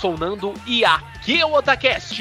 Oi, 0.00 0.06
eu 0.06 0.12
sou 0.12 0.14
o 0.14 0.18
Nando 0.18 0.54
e 0.66 0.82
aqui 0.82 1.40
é 1.40 1.44
o 1.44 1.52
Otacast! 1.52 2.18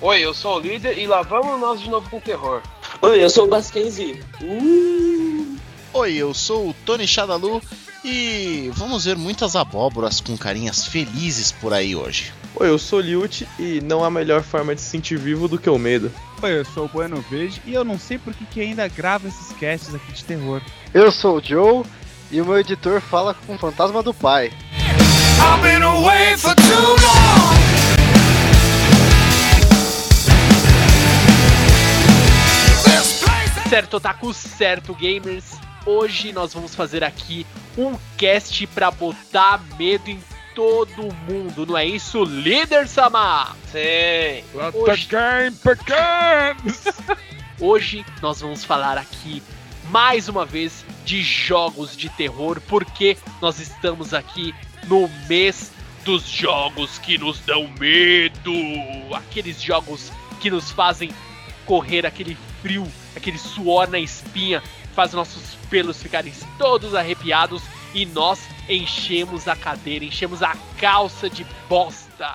Oi, 0.00 0.20
eu 0.20 0.32
sou 0.32 0.58
o 0.58 0.60
líder 0.60 0.96
e 0.96 1.08
lá 1.08 1.22
vamos 1.22 1.60
nós 1.60 1.80
de 1.80 1.90
novo 1.90 2.08
com 2.08 2.20
terror. 2.20 2.62
Oi, 3.02 3.24
eu 3.24 3.28
sou 3.28 3.46
o 3.46 3.48
Basquenzi. 3.48 4.22
Uh, 4.40 5.56
Oi, 5.92 6.14
eu 6.14 6.32
sou 6.34 6.68
o 6.68 6.74
Tony 6.86 7.06
Shadalu 7.06 7.60
e 8.04 8.70
vamos 8.74 9.06
ver 9.06 9.16
muitas 9.16 9.56
abóboras 9.56 10.20
com 10.20 10.38
carinhas 10.38 10.86
felizes 10.86 11.50
por 11.50 11.72
aí 11.72 11.96
hoje. 11.96 12.32
Oi, 12.60 12.68
eu 12.68 12.78
sou 12.78 12.98
o 12.98 13.02
Liut 13.02 13.48
e 13.58 13.80
não 13.80 14.04
há 14.04 14.10
melhor 14.10 14.42
forma 14.42 14.74
de 14.74 14.82
se 14.82 14.90
sentir 14.90 15.16
vivo 15.16 15.48
do 15.48 15.58
que 15.58 15.70
o 15.70 15.78
medo. 15.78 16.12
Oi, 16.42 16.58
eu 16.58 16.64
sou 16.66 16.84
o 16.84 16.88
Bueno 16.88 17.24
Verde 17.30 17.62
e 17.64 17.72
eu 17.72 17.82
não 17.82 17.98
sei 17.98 18.18
por 18.18 18.34
que, 18.34 18.44
que 18.44 18.60
ainda 18.60 18.86
grava 18.86 19.26
esses 19.26 19.50
casts 19.56 19.94
aqui 19.94 20.12
de 20.12 20.22
terror. 20.22 20.60
Eu 20.92 21.10
sou 21.10 21.38
o 21.38 21.42
Joe 21.42 21.86
e 22.30 22.38
o 22.38 22.44
meu 22.44 22.58
editor 22.58 23.00
fala 23.00 23.32
com 23.32 23.54
o 23.54 23.58
fantasma 23.58 24.02
do 24.02 24.12
pai. 24.12 24.52
I've 25.38 25.62
been 25.62 25.82
away 25.82 26.36
for 26.36 26.54
too 26.54 26.90
long. 26.90 27.50
Certo, 33.70 33.96
Otaku, 33.96 34.34
certo, 34.34 34.94
gamers? 34.94 35.52
Hoje 35.86 36.30
nós 36.30 36.52
vamos 36.52 36.74
fazer 36.74 37.02
aqui 37.02 37.46
um 37.78 37.96
cast 38.18 38.66
pra 38.66 38.90
botar 38.90 39.62
medo 39.78 40.10
em 40.10 40.20
todo 40.54 41.14
mundo, 41.28 41.66
não 41.66 41.76
é 41.76 41.86
isso, 41.86 42.24
líder 42.24 42.88
Sama? 42.88 43.56
Sim. 43.70 44.44
Hoje-! 44.74 44.84
Hoje 47.60 48.06
nós 48.22 48.40
vamos 48.40 48.64
falar 48.64 48.96
aqui 48.96 49.42
mais 49.90 50.28
uma 50.28 50.46
vez 50.46 50.84
de 51.04 51.22
jogos 51.22 51.96
de 51.96 52.08
terror, 52.08 52.60
porque 52.68 53.16
nós 53.40 53.58
estamos 53.58 54.14
aqui 54.14 54.54
no 54.86 55.08
mês 55.28 55.72
dos 56.04 56.26
jogos 56.26 56.98
que 56.98 57.18
nos 57.18 57.40
dão 57.40 57.68
medo, 57.78 58.52
aqueles 59.12 59.60
jogos 59.60 60.10
que 60.40 60.50
nos 60.50 60.70
fazem 60.70 61.10
correr 61.66 62.06
aquele 62.06 62.36
frio, 62.62 62.86
aquele 63.14 63.38
suor 63.38 63.88
na 63.88 63.98
espinha, 63.98 64.62
faz 64.94 65.12
nossos 65.12 65.54
pelos 65.68 66.02
ficarem 66.02 66.32
todos 66.58 66.94
arrepiados 66.94 67.62
e 67.94 68.06
nós 68.06 68.40
enchemos 68.70 69.48
a 69.48 69.56
cadeira, 69.56 70.04
enchemos 70.04 70.42
a 70.42 70.54
calça 70.78 71.28
de 71.28 71.44
bosta. 71.68 72.34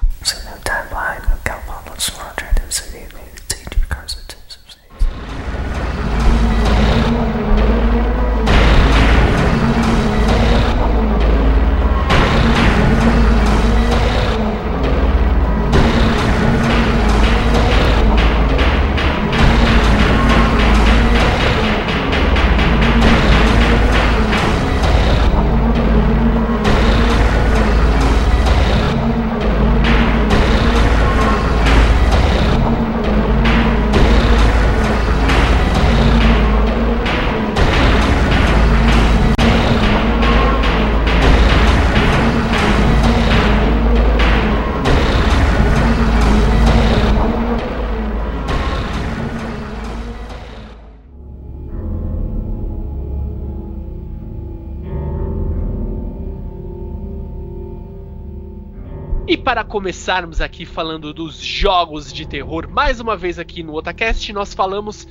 Para 59.45 59.63
começarmos 59.63 60.41
aqui 60.41 60.65
falando 60.65 61.13
dos 61.13 61.37
jogos 61.37 62.11
de 62.11 62.27
terror, 62.27 62.67
mais 62.67 62.99
uma 62.99 63.15
vez 63.15 63.37
aqui 63.37 63.61
no 63.61 63.75
Otacast, 63.75 64.33
nós 64.33 64.55
falamos 64.55 65.07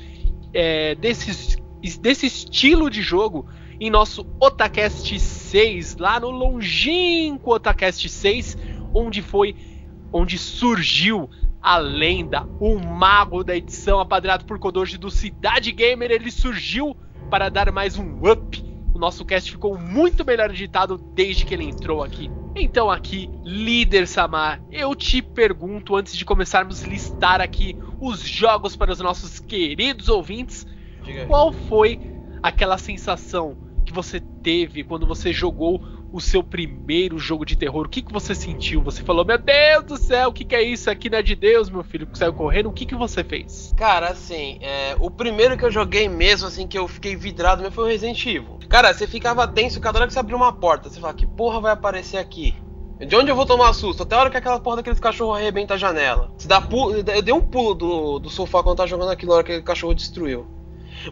é, 0.52 0.96
desse, 0.96 1.56
desse 2.00 2.26
estilo 2.26 2.90
de 2.90 3.00
jogo 3.00 3.46
em 3.78 3.88
nosso 3.88 4.26
Otacast 4.40 5.20
6, 5.20 5.98
lá 5.98 6.18
no 6.18 6.30
longínquo 6.30 7.54
Otacast 7.54 8.08
6, 8.08 8.58
onde 8.92 9.22
foi 9.22 9.54
onde 10.12 10.36
surgiu 10.36 11.30
a 11.62 11.78
lenda, 11.78 12.42
o 12.58 12.76
mago 12.76 13.44
da 13.44 13.56
edição 13.56 14.00
apadrado 14.00 14.44
por 14.46 14.58
Kodoji 14.58 14.98
do 14.98 15.12
Cidade 15.12 15.70
Gamer, 15.70 16.10
ele 16.10 16.32
surgiu 16.32 16.96
para 17.30 17.48
dar 17.48 17.70
mais 17.70 17.96
um 17.96 18.18
up. 18.28 18.64
O 18.92 18.98
nosso 18.98 19.24
cast 19.24 19.48
ficou 19.48 19.78
muito 19.78 20.24
melhor 20.24 20.50
editado 20.50 20.98
desde 21.14 21.44
que 21.44 21.54
ele 21.54 21.64
entrou 21.64 22.02
aqui. 22.02 22.28
Então 22.56 22.88
aqui, 22.88 23.28
líder 23.44 24.06
Samar, 24.06 24.62
eu 24.70 24.94
te 24.94 25.20
pergunto 25.20 25.96
antes 25.96 26.16
de 26.16 26.24
começarmos 26.24 26.84
a 26.84 26.86
listar 26.86 27.40
aqui 27.40 27.76
os 27.98 28.20
jogos 28.20 28.76
para 28.76 28.92
os 28.92 29.00
nossos 29.00 29.40
queridos 29.40 30.08
ouvintes, 30.08 30.64
qual 31.26 31.52
foi 31.52 31.98
aquela 32.40 32.78
sensação 32.78 33.56
que 33.84 33.92
você 33.92 34.20
teve 34.42 34.84
quando 34.84 35.06
você 35.06 35.32
jogou 35.32 35.82
o 36.14 36.20
seu 36.20 36.44
primeiro 36.44 37.18
jogo 37.18 37.44
de 37.44 37.56
terror? 37.56 37.86
O 37.86 37.88
que, 37.88 38.00
que 38.00 38.12
você 38.12 38.36
sentiu? 38.36 38.80
Você 38.82 39.02
falou, 39.02 39.24
meu 39.24 39.36
Deus 39.36 39.84
do 39.84 39.96
céu, 39.96 40.28
o 40.28 40.32
que, 40.32 40.44
que 40.44 40.54
é 40.54 40.62
isso? 40.62 40.88
Aqui 40.88 41.10
não 41.10 41.18
é 41.18 41.22
de 41.22 41.34
Deus, 41.34 41.68
meu 41.68 41.82
filho, 41.82 42.06
que 42.06 42.16
saiu 42.16 42.32
correndo. 42.32 42.68
O 42.68 42.72
que, 42.72 42.86
que 42.86 42.94
você 42.94 43.24
fez? 43.24 43.74
Cara, 43.76 44.10
assim, 44.10 44.58
é, 44.60 44.94
o 45.00 45.10
primeiro 45.10 45.58
que 45.58 45.64
eu 45.64 45.72
joguei 45.72 46.08
mesmo, 46.08 46.46
assim, 46.46 46.68
que 46.68 46.78
eu 46.78 46.86
fiquei 46.86 47.16
vidrado 47.16 47.62
mesmo 47.62 47.74
foi 47.74 47.84
o 47.84 47.88
Resident 47.88 48.24
Evil. 48.24 48.60
Cara, 48.68 48.94
você 48.94 49.08
ficava 49.08 49.48
tenso 49.48 49.80
cada 49.80 49.98
hora 49.98 50.06
que 50.06 50.12
você 50.12 50.20
abriu 50.20 50.36
uma 50.36 50.52
porta. 50.52 50.88
Você 50.88 51.00
fala, 51.00 51.14
que 51.14 51.26
porra 51.26 51.60
vai 51.60 51.72
aparecer 51.72 52.18
aqui? 52.18 52.54
De 53.00 53.16
onde 53.16 53.28
eu 53.28 53.34
vou 53.34 53.44
tomar 53.44 53.72
susto? 53.72 54.04
Até 54.04 54.14
a 54.14 54.20
hora 54.20 54.30
que 54.30 54.36
aquela 54.36 54.60
porra 54.60 54.76
daqueles 54.76 55.00
cachorros 55.00 55.36
arrebenta 55.36 55.74
a 55.74 55.76
janela. 55.76 56.30
Você 56.38 56.46
dá 56.46 56.60
pulo, 56.60 56.94
eu 56.94 57.22
dei 57.22 57.34
um 57.34 57.40
pulo 57.40 57.74
do, 57.74 58.18
do 58.20 58.30
sofá 58.30 58.62
quando 58.62 58.76
tava 58.76 58.88
jogando 58.88 59.10
aquilo, 59.10 59.32
na 59.32 59.38
hora 59.38 59.44
que 59.44 59.50
aquele 59.50 59.66
cachorro 59.66 59.94
destruiu. 59.94 60.46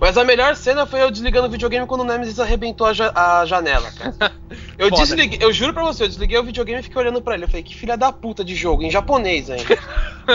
Mas 0.00 0.16
a 0.18 0.24
melhor 0.24 0.56
cena 0.56 0.86
foi 0.86 1.02
eu 1.02 1.10
desligando 1.10 1.48
o 1.48 1.50
videogame 1.50 1.86
quando 1.86 2.02
o 2.02 2.04
Nemesis 2.04 2.38
arrebentou 2.40 2.86
a, 2.86 2.92
ja- 2.92 3.12
a 3.14 3.44
janela, 3.46 3.90
cara. 3.92 4.32
Eu 4.78 4.88
Foda. 4.88 5.02
desliguei, 5.02 5.38
eu 5.40 5.52
juro 5.52 5.72
pra 5.72 5.84
você, 5.84 6.02
eu 6.02 6.08
desliguei 6.08 6.36
o 6.38 6.42
videogame 6.44 6.80
e 6.80 6.82
fiquei 6.82 7.00
olhando 7.00 7.22
pra 7.22 7.34
ele. 7.34 7.44
Eu 7.44 7.48
falei, 7.48 7.62
que 7.62 7.74
filha 7.74 7.96
da 7.96 8.10
puta 8.12 8.44
de 8.44 8.54
jogo, 8.54 8.82
em 8.82 8.90
japonês 8.90 9.48
ainda. 9.48 9.78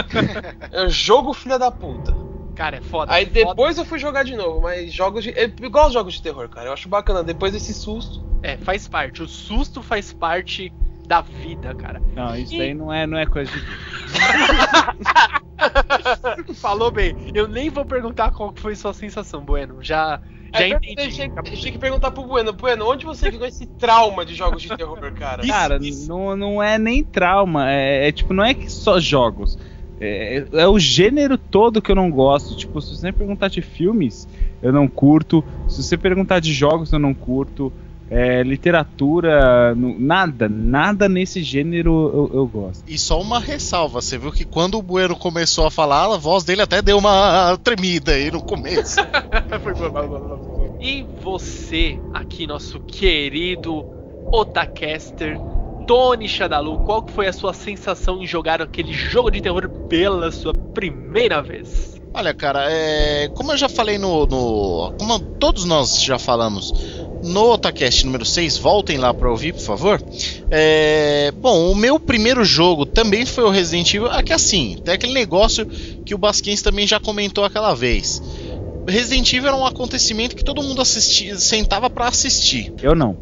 é 0.71 0.89
jogo 0.89 1.33
filha 1.33 1.59
da 1.59 1.69
puta. 1.69 2.15
Cara, 2.56 2.77
é 2.77 2.81
foda. 2.81 3.12
Aí 3.13 3.25
foda. 3.25 3.33
depois 3.45 3.77
eu 3.77 3.86
fui 3.86 4.00
jogar 4.00 4.24
de 4.24 4.36
novo, 4.36 4.62
mas 4.62 4.92
jogos 4.92 5.24
de. 5.24 5.31
É 5.31 5.44
igual 5.44 5.92
jogos 5.92 6.13
de 6.15 6.21
terror, 6.21 6.48
cara. 6.50 6.69
Eu 6.69 6.74
acho 6.74 6.88
bacana. 6.89 7.24
Depois 7.24 7.53
desse 7.53 7.74
susto. 7.74 8.25
É, 8.42 8.57
faz 8.57 8.88
parte. 8.88 9.21
O 9.21 9.27
susto 9.27 9.83
faz 9.83 10.12
parte 10.13 10.71
da 11.07 11.21
vida, 11.21 11.74
cara. 11.74 12.01
Não, 12.13 12.36
isso 12.36 12.54
E- 12.54 12.57
daí 12.57 12.74
não 12.74 12.92
é, 12.92 13.07
não 13.07 13.18
é 13.18 13.25
coisa 13.25 13.50
de. 13.51 13.57
Falou 16.56 16.92
bem. 16.92 17.15
Eu 17.33 17.48
nem 17.48 17.69
vou 17.69 17.86
perguntar 17.86 18.31
qual 18.31 18.54
foi 18.56 18.75
sua 18.75 18.94
sensação, 18.94 19.42
Bueno. 19.42 19.77
Já, 19.81 20.19
já 20.54 20.62
É, 20.63 20.69
entendi. 20.69 20.95
Deixei, 20.95 21.30
deixei 21.44 21.71
que 21.71 21.80
perguntar 21.80 22.12
pro 22.12 22.25
Bueno. 22.25 22.54
Bueno, 22.54 22.88
onde 22.89 23.06
você 23.06 23.31
pegou 23.31 23.48
esse 23.48 23.65
trauma 23.65 24.25
de 24.25 24.36
jogos 24.36 24.62
de 24.62 24.75
terror, 24.75 25.12
cara? 25.13 25.45
Cara, 25.48 25.80
Não, 26.07 26.36
não 26.36 26.62
é 26.62 26.77
nem 26.77 27.04
trauma. 27.04 27.71
É, 27.71 28.10
é 28.10 28.12
tipo, 28.12 28.33
não 28.33 28.44
é 28.44 28.53
que 28.53 28.69
só 28.71 29.00
jogos. 29.00 29.57
É, 30.00 30.45
é 30.51 30.68
o 30.68 30.77
gênero 30.77 31.38
todo 31.38 31.81
que 31.81 31.92
eu 31.92 31.95
não 31.95 32.12
gosto. 32.12 32.56
Tipo, 32.56 32.81
se 32.81 32.95
você 32.95 33.12
perguntar 33.12 33.48
de 33.48 33.62
filmes, 33.62 34.27
eu 34.62 34.71
não 34.71 34.88
curto. 34.88 35.44
Se 35.68 35.81
você 35.81 35.98
perguntar 35.98 36.39
de 36.39 36.53
jogos, 36.53 36.92
eu 36.92 37.00
não 37.00 37.13
curto. 37.13 37.71
É, 38.09 38.42
literatura, 38.42 39.75
nada, 39.75 40.48
nada 40.48 41.09
nesse 41.09 41.44
gênero 41.44 42.09
eu, 42.13 42.39
eu 42.39 42.48
gosto. 42.48 42.83
E 42.88 42.98
só 42.98 43.21
uma 43.21 43.39
ressalva, 43.39 44.01
você 44.01 44.18
viu 44.18 44.31
que 44.31 44.45
quando 44.45 44.77
o 44.77 44.81
Bueno 44.81 45.15
começou 45.15 45.65
a 45.68 45.71
falar, 45.71 46.06
a 46.06 46.18
voz 46.18 46.44
dele 46.44 46.62
até 46.62 46.81
deu 46.81 46.98
uma 46.98 47.57
tremida 47.63 48.13
aí 48.13 48.31
no 48.31 48.42
começo. 48.42 48.98
E 50.80 51.04
você, 51.24 52.00
aqui, 52.13 52.45
nosso 52.45 52.80
querido 52.80 53.83
Otacaster, 54.31 55.39
Tony 55.88 56.27
Shadalu, 56.27 56.80
qual 56.80 57.01
que 57.01 57.13
foi 57.13 57.27
a 57.27 57.33
sua 57.33 57.53
sensação 57.53 58.21
em 58.21 58.27
jogar 58.27 58.62
aquele 58.62 58.94
jogo 58.94 59.31
de 59.31 59.42
terror 59.42 59.68
pela 59.88 60.31
sua 60.31 60.53
primeira 60.53 61.42
vez? 61.42 61.97
Olha, 62.13 62.33
cara, 62.33 62.65
é, 62.71 63.30
como 63.33 63.51
eu 63.51 63.57
já 63.57 63.69
falei 63.69 63.98
no, 63.98 64.25
no- 64.25 64.92
Como 64.98 65.19
todos 65.39 65.65
nós 65.65 66.01
já 66.01 66.18
falamos 66.18 66.74
no 67.21 67.51
Otacast 67.54 68.06
número 68.06 68.25
6, 68.25 68.57
voltem 68.57 68.98
lá 68.98 69.13
pra 69.13 69.30
ouvir, 69.30 69.54
por 69.54 69.62
favor. 69.62 70.01
É, 70.51 71.31
bom, 71.36 71.71
o 71.71 71.75
meu 71.75 72.00
primeiro 72.00 72.44
jogo 72.45 72.86
também 72.86 73.25
foi 73.25 73.44
o 73.44 73.50
Resident 73.50 73.92
Evil. 73.94 74.07
Aqui 74.12 74.33
assim, 74.33 74.77
tem 74.83 74.94
aquele 74.94 75.13
negócio 75.13 75.68
que 76.06 76.13
o 76.13 76.18
Basquens 76.18 76.62
também 76.62 76.86
já 76.88 77.00
comentou 77.00 77.44
aquela 77.44 77.74
vez. 77.74 78.21
Resident 78.88 79.33
Evil 79.33 79.50
era 79.50 79.57
um 79.57 79.65
acontecimento 79.65 80.36
que 80.36 80.44
todo 80.44 80.63
mundo 80.63 80.81
assistia, 80.81 81.38
sentava 81.39 81.89
pra 81.89 82.07
assistir. 82.07 82.71
Eu 82.81 82.95
não. 82.95 83.18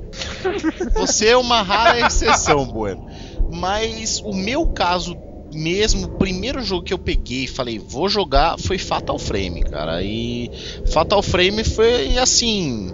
Você 0.96 1.30
é 1.30 1.38
uma 1.38 1.62
rara 1.62 2.00
exceção, 2.06 2.66
Bueno. 2.72 3.02
Mas 3.50 4.20
o 4.24 4.34
meu 4.34 4.68
caso 4.68 5.16
mesmo, 5.56 6.08
o 6.08 6.18
primeiro 6.18 6.62
jogo 6.62 6.84
que 6.84 6.94
eu 6.94 6.98
peguei 6.98 7.46
e 7.46 7.48
falei, 7.48 7.80
vou 7.80 8.10
jogar, 8.10 8.60
foi 8.60 8.78
Fatal 8.78 9.18
Frame, 9.18 9.64
cara. 9.64 10.04
E 10.04 10.52
Fatal 10.92 11.22
Frame 11.22 11.64
foi 11.64 12.18
assim, 12.18 12.94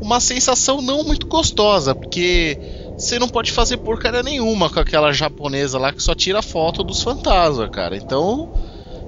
uma 0.00 0.20
sensação 0.20 0.80
não 0.80 1.04
muito 1.04 1.26
gostosa, 1.26 1.94
porque 1.94 2.58
você 2.96 3.18
não 3.18 3.28
pode 3.28 3.52
fazer 3.52 3.76
porcaria 3.78 4.22
nenhuma 4.22 4.70
com 4.70 4.80
aquela 4.80 5.12
japonesa 5.12 5.78
lá 5.78 5.92
que 5.92 6.02
só 6.02 6.14
tira 6.14 6.40
foto 6.40 6.82
dos 6.82 7.02
fantasmas, 7.02 7.68
cara. 7.70 7.96
Então, 7.96 8.52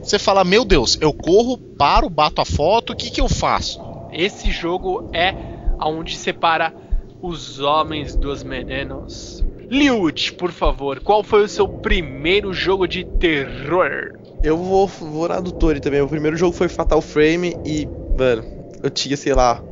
você 0.03 0.19
fala, 0.19 0.45
meu 0.45 0.65
Deus, 0.65 0.99
eu 1.01 1.13
corro, 1.13 1.57
paro, 1.57 2.11
bato 2.11 2.41
a 2.41 2.45
foto, 2.45 2.93
o 2.93 2.97
que 2.97 3.11
que 3.11 3.21
eu 3.21 3.29
faço? 3.29 3.81
Esse 4.13 4.51
jogo 4.51 5.11
é 5.13 5.35
aonde 5.79 6.17
separa 6.17 6.75
os 7.21 7.61
homens 7.61 8.17
dos 8.17 8.43
meninos. 8.43 9.45
Liut, 9.71 10.33
por 10.35 10.51
favor, 10.51 11.01
qual 11.01 11.23
foi 11.23 11.43
o 11.45 11.49
seu 11.49 11.69
primeiro 11.69 12.55
jogo 12.55 12.89
de 12.89 13.05
terror? 13.05 14.13
Eu 14.43 14.57
vou, 14.57 14.87
vou 14.87 15.29
na 15.29 15.41
do 15.41 15.53
Tori 15.53 15.79
também. 15.81 16.01
O 16.01 16.09
primeiro 16.09 16.37
jogo 16.37 16.57
foi 16.57 16.69
Fatal 16.69 17.03
Frame 17.03 17.55
e, 17.67 17.87
mano, 18.17 18.45
eu 18.83 18.89
tinha, 18.89 19.17
sei 19.17 19.35
lá, 19.35 19.63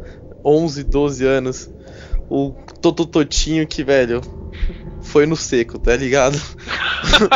11, 0.45 0.85
12 0.85 1.25
anos. 1.25 1.71
O 2.29 2.51
Totototinho 2.83 3.67
que, 3.67 3.83
velho, 3.83 4.21
foi 5.01 5.25
no 5.25 5.37
seco, 5.37 5.79
tá 5.79 5.97
ligado? 5.97 6.39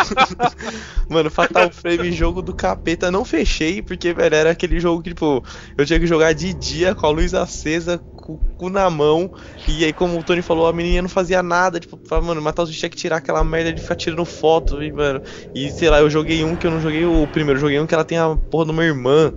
mano, 1.09 1.31
Fatal 1.31 1.71
Frame, 1.71 2.13
jogo 2.13 2.43
do 2.43 2.55
capeta. 2.55 3.11
Não 3.11 3.25
fechei, 3.25 3.81
porque, 3.81 4.13
velho, 4.13 4.35
era 4.35 4.51
aquele 4.51 4.81
jogo 4.81 5.03
que, 5.03 5.11
tipo, 5.11 5.43
eu 5.79 5.87
tinha 5.87 5.99
que 5.99 6.07
jogar 6.07 6.35
de 6.35 6.53
dia 6.53 6.95
com 6.95 7.07
a 7.07 7.11
luz 7.11 7.33
acesa, 7.33 7.99
com 8.21 8.35
o 8.35 8.39
cu 8.57 8.69
na 8.71 8.89
mão. 8.89 9.33
E 9.67 9.85
aí, 9.85 9.93
como 9.93 10.19
o 10.19 10.23
Tony 10.23 10.43
falou, 10.43 10.67
a 10.67 10.73
menininha 10.73 11.03
não 11.03 11.09
fazia 11.09 11.43
nada. 11.43 11.81
Tipo, 11.81 11.99
falava, 12.05 12.29
mano, 12.29 12.43
matar 12.43 12.63
os 12.63 12.69
bichos 12.69 12.81
tinha 12.81 12.91
que 12.91 12.97
tirar 12.97 13.17
aquela 13.17 13.43
merda 13.43 13.73
de 13.73 13.81
ficar 13.81 13.97
tirando 13.97 14.25
foto, 14.25 14.83
e, 14.83 14.93
mano. 14.93 15.23
E 15.55 15.71
sei 15.71 15.91
lá, 15.91 16.01
eu 16.01 16.11
joguei 16.11 16.45
um 16.45 16.55
que 16.55 16.67
eu 16.67 16.71
não 16.71 16.81
joguei 16.81 17.05
o 17.05 17.27
primeiro, 17.27 17.59
eu 17.59 17.63
joguei 17.63 17.81
um 17.81 17.87
que 17.87 17.95
ela 17.95 18.05
tem 18.05 18.19
a 18.19 18.37
porra 18.51 18.67
de 18.67 18.71
uma 18.71 18.85
irmã 18.85 19.33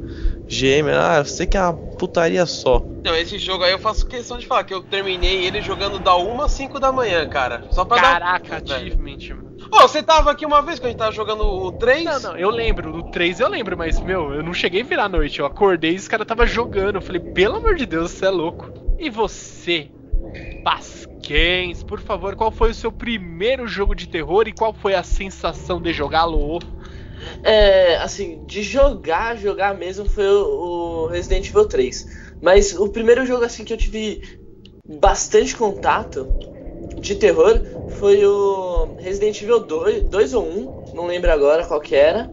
gêmea. 0.47 0.93
Ah, 0.99 1.17
eu 1.17 1.25
sei 1.25 1.47
que 1.47 1.57
é 1.57 1.61
uma 1.61 1.73
putaria 1.73 2.45
só. 2.45 2.83
Não, 3.03 3.15
esse 3.15 3.37
jogo 3.37 3.63
aí 3.63 3.71
eu 3.71 3.79
faço 3.79 4.05
questão 4.05 4.37
de 4.37 4.45
falar 4.45 4.63
que 4.63 4.73
eu 4.73 4.81
terminei 4.81 5.45
ele 5.45 5.61
jogando 5.61 5.99
da 5.99 6.15
1 6.15 6.41
às 6.41 6.51
5 6.51 6.79
da 6.79 6.91
manhã, 6.91 7.27
cara. 7.27 7.65
Só 7.71 7.83
pra 7.83 8.01
Caraca, 8.01 8.61
dar. 8.61 8.75
Achievement, 8.75 9.17
mano. 9.29 9.53
Pô, 9.69 9.81
você 9.81 10.03
tava 10.03 10.31
aqui 10.31 10.45
uma 10.45 10.61
vez 10.61 10.79
quando 10.79 10.87
a 10.87 10.89
gente 10.89 10.99
tava 10.99 11.11
jogando 11.11 11.43
o 11.43 11.71
3? 11.71 12.03
Não, 12.03 12.19
não, 12.19 12.37
eu 12.37 12.49
lembro, 12.49 12.91
do 12.91 13.03
3 13.11 13.39
eu 13.39 13.49
lembro, 13.49 13.77
mas, 13.77 13.99
meu, 13.99 14.33
eu 14.33 14.43
não 14.43 14.53
cheguei 14.53 14.81
a 14.81 14.85
virar 14.85 15.05
a 15.05 15.09
noite. 15.09 15.39
Eu 15.39 15.45
acordei 15.45 15.91
e 15.91 15.95
esse 15.95 16.09
cara 16.09 16.25
tava 16.25 16.45
jogando. 16.45 16.95
Eu 16.95 17.01
falei, 17.01 17.19
pelo 17.19 17.57
amor 17.57 17.75
de 17.75 17.85
Deus, 17.85 18.11
você 18.11 18.25
é 18.25 18.29
louco. 18.29 18.82
E 19.03 19.09
você, 19.09 19.89
Pasquens, 20.63 21.83
por 21.83 21.99
favor, 21.99 22.37
qual 22.37 22.49
foi 22.49 22.71
o 22.71 22.73
seu 22.73 22.89
primeiro 22.89 23.67
jogo 23.67 23.93
de 23.93 24.07
terror 24.07 24.47
e 24.47 24.53
qual 24.53 24.73
foi 24.73 24.95
a 24.95 25.03
sensação 25.03 25.81
de 25.81 25.91
jogá-lo? 25.91 26.59
É, 27.43 27.97
assim, 27.97 28.45
de 28.45 28.63
jogar, 28.63 29.37
jogar 29.37 29.77
mesmo 29.77 30.05
foi 30.05 30.25
o, 30.25 31.07
Resident 31.07 31.49
Evil 31.49 31.65
3. 31.65 32.07
Mas 32.41 32.79
o 32.79 32.87
primeiro 32.87 33.25
jogo 33.25 33.43
assim 33.43 33.65
que 33.65 33.73
eu 33.73 33.77
tive 33.77 34.21
bastante 34.87 35.53
contato 35.53 36.25
de 37.01 37.15
terror 37.15 37.61
foi 37.99 38.25
o 38.25 38.95
Resident 38.99 39.41
Evil 39.41 39.59
2, 39.59 40.03
2 40.03 40.33
ou 40.33 40.47
1, 40.47 40.93
não 40.95 41.07
lembro 41.07 41.29
agora 41.29 41.65
qual 41.65 41.81
que 41.81 41.93
era. 41.93 42.31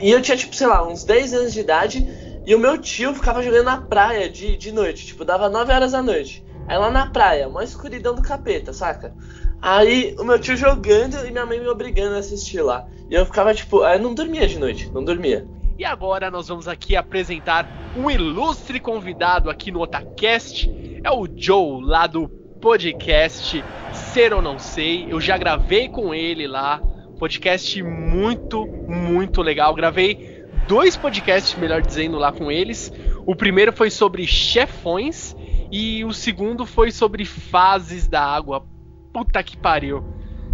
E 0.00 0.10
eu 0.10 0.20
tinha, 0.20 0.36
tipo, 0.36 0.56
sei 0.56 0.66
lá, 0.66 0.84
uns 0.84 1.04
10 1.04 1.32
anos 1.32 1.52
de 1.52 1.60
idade 1.60 2.31
e 2.44 2.54
o 2.54 2.58
meu 2.58 2.78
tio 2.78 3.14
ficava 3.14 3.42
jogando 3.42 3.64
na 3.64 3.80
praia 3.80 4.28
de, 4.28 4.56
de 4.56 4.72
noite, 4.72 5.06
tipo, 5.06 5.24
dava 5.24 5.48
9 5.48 5.72
horas 5.72 5.92
da 5.92 6.02
noite. 6.02 6.44
Aí 6.66 6.78
lá 6.78 6.90
na 6.90 7.06
praia, 7.06 7.48
uma 7.48 7.64
escuridão 7.64 8.14
do 8.14 8.22
capeta, 8.22 8.72
saca? 8.72 9.14
Aí 9.60 10.16
o 10.18 10.24
meu 10.24 10.38
tio 10.38 10.56
jogando 10.56 11.24
e 11.26 11.30
minha 11.30 11.46
mãe 11.46 11.60
me 11.60 11.68
obrigando 11.68 12.16
a 12.16 12.18
assistir 12.18 12.62
lá. 12.62 12.86
E 13.08 13.14
eu 13.14 13.24
ficava 13.24 13.54
tipo, 13.54 13.82
aí 13.82 13.98
não 13.98 14.14
dormia 14.14 14.46
de 14.46 14.58
noite, 14.58 14.90
não 14.92 15.04
dormia. 15.04 15.46
E 15.78 15.84
agora 15.84 16.30
nós 16.30 16.48
vamos 16.48 16.68
aqui 16.68 16.96
apresentar 16.96 17.66
um 17.96 18.10
ilustre 18.10 18.80
convidado 18.80 19.48
aqui 19.48 19.70
no 19.70 19.80
Otacast. 19.80 20.70
É 21.02 21.10
o 21.10 21.26
Joe, 21.34 21.82
lá 21.82 22.06
do 22.06 22.28
podcast 22.28 23.64
Ser 23.92 24.32
ou 24.32 24.42
Não 24.42 24.58
Sei. 24.58 25.06
Eu 25.08 25.20
já 25.20 25.36
gravei 25.36 25.88
com 25.88 26.14
ele 26.14 26.46
lá. 26.46 26.80
Podcast 27.18 27.82
muito, 27.82 28.66
muito 28.66 29.42
legal. 29.42 29.74
Gravei 29.74 30.31
dois 30.66 30.96
podcasts, 30.96 31.58
melhor 31.58 31.82
dizendo, 31.82 32.18
lá 32.18 32.32
com 32.32 32.50
eles. 32.50 32.92
O 33.26 33.34
primeiro 33.36 33.72
foi 33.72 33.90
sobre 33.90 34.26
chefões 34.26 35.36
e 35.70 36.04
o 36.04 36.12
segundo 36.12 36.66
foi 36.66 36.90
sobre 36.90 37.24
fases 37.24 38.08
da 38.08 38.24
água. 38.24 38.66
Puta 39.12 39.42
que 39.42 39.56
pariu. 39.56 40.04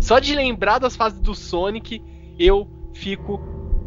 Só 0.00 0.19
de 0.19 0.35
lembrar 0.35 0.79
das 0.79 0.97
fases 0.97 1.21
do 1.21 1.35
Sonic, 1.35 2.03
eu 2.38 2.69
fico 2.95 3.38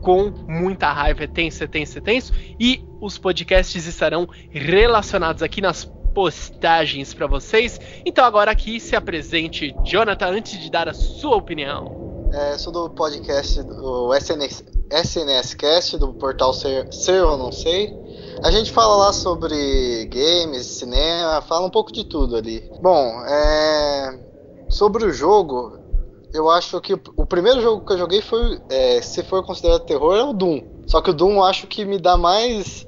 com 0.01 0.31
muita 0.47 0.91
raiva. 0.91 1.23
É 1.23 1.27
tenso, 1.27 1.63
é 1.63 1.67
tenso, 1.67 1.97
é 1.97 2.01
tenso. 2.01 2.33
E 2.59 2.83
os 2.99 3.17
podcasts 3.17 3.85
estarão 3.85 4.27
relacionados 4.49 5.41
aqui 5.41 5.61
nas 5.61 5.85
postagens 6.13 7.13
para 7.13 7.27
vocês. 7.27 7.79
Então 8.05 8.25
agora 8.25 8.51
aqui 8.51 8.79
se 8.79 8.95
apresente, 8.95 9.73
Jonathan, 9.85 10.27
antes 10.27 10.59
de 10.59 10.69
dar 10.69 10.89
a 10.89 10.93
sua 10.93 11.37
opinião. 11.37 12.10
É, 12.33 12.57
sou 12.57 12.71
do 12.71 12.89
podcast 12.89 13.61
do 13.61 14.13
SNS, 14.15 14.63
SNS 14.89 15.53
Cast, 15.55 15.97
do 15.97 16.13
portal 16.13 16.53
Ser, 16.53 16.87
Ser 16.93 17.21
ou 17.23 17.37
Não 17.37 17.51
Sei. 17.51 17.93
A 18.41 18.49
gente 18.49 18.71
fala 18.71 18.95
lá 18.95 19.13
sobre 19.13 20.05
games, 20.05 20.65
cinema, 20.65 21.41
fala 21.41 21.67
um 21.67 21.69
pouco 21.69 21.91
de 21.91 22.05
tudo 22.05 22.37
ali. 22.37 22.71
Bom, 22.81 23.21
é, 23.25 24.17
sobre 24.69 25.05
o 25.05 25.11
jogo, 25.11 25.77
eu 26.33 26.49
acho 26.49 26.79
que 26.79 26.93
o, 26.93 27.01
o 27.17 27.25
primeiro 27.25 27.61
jogo 27.61 27.85
que 27.85 27.91
eu 27.93 27.97
joguei 27.97 28.21
foi, 28.21 28.61
é, 28.69 29.01
se 29.01 29.23
for 29.23 29.45
considerado 29.45 29.85
terror, 29.85 30.15
é 30.15 30.23
o 30.23 30.31
Doom. 30.31 30.61
Só 30.87 31.01
que 31.01 31.09
o 31.09 31.13
Doom 31.13 31.33
eu 31.33 31.43
acho 31.43 31.67
que 31.67 31.83
me 31.83 31.99
dá 31.99 32.15
mais 32.15 32.87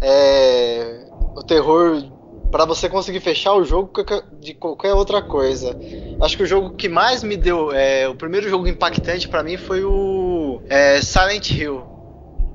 é, 0.00 1.06
o 1.36 1.42
terror 1.42 2.02
para 2.50 2.64
você 2.64 2.88
conseguir 2.88 3.20
fechar 3.20 3.54
o 3.54 3.64
jogo 3.64 3.92
de 4.40 4.54
qualquer 4.54 4.94
outra 4.94 5.20
coisa. 5.20 5.76
Acho 6.20 6.36
que 6.36 6.42
o 6.42 6.46
jogo 6.46 6.70
que 6.70 6.88
mais 6.88 7.22
me 7.22 7.36
deu, 7.36 7.72
é, 7.72 8.08
o 8.08 8.14
primeiro 8.14 8.48
jogo 8.48 8.66
impactante 8.66 9.28
pra 9.28 9.42
mim 9.42 9.56
foi 9.56 9.84
o 9.84 10.60
é, 10.68 11.00
Silent 11.00 11.50
Hill, 11.50 11.82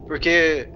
porque 0.08 0.68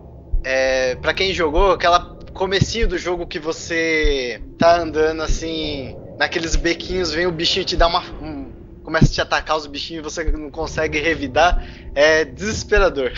é, 0.43 0.95
para 0.95 1.13
quem 1.13 1.33
jogou, 1.33 1.71
aquela 1.71 2.15
comecinho 2.33 2.87
do 2.87 2.97
jogo 2.97 3.25
que 3.25 3.39
você 3.39 4.41
tá 4.57 4.79
andando 4.79 5.21
assim, 5.23 5.95
naqueles 6.17 6.55
bequinhos, 6.55 7.11
vem 7.11 7.25
o 7.25 7.31
bichinho 7.31 7.65
te 7.65 7.75
dar 7.75 7.87
uma. 7.87 8.03
um- 8.21 8.47
começa 8.83 9.07
a 9.07 9.09
te 9.09 9.19
atacar 9.19 9.57
os 9.57 9.67
bichinhos 9.67 9.99
e 9.99 10.09
você 10.09 10.31
não 10.31 10.49
consegue 10.49 10.97
revidar, 10.97 11.61
é 11.93 12.23
desesperador. 12.23 13.11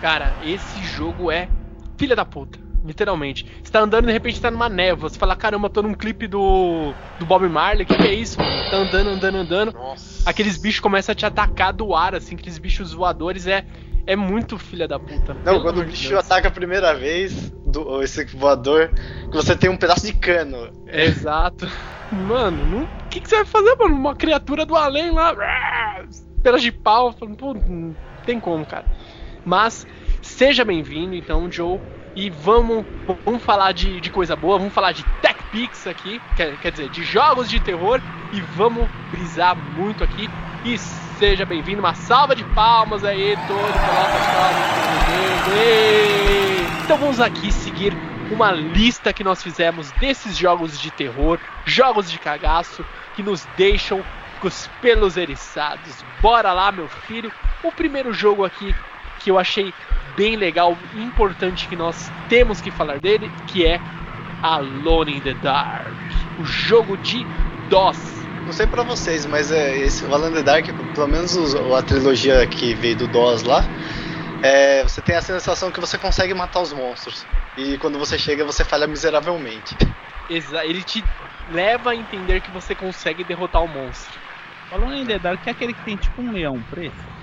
Cara, 0.00 0.32
esse 0.44 0.82
jogo 0.96 1.30
é 1.30 1.48
filha 1.96 2.16
da 2.16 2.24
puta. 2.24 2.63
Literalmente. 2.84 3.46
Você 3.62 3.72
tá 3.72 3.80
andando 3.80 4.04
e 4.04 4.06
de 4.08 4.12
repente 4.12 4.40
tá 4.40 4.50
numa 4.50 4.68
névoa. 4.68 5.08
Você 5.08 5.18
fala, 5.18 5.34
caramba, 5.34 5.70
tô 5.70 5.80
num 5.82 5.94
clipe 5.94 6.26
do, 6.26 6.92
do 7.18 7.24
Bob 7.24 7.48
Marley. 7.48 7.84
O 7.84 7.86
que, 7.86 7.96
que 7.96 8.06
é 8.06 8.12
isso, 8.14 8.38
mano? 8.38 8.70
Tá 8.70 8.76
andando, 8.76 9.08
andando, 9.10 9.36
andando. 9.36 9.72
Nossa. 9.72 10.28
Aqueles 10.28 10.58
bichos 10.58 10.80
começam 10.80 11.12
a 11.12 11.16
te 11.16 11.24
atacar 11.24 11.72
do 11.72 11.94
ar, 11.94 12.14
assim, 12.14 12.34
aqueles 12.34 12.58
bichos 12.58 12.92
voadores. 12.92 13.46
É, 13.46 13.64
é 14.06 14.14
muito 14.14 14.58
filha 14.58 14.86
da 14.86 14.98
puta. 15.00 15.34
Não, 15.44 15.62
quando 15.62 15.80
o 15.80 15.84
bicho 15.84 16.10
Deus. 16.10 16.24
ataca 16.24 16.48
a 16.48 16.50
primeira 16.50 16.94
vez, 16.94 17.50
do, 17.66 18.02
esse 18.02 18.22
voador, 18.36 18.90
que 19.30 19.34
você 19.36 19.56
tem 19.56 19.70
um 19.70 19.76
pedaço 19.78 20.06
de 20.06 20.12
cano. 20.12 20.70
Exato. 20.86 21.66
Mano, 22.12 22.64
não- 22.66 22.82
o 22.84 23.08
que, 23.08 23.18
que 23.20 23.28
você 23.28 23.36
vai 23.36 23.44
fazer, 23.46 23.74
mano? 23.76 23.94
Uma 23.94 24.14
criatura 24.14 24.66
do 24.66 24.76
além 24.76 25.10
lá. 25.10 25.34
Pelas 26.42 26.60
de 26.62 26.70
pau. 26.70 27.12
falando, 27.12 27.36
Pô, 27.36 27.54
não 27.54 27.96
tem 28.24 28.38
como, 28.38 28.64
cara. 28.66 28.84
Mas 29.44 29.86
seja 30.20 30.64
bem-vindo, 30.64 31.14
então, 31.14 31.50
Joe. 31.50 31.80
E 32.16 32.30
vamos, 32.30 32.84
vamos 33.24 33.42
falar 33.42 33.72
de, 33.72 34.00
de 34.00 34.08
coisa 34.08 34.36
boa, 34.36 34.56
vamos 34.56 34.72
falar 34.72 34.92
de 34.92 35.02
Tech 35.20 35.36
Pix 35.50 35.86
aqui, 35.86 36.22
quer, 36.36 36.56
quer 36.58 36.70
dizer, 36.70 36.88
de 36.88 37.02
jogos 37.02 37.50
de 37.50 37.58
terror, 37.58 38.00
e 38.32 38.40
vamos 38.40 38.88
brisar 39.10 39.56
muito 39.56 40.04
aqui. 40.04 40.30
E 40.64 40.78
seja 40.78 41.44
bem-vindo, 41.44 41.80
uma 41.80 41.94
salva 41.94 42.36
de 42.36 42.44
palmas 42.44 43.04
aí, 43.04 43.36
todo. 43.48 43.74
Ê! 45.58 46.84
Então 46.84 46.98
vamos 46.98 47.20
aqui 47.20 47.50
seguir 47.50 47.92
uma 48.30 48.52
lista 48.52 49.12
que 49.12 49.24
nós 49.24 49.42
fizemos 49.42 49.90
desses 49.92 50.36
jogos 50.36 50.78
de 50.80 50.92
terror, 50.92 51.40
jogos 51.64 52.08
de 52.08 52.18
cagaço, 52.18 52.84
que 53.16 53.22
nos 53.24 53.44
deixam 53.56 54.04
com 54.40 54.46
os 54.46 54.68
pelos 54.80 55.16
eriçados. 55.16 56.04
Bora 56.20 56.52
lá, 56.52 56.70
meu 56.70 56.88
filho. 56.88 57.32
O 57.62 57.72
primeiro 57.72 58.12
jogo 58.12 58.44
aqui 58.44 58.72
que 59.18 59.30
eu 59.30 59.38
achei 59.38 59.72
bem 60.16 60.36
legal, 60.36 60.78
importante 60.92 61.68
que 61.68 61.76
nós 61.76 62.10
temos 62.28 62.60
que 62.60 62.70
falar 62.70 62.98
dele, 62.98 63.30
que 63.46 63.66
é 63.66 63.80
Alone 64.42 65.16
in 65.18 65.20
the 65.20 65.34
Dark, 65.34 65.96
o 66.38 66.44
jogo 66.44 66.96
de 66.96 67.26
DOS. 67.68 68.24
Não 68.46 68.52
sei 68.52 68.66
pra 68.66 68.82
vocês, 68.82 69.24
mas 69.24 69.50
é, 69.50 69.76
esse 69.78 70.04
o 70.04 70.12
Alan 70.12 70.30
the 70.30 70.42
Dark, 70.42 70.66
pelo 70.94 71.08
menos 71.08 71.34
os- 71.34 71.54
a 71.54 71.82
trilogia 71.82 72.46
que 72.46 72.74
veio 72.74 72.96
do 72.96 73.08
DOS 73.08 73.42
lá, 73.42 73.64
é, 74.42 74.82
você 74.82 75.00
tem 75.00 75.16
a 75.16 75.22
sensação 75.22 75.70
que 75.70 75.80
você 75.80 75.96
consegue 75.96 76.34
matar 76.34 76.60
os 76.60 76.72
monstros. 76.72 77.26
E 77.56 77.78
quando 77.78 77.98
você 77.98 78.18
chega, 78.18 78.44
você 78.44 78.62
falha 78.64 78.86
miseravelmente. 78.86 79.74
Exa- 80.28 80.64
Ele 80.66 80.82
te 80.82 81.02
leva 81.48 81.92
a 81.92 81.96
entender 81.96 82.40
que 82.42 82.50
você 82.50 82.74
consegue 82.74 83.24
derrotar 83.24 83.62
o 83.64 83.68
monstro. 83.68 84.18
Falando 84.68 84.94
em 84.94 85.06
The 85.06 85.18
Dark, 85.18 85.40
que 85.42 85.48
é 85.48 85.52
aquele 85.52 85.72
que 85.72 85.84
tem 85.84 85.96
tipo 85.96 86.20
um 86.20 86.32
leão 86.32 86.60
preto. 86.62 87.13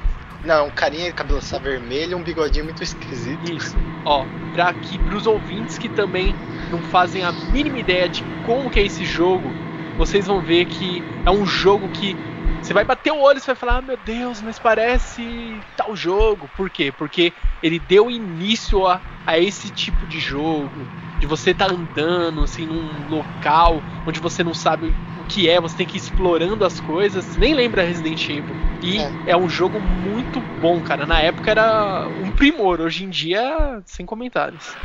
Não, 0.43 0.67
um 0.67 0.71
carinha 0.71 1.07
de 1.07 1.13
cabeça 1.13 1.59
vermelha, 1.59 2.17
um 2.17 2.23
bigodinho 2.23 2.65
muito 2.65 2.83
esquisito. 2.83 3.51
Isso. 3.51 3.77
Ó, 4.03 4.25
pra 4.51 4.69
aqui 4.69 4.97
pros 4.97 5.25
ouvintes 5.25 5.77
que 5.77 5.87
também 5.87 6.35
não 6.69 6.81
fazem 6.81 7.23
a 7.23 7.31
mínima 7.31 7.79
ideia 7.79 8.09
de 8.09 8.23
como 8.43 8.69
que 8.69 8.79
é 8.79 8.83
esse 8.85 9.05
jogo, 9.05 9.53
vocês 9.97 10.25
vão 10.25 10.41
ver 10.41 10.65
que 10.65 11.03
é 11.25 11.31
um 11.31 11.45
jogo 11.45 11.89
que 11.89 12.15
você 12.61 12.73
vai 12.73 12.83
bater 12.83 13.11
o 13.11 13.19
olho 13.19 13.37
e 13.37 13.45
vai 13.45 13.55
falar: 13.55 13.77
ah, 13.77 13.81
"Meu 13.81 13.97
Deus, 13.97 14.41
mas 14.41 14.57
parece 14.57 15.61
tal 15.75 15.95
jogo". 15.95 16.49
Por 16.55 16.69
quê? 16.69 16.91
Porque 16.91 17.33
ele 17.61 17.79
deu 17.79 18.09
início 18.09 18.85
a, 18.87 19.01
a 19.25 19.37
esse 19.37 19.69
tipo 19.69 20.07
de 20.07 20.19
jogo, 20.19 20.87
de 21.19 21.27
você 21.27 21.51
estar 21.51 21.71
andando 21.71 22.43
assim 22.43 22.65
num 22.65 23.07
local 23.07 23.83
onde 24.05 24.19
você 24.19 24.43
não 24.43 24.53
sabe 24.53 24.95
que 25.31 25.49
é, 25.49 25.59
você 25.61 25.77
tem 25.77 25.85
que 25.87 25.95
ir 25.95 26.01
explorando 26.01 26.65
as 26.65 26.79
coisas. 26.81 27.37
Nem 27.37 27.53
lembra 27.53 27.83
Resident 27.83 28.21
Evil. 28.29 28.55
E 28.81 28.97
É. 28.99 29.11
é 29.27 29.37
um 29.37 29.47
jogo 29.47 29.79
muito 29.79 30.41
bom, 30.59 30.81
cara. 30.81 31.05
Na 31.05 31.19
época 31.21 31.49
era 31.51 32.05
um 32.21 32.31
primor, 32.31 32.81
hoje 32.81 33.05
em 33.05 33.09
dia, 33.09 33.81
sem 33.85 34.05
comentários. 34.05 34.75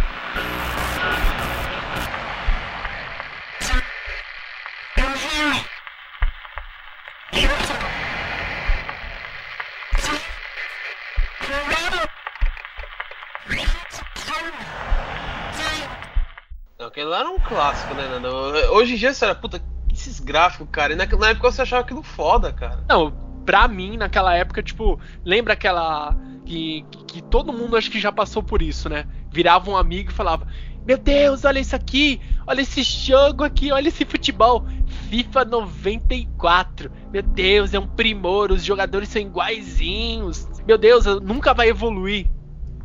Não, 16.79 16.87
aquele 16.87 17.07
lá 17.07 17.21
era 17.21 17.31
um 17.31 17.39
clássico, 17.39 17.95
né, 17.95 18.07
Nando? 18.09 18.29
Hoje 18.75 18.95
em 18.95 18.97
dia 18.97 19.13
você 19.13 19.25
era, 19.25 19.35
puta, 19.35 19.61
esses 19.97 20.21
gráficos, 20.21 20.69
cara. 20.71 20.93
E 20.93 20.97
na, 20.97 21.07
na 21.07 21.31
época 21.31 21.51
você 21.51 21.63
achava 21.63 21.83
aquilo 21.83 22.03
foda, 22.03 22.53
cara. 22.53 22.85
Não, 22.89 23.11
pra 23.45 23.67
mim, 23.69 23.97
naquela 23.97 24.35
época, 24.35 24.63
tipo, 24.63 25.01
lembra 25.25 25.55
aquela. 25.55 26.17
Que, 26.45 26.85
que 27.09 27.23
todo 27.23 27.53
mundo 27.53 27.77
acho 27.77 27.91
que 27.91 27.99
já 27.99 28.13
passou 28.13 28.43
por 28.43 28.63
isso, 28.63 28.89
né? 28.89 29.07
Virava 29.31 29.71
um 29.71 29.77
amigo 29.77 30.11
e 30.11 30.15
falava: 30.15 30.47
Meu 30.87 30.97
Deus, 30.99 31.45
olha 31.45 31.59
isso 31.59 31.75
aqui, 31.75 32.21
olha 32.47 32.61
esse 32.61 32.83
jogo 32.83 33.43
aqui, 33.43 33.73
olha 33.73 33.89
esse 33.89 34.05
futebol. 34.05 34.67
FIFA 35.09 35.45
94. 35.45 36.91
Meu 37.13 37.23
Deus, 37.23 37.75
é 37.75 37.79
um 37.79 37.87
primor, 37.87 38.51
os 38.51 38.65
jogadores 38.65 39.09
são 39.09 39.23
iguaizinhos. 39.23 40.49
Meu 40.67 40.77
Deus, 40.79 41.05
nunca 41.23 41.55
vai 41.55 41.69
evoluir. 41.69 42.29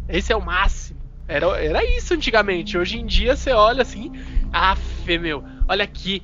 Esse 0.07 0.31
é 0.31 0.35
o 0.35 0.41
máximo. 0.41 0.99
Era, 1.27 1.47
era 1.63 1.97
isso 1.97 2.13
antigamente. 2.13 2.77
Hoje 2.77 2.99
em 2.99 3.05
dia 3.05 3.35
você 3.35 3.51
olha 3.51 3.81
assim, 3.81 4.11
af, 4.51 4.81
meu, 5.19 5.43
olha 5.67 5.83
aqui, 5.83 6.21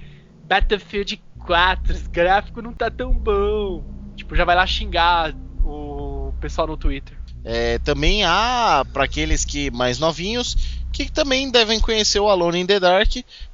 Battlefield 0.48 1.22
4, 1.46 1.94
esse 1.94 2.10
gráfico 2.10 2.62
não 2.62 2.74
tá 2.74 2.90
tão 2.90 3.12
bom. 3.14 3.84
Tipo, 4.16 4.36
já 4.36 4.46
vai 4.46 4.56
lá 4.56 4.66
xingar 4.66 5.34
o 5.64 6.34
pessoal 6.40 6.68
no 6.68 6.78
Twitter. 6.78 7.18
É, 7.44 7.80
também 7.80 8.24
há, 8.26 8.86
para 8.92 9.04
aqueles 9.06 9.46
que 9.46 9.72
mais 9.72 10.00
novinhos, 10.00 10.58
que 10.92 11.12
também 11.12 11.50
devem 11.50 11.80
conhecer 11.80 12.20
o 12.20 12.28
Alone 12.28 12.60
in 12.62 12.66
the 12.66 12.80
Dark 12.80 13.10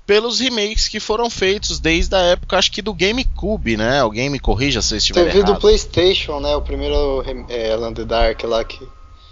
pelos 0.05 0.39
remakes 0.39 0.87
que 0.87 0.99
foram 0.99 1.29
feitos 1.29 1.79
desde 1.79 2.15
a 2.15 2.19
época, 2.19 2.57
acho 2.57 2.71
que 2.71 2.81
do 2.81 2.93
GameCube, 2.93 3.77
né? 3.77 3.99
Alguém 3.99 4.29
me 4.29 4.39
corrija 4.39 4.81
se 4.81 4.93
eu 4.93 4.97
estiver 4.97 5.25
Teve 5.25 5.43
do 5.43 5.49
errado. 5.51 5.61
PlayStation, 5.61 6.39
né? 6.39 6.55
O 6.55 6.61
primeiro 6.61 7.23
é, 7.49 7.71
Alan 7.73 7.93
the 7.93 8.03
Dark 8.05 8.43
lá 8.43 8.63
que. 8.63 8.79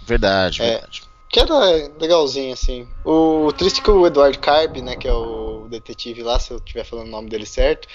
Verdade, 0.06 0.62
É. 0.62 0.70
verdade. 0.72 1.02
Que 1.32 1.40
era 1.40 1.90
legalzinho, 1.98 2.52
assim. 2.52 2.86
O, 3.02 3.46
o 3.46 3.52
triste 3.52 3.80
é 3.80 3.82
que 3.82 3.90
o 3.90 4.06
Edward 4.06 4.38
Carb, 4.38 4.76
né, 4.82 4.94
que 4.96 5.08
é 5.08 5.12
o 5.14 5.66
detetive 5.70 6.22
lá, 6.22 6.38
se 6.38 6.52
eu 6.52 6.58
estiver 6.58 6.84
falando 6.84 7.08
o 7.08 7.10
nome 7.10 7.30
dele 7.30 7.46
certo, 7.46 7.88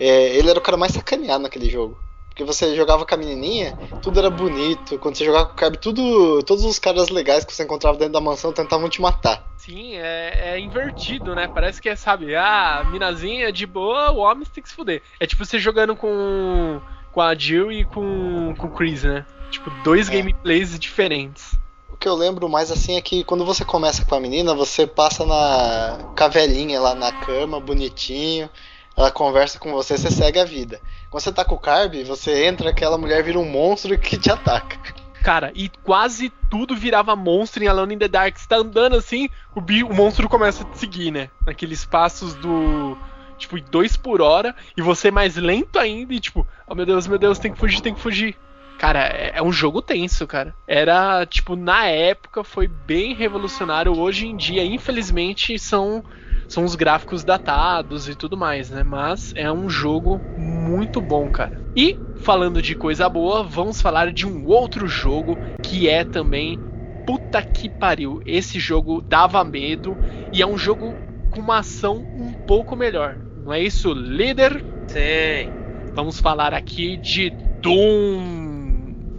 é, 0.00 0.34
ele 0.34 0.48
era 0.48 0.58
o 0.58 0.62
cara 0.62 0.78
mais 0.78 0.92
sacaneado 0.92 1.42
naquele 1.42 1.68
jogo. 1.68 2.00
Porque 2.30 2.42
você 2.44 2.74
jogava 2.74 3.04
com 3.04 3.14
a 3.14 3.18
menininha, 3.18 3.76
tudo 4.00 4.18
era 4.18 4.30
bonito. 4.30 4.98
Quando 5.00 5.16
você 5.16 5.24
jogava 5.24 5.46
com 5.46 5.52
o 5.52 5.56
Carb, 5.56 5.76
tudo, 5.76 6.42
todos 6.44 6.64
os 6.64 6.78
caras 6.78 7.10
legais 7.10 7.44
que 7.44 7.52
você 7.52 7.64
encontrava 7.64 7.98
dentro 7.98 8.14
da 8.14 8.20
mansão 8.22 8.52
tentavam 8.52 8.88
te 8.88 9.02
matar. 9.02 9.44
Sim, 9.58 9.96
é, 9.96 10.54
é 10.54 10.58
invertido, 10.58 11.34
né? 11.34 11.46
Parece 11.52 11.82
que 11.82 11.90
é, 11.90 11.96
sabe, 11.96 12.34
ah, 12.36 12.88
minazinha 12.90 13.52
de 13.52 13.66
boa, 13.66 14.12
o 14.12 14.18
homem 14.18 14.46
tem 14.46 14.62
que 14.62 14.68
se 14.68 14.74
fuder. 14.74 15.02
É 15.20 15.26
tipo 15.26 15.44
você 15.44 15.58
jogando 15.58 15.94
com, 15.94 16.80
com 17.12 17.20
a 17.20 17.34
Jill 17.34 17.70
e 17.70 17.84
com, 17.84 18.54
com 18.56 18.66
o 18.68 18.70
Chris, 18.70 19.02
né? 19.02 19.26
Tipo, 19.50 19.68
dois 19.84 20.08
É. 20.08 20.12
gameplays 20.12 20.78
diferentes. 20.78 21.58
Que 22.00 22.08
eu 22.08 22.14
lembro 22.14 22.48
mais 22.48 22.70
assim 22.70 22.96
é 22.96 23.02
que 23.02 23.24
quando 23.24 23.44
você 23.44 23.64
começa 23.64 24.04
com 24.04 24.14
a 24.14 24.20
menina, 24.20 24.54
você 24.54 24.86
passa 24.86 25.26
na 25.26 25.98
com 26.16 26.24
a 26.24 26.28
velhinha 26.28 26.80
lá 26.80 26.94
na 26.94 27.10
cama, 27.12 27.60
bonitinho. 27.60 28.48
Ela 28.96 29.10
conversa 29.10 29.58
com 29.58 29.72
você, 29.72 29.96
você 29.96 30.10
segue 30.10 30.38
a 30.40 30.44
vida. 30.44 30.80
Quando 31.10 31.22
você 31.22 31.32
tá 31.32 31.44
com 31.44 31.54
o 31.54 31.58
Carb, 31.58 31.94
você 32.04 32.46
entra, 32.46 32.70
aquela 32.70 32.98
mulher 32.98 33.22
vira 33.22 33.38
um 33.38 33.48
monstro 33.48 33.96
que 33.98 34.16
te 34.18 34.30
ataca. 34.30 34.76
Cara, 35.22 35.52
e 35.54 35.68
quase 35.82 36.32
tudo 36.50 36.76
virava 36.76 37.14
monstro 37.16 37.62
em 37.62 37.66
Alone 37.68 37.94
in 37.94 37.98
the 37.98 38.08
Dark. 38.08 38.36
Você 38.36 38.46
tá 38.46 38.56
andando 38.56 38.96
assim, 38.96 39.28
o, 39.54 39.60
bi- 39.60 39.84
o 39.84 39.92
monstro 39.92 40.28
começa 40.28 40.62
a 40.62 40.66
te 40.66 40.78
seguir, 40.78 41.10
né? 41.10 41.30
Naqueles 41.46 41.84
passos 41.84 42.34
do. 42.34 42.96
Tipo, 43.36 43.60
dois 43.60 43.96
por 43.96 44.20
hora, 44.20 44.54
e 44.76 44.82
você 44.82 45.12
mais 45.12 45.36
lento 45.36 45.78
ainda, 45.78 46.12
e 46.12 46.18
tipo, 46.18 46.44
oh 46.66 46.74
meu 46.74 46.84
Deus, 46.84 47.06
meu 47.06 47.18
Deus, 47.18 47.38
tem 47.38 47.52
que 47.52 47.58
fugir, 47.58 47.80
tem 47.80 47.94
que 47.94 48.00
fugir. 48.00 48.36
Cara, 48.78 49.08
é, 49.08 49.32
é 49.34 49.42
um 49.42 49.50
jogo 49.50 49.82
tenso, 49.82 50.24
cara. 50.26 50.54
Era, 50.66 51.26
tipo, 51.26 51.56
na 51.56 51.86
época 51.86 52.44
foi 52.44 52.68
bem 52.68 53.12
revolucionário. 53.12 53.92
Hoje 53.98 54.26
em 54.26 54.36
dia, 54.36 54.64
infelizmente, 54.64 55.58
são, 55.58 56.04
são 56.48 56.64
os 56.64 56.76
gráficos 56.76 57.24
datados 57.24 58.08
e 58.08 58.14
tudo 58.14 58.36
mais, 58.36 58.70
né? 58.70 58.84
Mas 58.84 59.32
é 59.34 59.50
um 59.50 59.68
jogo 59.68 60.22
muito 60.36 61.00
bom, 61.00 61.28
cara. 61.28 61.60
E, 61.76 61.96
falando 62.14 62.62
de 62.62 62.76
coisa 62.76 63.08
boa, 63.08 63.42
vamos 63.42 63.82
falar 63.82 64.12
de 64.12 64.24
um 64.24 64.46
outro 64.46 64.86
jogo 64.86 65.36
que 65.60 65.88
é 65.88 66.04
também. 66.04 66.56
Puta 67.04 67.42
que 67.42 67.68
pariu. 67.68 68.20
Esse 68.24 68.60
jogo 68.60 69.02
dava 69.02 69.42
medo 69.42 69.96
e 70.32 70.40
é 70.40 70.46
um 70.46 70.58
jogo 70.58 70.94
com 71.30 71.40
uma 71.40 71.58
ação 71.58 72.06
um 72.14 72.32
pouco 72.46 72.76
melhor. 72.76 73.16
Não 73.44 73.52
é 73.52 73.60
isso, 73.60 73.92
líder? 73.92 74.62
Sim. 74.88 75.50
Vamos 75.94 76.20
falar 76.20 76.54
aqui 76.54 76.96
de 76.98 77.32
Doom. 77.60 78.47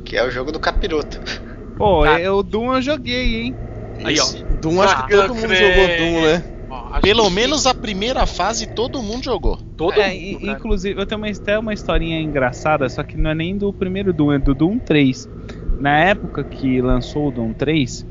Que 0.09 0.17
é 0.17 0.23
o 0.25 0.31
jogo 0.31 0.51
do 0.51 0.59
capiroto. 0.59 1.19
Pô, 1.77 2.03
Tá. 2.03 2.19
é, 2.19 2.31
o 2.31 2.41
Doom 2.41 2.73
eu 2.73 2.81
joguei, 2.81 3.35
hein? 3.43 3.55
Aí, 4.03 4.19
ó. 4.19 4.25
Doom, 4.59 4.81
acho 4.81 5.05
que 5.05 5.11
todo 5.11 5.35
mundo 5.35 5.47
crê. 5.49 5.55
jogou 5.55 5.87
Doom, 5.87 6.25
né? 6.25 6.43
Ó, 6.67 6.99
Pelo 6.99 7.29
menos 7.29 7.67
a 7.67 7.75
primeira 7.75 8.25
fase 8.25 8.65
todo 8.65 9.03
mundo 9.03 9.23
jogou. 9.23 9.59
Todo 9.77 10.01
É, 10.01 10.09
mundo, 10.09 10.19
e- 10.19 10.45
cara. 10.45 10.51
inclusive, 10.57 10.99
eu 10.99 11.05
tenho 11.05 11.21
uma, 11.21 11.29
até 11.29 11.59
uma 11.59 11.73
historinha 11.73 12.19
engraçada, 12.19 12.89
só 12.89 13.03
que 13.03 13.17
não 13.17 13.29
é 13.29 13.35
nem 13.35 13.55
do 13.55 13.71
primeiro 13.71 14.11
Doom, 14.11 14.33
é 14.33 14.39
do 14.39 14.55
Doom 14.55 14.79
3. 14.79 15.29
Na 15.77 15.97
época 15.99 16.43
que 16.43 16.81
lançou 16.81 17.27
o 17.27 17.31
Doom 17.31 17.53
3, 17.53 18.03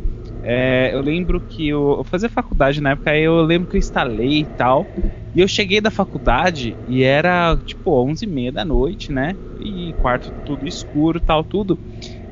é, 0.50 0.94
eu 0.94 1.02
lembro 1.02 1.42
que 1.42 1.68
eu, 1.68 1.96
eu 1.98 2.04
fazia 2.04 2.26
faculdade 2.30 2.80
na 2.80 2.92
época, 2.92 3.10
aí 3.10 3.22
eu 3.22 3.42
lembro 3.42 3.68
que 3.68 3.76
eu 3.76 3.78
instalei 3.78 4.40
e 4.40 4.46
tal. 4.46 4.88
E 5.34 5.40
eu 5.40 5.46
cheguei 5.46 5.78
da 5.78 5.90
faculdade 5.90 6.78
e 6.86 7.02
era 7.02 7.54
tipo 7.66 8.02
11h30 8.02 8.52
da 8.52 8.64
noite, 8.64 9.12
né? 9.12 9.36
E 9.60 9.92
quarto 9.98 10.32
tudo 10.42 10.66
escuro 10.66 11.20
tal, 11.20 11.44
tudo. 11.44 11.78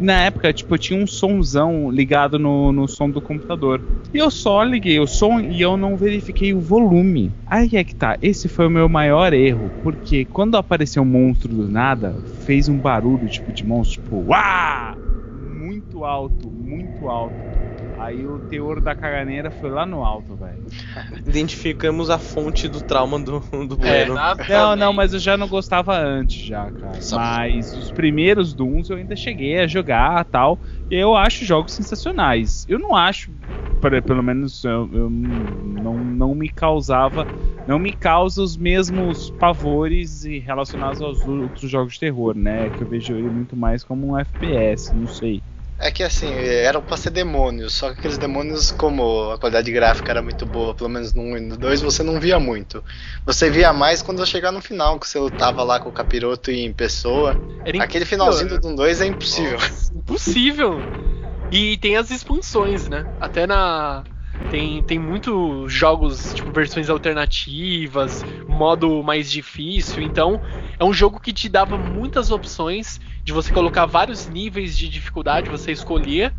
E 0.01 0.03
na 0.03 0.23
época, 0.25 0.51
tipo, 0.51 0.75
eu 0.75 0.79
tinha 0.79 0.99
um 0.99 1.07
somzão 1.07 1.91
ligado 1.91 2.39
no, 2.39 2.73
no 2.73 2.89
som 2.89 3.11
do 3.11 3.21
computador. 3.21 3.83
E 4.15 4.17
eu 4.17 4.31
só 4.31 4.63
liguei 4.63 4.99
o 4.99 5.07
som 5.07 5.39
e 5.41 5.61
eu 5.61 5.77
não 5.77 5.95
verifiquei 5.95 6.55
o 6.55 6.61
volume. 6.61 7.31
Aí 7.47 7.69
é 7.75 7.85
que 7.85 7.95
tá, 7.95 8.17
esse 8.23 8.49
foi 8.49 8.67
o 8.67 8.71
meu 8.71 8.89
maior 8.89 9.35
erro, 9.35 9.71
porque 9.83 10.25
quando 10.25 10.57
apareceu 10.57 11.03
um 11.03 11.07
monstro 11.07 11.55
do 11.55 11.69
nada, 11.69 12.23
fez 12.25 12.67
um 12.67 12.79
barulho 12.81 13.29
tipo 13.29 13.53
de 13.53 13.63
monstro, 13.63 14.01
tipo, 14.01 14.17
uá! 14.31 14.97
Muito 15.31 16.03
alto, 16.05 16.51
muito 16.51 17.09
alto. 17.09 17.66
Aí 17.99 18.27
o 18.27 18.39
teor 18.41 18.81
da 18.81 18.95
caganeira 18.95 19.51
foi 19.51 19.71
lá 19.71 19.87
no 19.87 20.05
alto, 20.05 20.37
velho. 20.37 20.61
Identificamos 21.27 22.11
a 22.11 22.19
fonte 22.19 22.69
do 22.69 22.81
trauma 22.83 23.19
do, 23.19 23.41
do 23.67 23.75
É, 23.87 24.05
Bueno. 24.05 24.15
Não, 24.49 24.77
não, 24.77 24.93
mas 24.93 25.13
eu 25.15 25.19
já 25.19 25.37
não 25.37 25.49
gostava 25.49 25.97
antes 25.99 26.45
já, 26.47 26.71
cara. 26.71 27.01
Sabe- 27.01 27.23
Mas 27.23 27.75
os 27.75 27.91
primeiros 27.91 28.53
Dooms 28.53 28.91
eu 28.91 28.97
ainda 28.97 29.17
cheguei 29.17 29.59
a 29.61 29.67
jogar 29.67 30.25
tal. 30.27 30.61
E 30.91 30.95
eu 30.95 31.17
acho 31.17 31.45
jogos 31.45 31.73
sensacionais. 31.73 32.65
Eu 32.69 32.79
não 32.79 32.95
acho, 32.95 33.33
por- 33.81 34.03
pelo 34.03 34.23
menos 34.23 34.63
eu, 34.65 34.89
eu 34.93 35.11
não, 35.11 35.97
não 35.99 36.35
me 36.35 36.49
causava, 36.49 37.27
não 37.67 37.79
me 37.79 37.93
causa 37.93 38.43
os 38.43 38.57
mesmos 38.57 39.31
pavores 39.39 40.25
e 40.25 40.39
relacionados 40.39 41.01
aos 41.01 41.27
outros 41.27 41.71
jogos 41.71 41.95
de 41.95 42.01
terror, 42.01 42.37
né? 42.37 42.71
Que 42.71 42.83
eu 42.83 42.87
vejo 42.87 43.15
ele 43.15 43.29
muito 43.31 43.57
mais 43.57 43.83
como 43.83 44.09
um 44.09 44.19
FPS, 44.19 44.95
não 44.95 45.07
sei. 45.07 45.43
É 45.79 45.91
que 45.91 46.03
assim, 46.03 46.33
eram 46.33 46.81
pra 46.81 46.97
ser 46.97 47.11
demônios, 47.11 47.75
só 47.75 47.91
que 47.93 47.99
aqueles 47.99 48.17
demônios, 48.17 48.71
como 48.71 49.31
a 49.31 49.39
qualidade 49.39 49.71
gráfica 49.71 50.11
era 50.11 50.23
muito 50.23 50.47
boa, 50.47 50.75
pelo 50.75 50.89
menos 50.89 51.13
no 51.13 51.23
1 51.23 51.37
e 51.37 51.41
no 51.41 51.57
2, 51.59 51.83
você 51.83 52.03
não 52.03 52.19
via 52.19 52.41
muito. 52.41 52.83
Você 53.27 53.51
via 53.51 53.75
mais 53.75 54.01
quando 54.01 54.25
chegar 54.25 54.53
no 54.53 54.63
final, 54.63 54.99
que 54.99 55.07
você 55.07 55.19
lutava 55.19 55.63
lá 55.63 55.79
com 55.79 55.91
o 55.91 55.93
capiroto 55.93 56.51
e 56.51 56.61
em 56.61 56.73
pessoa. 56.73 57.37
Era 57.65 57.85
Aquele 57.85 58.07
finalzinho 58.07 58.49
do 58.49 58.59
Doom 58.59 58.75
2 58.75 59.03
é 59.03 59.07
impossível. 59.07 59.59
Impossível. 59.95 60.83
E 61.53 61.77
tem 61.77 61.97
as 61.97 62.11
expansões, 62.11 62.89
né? 62.89 63.07
Até 63.21 63.47
na. 63.47 64.03
Tem, 64.49 64.83
tem 64.83 64.99
muitos 64.99 65.73
jogos, 65.73 66.33
tipo, 66.33 66.53
versões 66.53 66.89
alternativas, 66.89 68.25
modo 68.47 69.03
mais 69.03 69.31
difícil. 69.31 70.03
Então, 70.03 70.41
é 70.79 70.85
um 70.85 70.93
jogo 70.93 71.19
que 71.19 71.33
te 71.33 71.49
dava 71.49 71.77
muitas 71.77 72.31
opções 72.31 73.01
de 73.25 73.33
você 73.33 73.51
colocar 73.51 73.87
vários 73.87 74.29
níveis 74.29 74.79
de 74.79 74.89
dificuldade, 74.89 75.51
você 75.51 75.73
escolhia. 75.73 76.33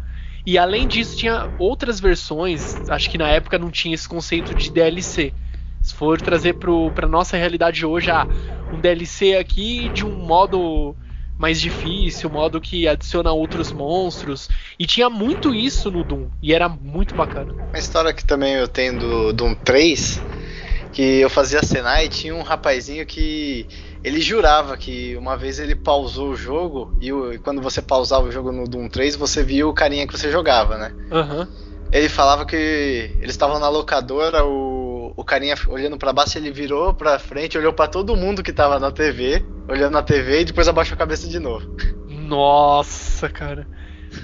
E 0.45 0.57
além 0.57 0.87
disso, 0.87 1.17
tinha 1.17 1.49
outras 1.57 1.99
versões. 1.99 2.81
Acho 2.89 3.09
que 3.09 3.17
na 3.17 3.27
época 3.27 3.59
não 3.59 3.69
tinha 3.69 3.93
esse 3.93 4.07
conceito 4.07 4.55
de 4.55 4.69
DLC. 4.71 5.33
Se 5.81 5.93
for 5.93 6.21
trazer 6.21 6.53
pro, 6.53 6.91
pra 6.91 7.07
nossa 7.07 7.35
realidade 7.35 7.85
hoje, 7.85 8.09
ah, 8.09 8.27
um 8.71 8.79
DLC 8.79 9.35
aqui 9.35 9.89
de 9.89 10.05
um 10.05 10.25
modo 10.25 10.95
mais 11.37 11.59
difícil, 11.61 12.29
modo 12.29 12.59
que 12.61 12.87
adiciona 12.87 13.31
outros 13.31 13.71
monstros. 13.71 14.47
E 14.79 14.85
tinha 14.85 15.09
muito 15.09 15.53
isso 15.53 15.91
no 15.91 16.03
Doom. 16.03 16.29
E 16.41 16.53
era 16.53 16.67
muito 16.69 17.15
bacana. 17.15 17.55
Uma 17.73 17.79
história 17.79 18.13
que 18.13 18.25
também 18.25 18.55
eu 18.55 18.67
tenho 18.67 18.97
do 18.97 19.33
Doom 19.33 19.53
3, 19.55 20.19
que 20.91 21.01
eu 21.19 21.29
fazia 21.29 21.61
Senai 21.63 22.05
e 22.05 22.09
tinha 22.09 22.33
um 22.35 22.41
rapazinho 22.41 23.05
que 23.05 23.67
ele 24.03 24.21
jurava 24.21 24.77
que 24.77 25.15
uma 25.17 25.37
vez 25.37 25.59
ele 25.59 25.75
pausou 25.75 26.29
o 26.31 26.35
jogo 26.35 26.95
e, 26.99 27.11
o- 27.11 27.33
e 27.33 27.39
quando 27.39 27.61
você 27.61 27.81
pausava 27.81 28.27
o 28.27 28.31
jogo 28.31 28.51
no 28.51 28.67
Doom 28.67 28.89
3, 28.89 29.15
você 29.15 29.43
via 29.43 29.67
o 29.67 29.73
carinha 29.73 30.07
que 30.07 30.17
você 30.17 30.31
jogava, 30.31 30.77
né? 30.77 30.93
Aham. 31.11 31.47
Ele 31.91 32.09
falava 32.09 32.45
que 32.45 32.55
eles 33.19 33.31
estavam 33.31 33.59
na 33.59 33.69
locadora, 33.69 34.43
o, 34.45 34.66
o 35.17 35.23
carinha 35.23 35.55
olhando 35.67 35.97
pra 35.97 36.13
baixo, 36.13 36.37
ele 36.37 36.51
virou 36.51 36.93
pra 36.93 37.17
frente, 37.17 37.57
olhou 37.57 37.73
pra 37.73 37.87
todo 37.87 38.15
mundo 38.15 38.43
que 38.43 38.53
tava 38.53 38.79
na 38.79 38.91
TV, 38.91 39.43
olhando 39.67 39.93
na 39.93 40.03
TV 40.03 40.41
e 40.41 40.45
depois 40.45 40.67
abaixou 40.67 40.93
a 40.93 40.97
cabeça 40.97 41.27
de 41.27 41.39
novo. 41.39 41.75
Nossa, 42.07 43.27
cara. 43.27 43.67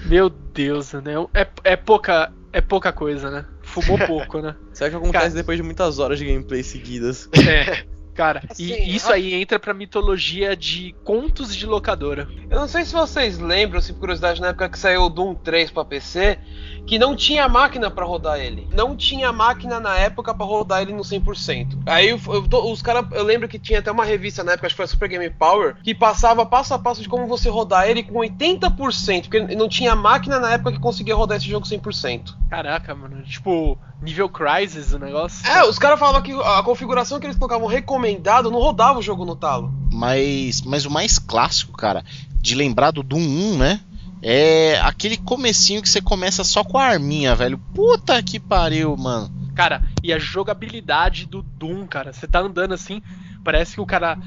Meu 0.06 0.30
Deus, 0.30 0.94
né? 0.94 1.14
É, 1.34 1.48
é 1.64 1.76
pouca. 1.76 2.32
É 2.54 2.62
pouca 2.62 2.94
coisa, 2.94 3.32
né? 3.32 3.46
Fumou 3.64 3.98
pouco, 4.06 4.40
né? 4.40 4.56
Será 4.72 4.92
que 4.92 4.96
acontece 4.96 5.24
Cara. 5.24 5.34
depois 5.34 5.58
de 5.58 5.64
muitas 5.64 5.98
horas 5.98 6.20
de 6.20 6.26
gameplay 6.26 6.62
seguidas? 6.62 7.28
É. 7.36 7.92
Cara, 8.14 8.44
Assim, 8.48 8.66
e 8.66 8.96
isso 8.96 9.12
aí 9.12 9.34
entra 9.34 9.60
pra 9.60 9.74
mitologia 9.74 10.56
de 10.56 10.96
contos 11.04 11.56
de 11.56 11.66
locadora. 11.66 12.28
Eu 12.48 12.60
não 12.60 12.68
sei 12.68 12.86
se 12.86 12.94
vocês 12.94 13.40
lembram, 13.40 13.82
se 13.82 13.92
por 13.92 14.02
curiosidade, 14.02 14.40
na 14.40 14.50
época 14.50 14.70
que 14.70 14.78
saiu 14.78 15.02
o 15.02 15.10
Doom 15.10 15.34
3 15.34 15.72
pra 15.72 15.84
PC, 15.84 16.38
que 16.86 17.00
não 17.00 17.16
tinha 17.16 17.48
máquina 17.48 17.90
pra 17.90 18.06
rodar 18.06 18.40
ele. 18.40 18.68
Não 18.74 18.96
tinha 18.96 19.32
máquina 19.32 19.80
na 19.80 19.98
época 19.98 20.34
pra 20.34 20.46
rodar 20.46 20.82
ele 20.82 20.92
no 20.94 21.04
100%. 21.04 21.78
Aí 21.86 22.10
eu- 22.10 22.20
eu 22.28 22.72
os 22.72 22.82
caras, 22.82 23.06
eu 23.12 23.24
lembro 23.24 23.48
que 23.48 23.58
tinha 23.58 23.80
até 23.80 23.92
uma 23.92 24.04
revista 24.06 24.44
na 24.44 24.52
época, 24.54 24.68
acho 24.68 24.74
que 24.76 24.78
foi 24.78 24.86
a 24.86 24.88
Super 24.88 25.08
Game 25.10 25.30
Power, 25.30 25.76
que 25.82 25.96
passava 25.96 26.46
passo 26.46 26.74
a 26.74 26.80
passo 26.80 27.02
de 27.02 27.08
como 27.08 27.26
você 27.28 27.50
rodar 27.50 27.88
ele 27.88 28.04
com 28.04 28.20
80%, 28.20 29.30
porque 29.30 29.56
não 29.56 29.70
tinha 29.70 29.96
máquina 29.96 30.40
na 30.40 30.52
época 30.54 30.74
que 30.74 30.80
conseguia 30.80 31.16
rodar 31.16 31.38
esse 31.38 31.48
jogo 31.48 31.66
100%. 31.66 32.36
Caraca, 32.50 32.94
mano. 32.94 33.24
Tipo, 33.24 33.78
nível 34.02 34.28
Crisis 34.30 34.92
o 34.94 35.00
negócio. 35.00 35.48
É, 35.48 35.64
os 35.64 35.80
caras 35.80 36.00
falavam 36.00 36.22
que 36.22 36.34
a 36.34 36.62
configuração 36.64 37.20
que 37.20 37.26
eles 37.26 37.38
colocavam 37.38 37.68
recomendado 37.68 38.52
não 38.52 38.60
rodava 38.60 39.00
o 39.00 39.02
jogo 39.02 39.24
no 39.26 39.36
talo. 39.36 39.74
Mas, 39.92 40.62
mas 40.62 40.86
o 40.86 40.92
mais 40.92 41.18
clássico, 41.18 41.72
cara, 41.78 42.04
de 42.42 42.56
lembrar 42.56 42.92
do 42.92 43.02
Doom 43.04 43.22
1, 43.22 43.58
né? 43.58 43.80
É 44.26 44.80
aquele 44.80 45.18
comecinho 45.18 45.82
que 45.82 45.90
você 45.90 46.02
começa 46.02 46.46
só 46.46 46.64
com 46.64 46.78
a 46.78 46.86
arminha, 46.86 47.36
velho. 47.36 47.58
Puta 47.58 48.24
que 48.24 48.40
pariu, 48.40 48.96
mano. 48.96 49.30
Cara, 49.54 49.84
e 50.02 50.14
a 50.14 50.18
jogabilidade 50.18 51.26
do 51.26 51.42
Doom, 51.42 51.86
cara. 51.86 52.14
Você 52.14 52.26
tá 52.26 52.40
andando 52.40 52.74
assim, 52.74 53.02
parece 53.44 53.76
que 53.76 53.82
o 53.82 53.86
cara. 53.86 54.18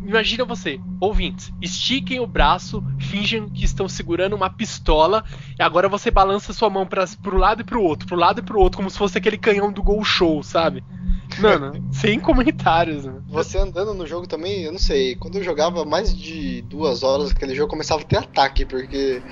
Imagina 0.00 0.44
você, 0.44 0.78
ouvintes, 1.00 1.52
estiquem 1.60 2.20
o 2.20 2.26
braço, 2.26 2.82
fingem 2.98 3.48
que 3.48 3.64
estão 3.64 3.88
segurando 3.88 4.36
uma 4.36 4.50
pistola, 4.50 5.24
e 5.58 5.62
agora 5.62 5.88
você 5.88 6.10
balança 6.10 6.52
sua 6.52 6.70
mão 6.70 6.86
pra, 6.86 7.04
pro 7.22 7.36
lado 7.36 7.62
e 7.62 7.64
pro 7.64 7.82
outro, 7.82 8.06
pro 8.06 8.16
lado 8.16 8.40
e 8.40 8.42
pro 8.42 8.60
outro, 8.60 8.76
como 8.76 8.90
se 8.90 8.98
fosse 8.98 9.18
aquele 9.18 9.38
canhão 9.38 9.72
do 9.72 9.82
Gol 9.82 10.04
Show, 10.04 10.42
sabe? 10.42 10.84
Mano, 11.38 11.72
sem 11.92 12.20
comentários, 12.20 13.04
mano. 13.04 13.24
Você 13.28 13.58
andando 13.58 13.94
no 13.94 14.06
jogo 14.06 14.26
também, 14.26 14.62
eu 14.62 14.72
não 14.72 14.78
sei, 14.78 15.16
quando 15.16 15.36
eu 15.36 15.44
jogava 15.44 15.84
mais 15.84 16.16
de 16.16 16.62
duas 16.62 17.02
horas 17.02 17.30
aquele 17.30 17.54
jogo, 17.54 17.70
começava 17.70 18.02
a 18.02 18.04
ter 18.04 18.18
ataque, 18.18 18.64
porque 18.64 19.22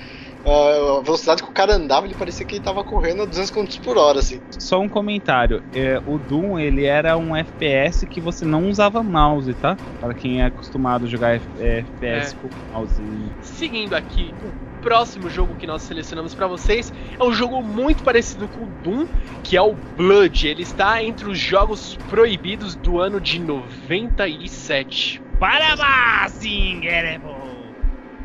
a 0.45 1.01
velocidade 1.01 1.41
que 1.43 1.49
o 1.49 1.53
cara 1.53 1.73
andava, 1.75 2.05
ele 2.05 2.13
parecia 2.15 2.45
que 2.45 2.55
ele 2.55 2.63
tava 2.63 2.83
correndo 2.83 3.23
a 3.23 3.25
200 3.25 3.49
km 3.51 3.65
por 3.83 3.97
hora, 3.97 4.19
assim. 4.19 4.39
Só 4.59 4.79
um 4.79 4.87
comentário. 4.89 5.61
é, 5.73 6.01
o 6.05 6.17
Doom, 6.17 6.59
ele 6.59 6.85
era 6.85 7.17
um 7.17 7.35
FPS 7.35 8.05
que 8.05 8.21
você 8.21 8.45
não 8.45 8.69
usava 8.69 9.01
mouse, 9.03 9.53
tá? 9.55 9.75
Para 9.99 10.13
quem 10.13 10.41
é 10.41 10.45
acostumado 10.45 11.05
a 11.05 11.07
jogar 11.09 11.35
F- 11.35 11.47
é, 11.59 11.79
FPS 11.79 12.33
É. 12.33 12.37
com 12.37 12.49
mouse. 12.73 13.01
Seguindo 13.41 13.93
aqui, 13.95 14.33
o 14.43 14.81
próximo 14.81 15.29
jogo 15.29 15.55
que 15.55 15.65
nós 15.65 15.81
selecionamos 15.81 16.35
pra 16.35 16.45
vocês 16.47 16.93
é 17.19 17.23
um 17.23 17.33
jogo 17.33 17.61
muito 17.63 18.03
parecido 18.03 18.47
com 18.47 18.65
o 18.65 18.67
Doom, 18.83 19.07
que 19.43 19.57
é 19.57 19.61
o 19.61 19.73
Blood. 19.97 20.47
Ele 20.47 20.61
está 20.61 21.03
entre 21.03 21.27
os 21.27 21.39
jogos 21.39 21.97
proibidos 22.09 22.75
do 22.75 22.99
ano 22.99 23.19
de 23.19 23.39
97. 23.39 25.21
Parabéns, 25.39 26.39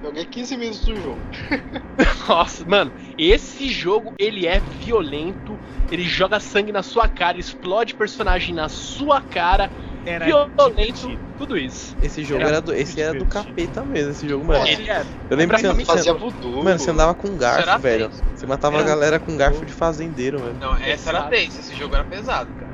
Joguei 0.02 0.24
15 0.24 0.56
minutos 0.56 0.84
do 0.84 0.96
jogo. 0.96 1.20
Nossa, 2.28 2.64
mano, 2.64 2.92
esse 3.18 3.68
jogo 3.68 4.14
ele 4.18 4.46
é 4.46 4.58
violento, 4.58 5.60
ele 5.90 6.02
joga 6.04 6.40
sangue 6.40 6.72
na 6.72 6.82
sua 6.82 7.06
cara, 7.06 7.38
explode 7.38 7.94
personagem 7.94 8.54
na 8.54 8.68
sua 8.68 9.20
cara, 9.20 9.70
Era 10.06 10.24
violento, 10.24 10.70
divertido. 10.70 11.22
tudo 11.36 11.58
isso. 11.58 11.94
Esse 12.00 12.24
jogo 12.24 12.40
Era 12.40 12.48
era 12.50 12.60
do, 12.62 12.72
esse 12.72 12.98
era 13.00 13.18
do 13.18 13.26
capeta 13.26 13.84
mesmo, 13.84 14.12
esse 14.12 14.26
jogo, 14.26 14.44
mano. 14.46 14.66
Ele 14.66 14.88
é. 14.88 15.04
Eu 15.28 15.36
lembro 15.36 15.56
que 15.56 15.62
você, 15.66 15.84
Fazia 15.84 16.12
você, 16.14 16.18
voodoo. 16.18 16.64
mano, 16.64 16.78
você 16.78 16.90
andava 16.90 17.14
com 17.14 17.36
garfo, 17.36 17.78
velho. 17.80 18.08
tenso. 18.08 18.22
Você 18.34 18.46
matava 18.46 18.76
a 18.76 18.80
Era 18.80 18.88
galera 18.88 19.20
com 19.20 19.36
garfo 19.36 19.66
de 19.66 19.72
fazendeiro, 19.72 20.38
velho. 20.38 20.56
Não, 20.58 20.76
essa 20.78 21.10
era 21.10 21.24
tensa, 21.24 21.60
esse 21.60 21.74
jogo 21.74 21.94
era 21.94 22.04
pesado, 22.04 22.50
cara. 22.54 22.72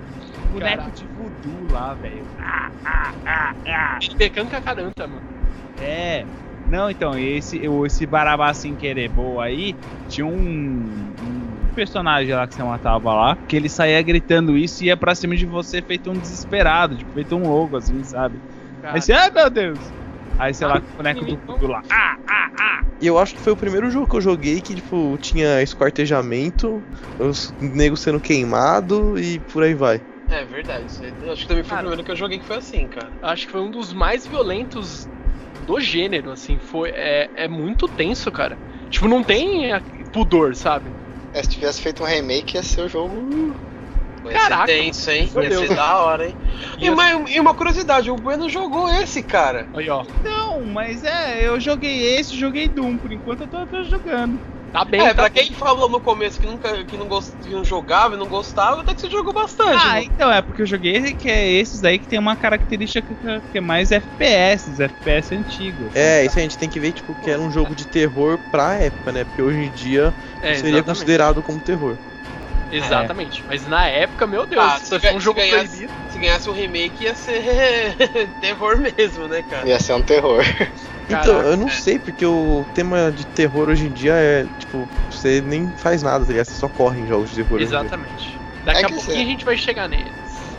boneco 0.49 0.77
Cara. 0.77 0.91
de 0.93 1.07
voodoo 1.07 1.73
lá, 1.73 1.93
velho. 1.95 2.25
Ah, 2.39 2.71
ah, 2.85 3.15
ah, 3.27 3.53
ah. 3.67 3.99
Becanca 4.17 4.61
caranta, 4.61 5.09
mano. 5.09 5.25
É. 5.81 6.25
Não, 6.69 6.91
então, 6.91 7.19
esse, 7.19 7.61
esse 7.87 8.07
Barabá 8.07 8.53
sem 8.53 8.75
querer 8.75 9.09
boa 9.09 9.45
aí, 9.45 9.75
tinha 10.09 10.27
um, 10.27 10.33
um 10.33 11.67
personagem 11.75 12.35
lá 12.35 12.47
que 12.47 12.55
você 12.55 12.63
matava 12.63 13.13
lá, 13.15 13.37
que 13.49 13.57
ele 13.57 13.69
saía 13.69 14.01
gritando 14.03 14.57
isso 14.57 14.83
e 14.83 14.87
ia 14.87 14.97
pra 14.97 15.15
cima 15.15 15.37
de 15.37 15.47
você 15.47 15.81
feito 15.83 16.11
um 16.11 16.19
desesperado, 16.19 16.97
tipo, 16.97 17.13
feito 17.13 17.37
um 17.37 17.47
louco, 17.49 17.77
assim, 17.77 18.03
sabe? 18.03 18.41
Cara, 18.83 18.95
Aí 18.95 19.03
você, 19.03 19.13
ai 19.13 19.31
meu 19.31 19.51
Deus! 19.51 19.79
Aí, 20.39 20.53
sei 20.53 20.67
lá, 20.67 20.81
com 20.81 20.93
o 20.93 20.97
boneco 20.97 21.25
do 21.25 21.37
voodoo 21.47 21.69
lá. 21.69 21.83
Ah, 21.91 22.17
ah, 22.29 22.51
ah! 22.59 22.81
E 23.01 23.07
eu 23.07 23.19
acho 23.19 23.35
que 23.35 23.41
foi 23.41 23.53
o 23.53 23.57
primeiro 23.57 23.91
jogo 23.91 24.07
que 24.09 24.17
eu 24.17 24.21
joguei 24.21 24.61
que, 24.61 24.75
tipo, 24.75 25.17
tinha 25.19 25.63
esquartejamento, 25.63 26.83
os 27.19 27.53
negros 27.61 28.01
sendo 28.01 28.21
queimado 28.21 29.19
e 29.19 29.39
por 29.41 29.63
aí 29.63 29.75
vai. 29.75 30.01
É 30.29 30.45
verdade. 30.45 30.87
isso 30.87 31.05
aí- 31.05 31.15
eu 31.23 31.33
Acho 31.33 31.43
que 31.43 31.49
também 31.49 31.63
foi 31.63 31.71
Cara. 31.71 31.81
o 31.81 31.85
primeiro 31.91 32.05
que 32.05 32.11
eu 32.11 32.17
joguei 32.17 32.39
que 32.39 32.45
foi 32.47 32.57
assim, 32.57 32.87
cara. 32.89 33.13
Acho 33.23 33.47
que 33.47 33.53
foi 33.53 33.61
um 33.61 33.71
dos 33.71 33.93
mais 33.93 34.27
violentos 34.27 35.09
do 35.67 35.81
gênero, 35.81 36.31
assim. 36.31 36.59
Foi, 36.59 36.91
é, 36.91 37.29
é 37.35 37.49
muito 37.49 37.89
tenso, 37.89 38.31
cara. 38.31 38.57
Tipo, 38.89 39.09
não 39.09 39.23
tem 39.23 39.73
é, 39.73 39.81
pudor, 40.13 40.55
sabe? 40.55 40.91
É, 41.35 41.43
se 41.43 41.51
tivesse 41.51 41.83
feito 41.83 42.03
um 42.03 42.07
remake, 42.07 42.57
ia 42.57 42.63
ser 42.63 42.83
o 42.83 42.89
jogo. 42.89 43.55
Ia 44.25 44.33
Caraca. 44.33 44.67
ser 44.67 44.79
tenso, 44.79 45.11
hein? 45.11 45.31
Ia 45.35 45.51
ser 45.51 45.75
da 45.75 45.99
hora, 45.99 46.29
hein? 46.29 46.37
E 46.79 46.85
Ia 46.87 46.93
uma, 46.93 47.11
e 47.31 47.41
uma 47.41 47.55
curiosidade, 47.55 48.11
o 48.11 48.17
Bueno 48.17 48.49
jogou 48.49 48.89
esse, 48.89 49.23
cara. 49.23 49.69
Aí, 49.75 49.89
ó. 49.91 50.05
Não, 50.25 50.65
mas 50.65 51.05
é, 51.05 51.47
eu 51.47 51.61
joguei 51.61 52.17
esse, 52.17 52.37
joguei 52.37 52.69
Doom. 52.69 52.97
Por 52.97 53.13
enquanto 53.13 53.43
eu 53.43 53.49
tô, 53.49 53.67
tô 53.67 53.83
jogando. 53.85 54.56
Tá 54.77 54.85
bem, 54.85 55.01
é, 55.01 55.09
tá 55.09 55.15
pra 55.15 55.31
bem. 55.31 55.45
quem 55.47 55.55
falou 55.55 55.89
no 55.89 56.01
começo 56.01 56.39
que 56.39 56.45
nunca 56.47 56.85
que 56.85 56.97
não, 56.99 57.09
gost, 57.09 57.33
que 57.41 57.49
não 57.51 57.65
jogava 57.65 58.15
e 58.15 58.19
não 58.19 58.27
gostava, 58.27 58.83
até 58.83 58.95
que 58.95 59.01
você 59.01 59.09
jogou 59.09 59.33
bastante. 59.33 59.87
Ah, 59.87 59.95
né? 59.95 60.05
então 60.05 60.31
é 60.31 60.43
porque 60.43 60.61
eu 60.61 60.67
joguei 60.67 61.15
que 61.15 61.31
é 61.31 61.49
esses 61.51 61.83
aí 61.83 61.99
que 61.99 62.07
tem 62.07 62.19
uma 62.19 62.37
característica 62.37 63.15
que, 63.15 63.41
que 63.51 63.59
é 63.59 63.61
mais 63.61 63.91
FPS, 63.91 64.79
FPS 64.83 65.35
antigos. 65.35 65.95
É, 65.97 66.27
isso 66.27 66.39
a 66.39 66.43
gente 66.43 66.59
tem 66.59 66.69
que 66.69 66.79
ver, 66.79 66.93
tipo, 66.93 67.15
que 67.15 67.31
era 67.31 67.41
um 67.41 67.51
jogo 67.51 67.75
de 67.75 67.87
terror 67.87 68.39
pra 68.51 68.75
época, 68.75 69.13
né? 69.13 69.25
Porque 69.25 69.41
hoje 69.41 69.65
em 69.65 69.71
dia 69.71 70.13
É, 70.43 70.55
seria 70.57 70.71
exatamente. 70.71 70.85
considerado 70.85 71.43
como 71.43 71.59
terror. 71.59 71.99
Exatamente. 72.71 73.45
Mas 73.49 73.67
na 73.67 73.87
época, 73.87 74.27
meu 74.27 74.47
Deus, 74.47 74.63
Ah, 74.63 74.79
se 74.79 74.95
um 75.15 75.21
jogo 75.21 75.41
se 75.41 75.49
ganhasse- 75.49 75.69
proibido. 75.69 75.93
Se 76.11 76.19
ganhasse 76.19 76.51
um 76.51 76.53
remake 76.53 77.05
ia 77.05 77.15
ser 77.15 77.43
terror 78.41 78.77
mesmo, 78.79 79.27
né, 79.29 79.43
cara? 79.43 79.69
Ia 79.69 79.79
ser 79.81 79.95
um 79.95 80.03
terror. 80.03 80.43
Então, 81.09 81.23
Caraca, 81.23 81.49
eu 81.49 81.57
não 81.57 81.69
sei, 81.71 81.99
porque 82.01 82.27
o 82.27 82.67
tema 82.75 83.13
de 83.13 83.25
terror 83.27 83.69
hoje 83.69 83.87
em 83.87 83.93
dia 83.93 84.13
é, 84.15 84.45
tipo, 84.59 84.89
você 85.11 85.41
nem 85.41 85.71
faz 85.77 86.03
nada, 86.03 86.25
tá 86.25 86.31
ligado? 86.33 86.47
Você 86.47 86.55
só 86.55 86.69
corre 86.69 87.01
em 87.01 87.07
jogos 87.07 87.31
de 87.31 87.37
terror. 87.37 87.61
Exatamente. 87.61 88.39
Daqui 88.65 88.81
É 88.81 88.85
a 88.85 88.87
que 88.89 88.95
pouquinho 88.95 89.17
cê- 89.17 89.23
a 89.23 89.27
gente 89.27 89.45
vai 89.45 89.57
chegar 89.57 89.89
neles. 89.89 90.13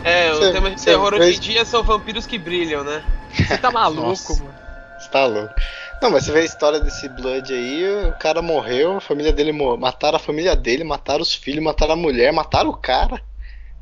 É, 0.04 0.32
o 0.32 0.36
Cê- 0.42 0.52
tema 0.54 0.70
de 0.72 0.82
terror 0.82 1.14
hoje 1.14 1.36
em 1.38 1.40
dia 1.42 1.66
são 1.66 1.84
vampiros 1.84 2.26
que 2.26 2.38
brilham, 2.38 2.84
né? 2.84 3.04
Você 3.34 3.58
tá 3.58 3.70
maluco, 3.70 4.02
Nossa. 4.08 4.42
mano. 4.44 4.56
Você 4.98 5.10
tá 5.10 5.26
louco. 5.26 5.54
Não, 6.02 6.10
mas 6.12 6.24
você 6.26 6.32
vê 6.32 6.40
a 6.40 6.46
história 6.46 6.80
desse 6.80 7.10
Blood 7.10 7.54
aí, 7.54 7.86
o 8.08 8.14
cara 8.14 8.42
morreu, 8.42 8.98
a 8.98 9.02
família 9.02 9.34
dele 9.34 9.52
morreu. 9.52 9.78
Mataram 9.78 10.16
a 10.16 10.20
família 10.20 10.56
dele, 10.56 10.84
mataram 10.84 11.22
os 11.22 11.34
filhos, 11.36 11.64
mataram 11.64 11.94
a 11.94 11.98
mulher, 11.98 12.32
mataram 12.32 12.70
o 12.70 12.78
cara. 12.78 13.22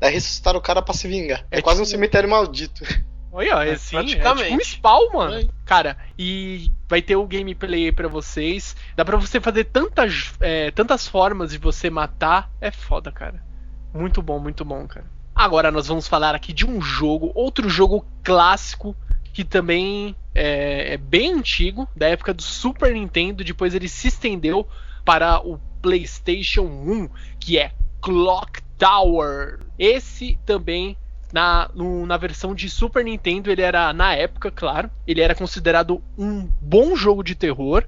Daí 0.00 0.12
ressuscitaram 0.12 0.58
o 0.58 0.62
cara 0.62 0.82
pra 0.82 0.92
se 0.92 1.06
vingar. 1.06 1.44
É, 1.50 1.58
É 1.58 1.62
quase 1.62 1.80
um 1.80 1.84
tipo- 1.84 1.92
cemitério 1.92 2.28
maldito. 2.28 2.82
Olha, 3.36 3.68
É, 3.68 3.72
assim, 3.72 3.96
é 3.96 4.00
praticamente. 4.00 4.44
tipo 4.48 4.56
um 4.56 4.60
spawn, 4.64 5.12
mano. 5.12 5.40
É. 5.40 5.48
Cara, 5.66 5.98
e 6.18 6.72
vai 6.88 7.02
ter 7.02 7.16
o 7.16 7.26
gameplay 7.26 7.84
aí 7.84 7.92
pra 7.92 8.08
vocês. 8.08 8.74
Dá 8.96 9.04
pra 9.04 9.18
você 9.18 9.38
fazer 9.42 9.64
tantas, 9.64 10.32
é, 10.40 10.70
tantas 10.70 11.06
formas 11.06 11.50
de 11.50 11.58
você 11.58 11.90
matar. 11.90 12.50
É 12.62 12.70
foda, 12.70 13.12
cara. 13.12 13.44
Muito 13.92 14.22
bom, 14.22 14.38
muito 14.38 14.64
bom, 14.64 14.86
cara. 14.86 15.04
Agora 15.34 15.70
nós 15.70 15.86
vamos 15.86 16.08
falar 16.08 16.34
aqui 16.34 16.50
de 16.50 16.64
um 16.66 16.80
jogo, 16.80 17.30
outro 17.34 17.68
jogo 17.68 18.06
clássico, 18.24 18.96
que 19.34 19.44
também 19.44 20.16
é, 20.34 20.94
é 20.94 20.96
bem 20.96 21.34
antigo, 21.34 21.86
da 21.94 22.08
época 22.08 22.32
do 22.32 22.40
Super 22.42 22.94
Nintendo. 22.94 23.44
Depois 23.44 23.74
ele 23.74 23.86
se 23.88 24.08
estendeu 24.08 24.66
para 25.04 25.46
o 25.46 25.60
PlayStation 25.82 26.62
1, 26.62 27.10
que 27.38 27.58
é 27.58 27.72
Clock 28.00 28.62
Tower. 28.78 29.60
Esse 29.78 30.38
também 30.46 30.96
na, 31.36 31.70
no- 31.74 32.06
na 32.06 32.16
versão 32.16 32.54
de 32.54 32.68
Super 32.70 33.04
Nintendo, 33.04 33.50
ele 33.50 33.62
era, 33.62 33.92
na 33.92 34.14
época, 34.14 34.50
claro, 34.50 34.90
ele 35.06 35.20
era 35.20 35.34
considerado 35.34 36.02
um 36.16 36.50
bom 36.60 36.96
jogo 36.96 37.22
de 37.22 37.34
terror. 37.34 37.84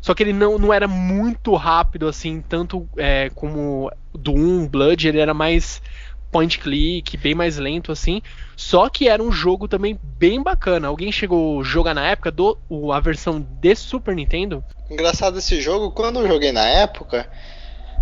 Só 0.00 0.14
que 0.14 0.22
ele 0.22 0.32
não, 0.32 0.58
não 0.58 0.72
era 0.72 0.88
muito 0.88 1.54
rápido, 1.54 2.08
assim, 2.08 2.40
tanto 2.40 2.88
é, 2.96 3.30
como 3.34 3.90
Doom, 4.14 4.68
Blood, 4.68 5.08
ele 5.08 5.18
era 5.18 5.34
mais 5.34 5.82
point 6.30 6.58
click, 6.58 7.16
bem 7.16 7.34
mais 7.34 7.58
lento, 7.58 7.92
assim. 7.92 8.22
Só 8.56 8.88
que 8.88 9.08
era 9.08 9.22
um 9.22 9.32
jogo 9.32 9.68
também 9.68 9.98
bem 10.02 10.42
bacana. 10.42 10.88
Alguém 10.88 11.12
chegou 11.12 11.60
a 11.60 11.64
jogar 11.64 11.94
na 11.94 12.06
época 12.08 12.30
do, 12.30 12.58
a 12.92 13.00
versão 13.00 13.40
de 13.40 13.74
Super 13.74 14.14
Nintendo? 14.14 14.64
Engraçado 14.90 15.38
esse 15.38 15.60
jogo, 15.60 15.92
quando 15.92 16.20
eu 16.20 16.26
joguei 16.28 16.50
na 16.52 16.66
época, 16.68 17.28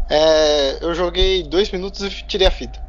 é, 0.08 0.84
eu 0.84 0.94
joguei 0.94 1.42
dois 1.44 1.70
minutos 1.70 2.02
e 2.02 2.10
tirei 2.26 2.46
a 2.46 2.50
fita. 2.50 2.80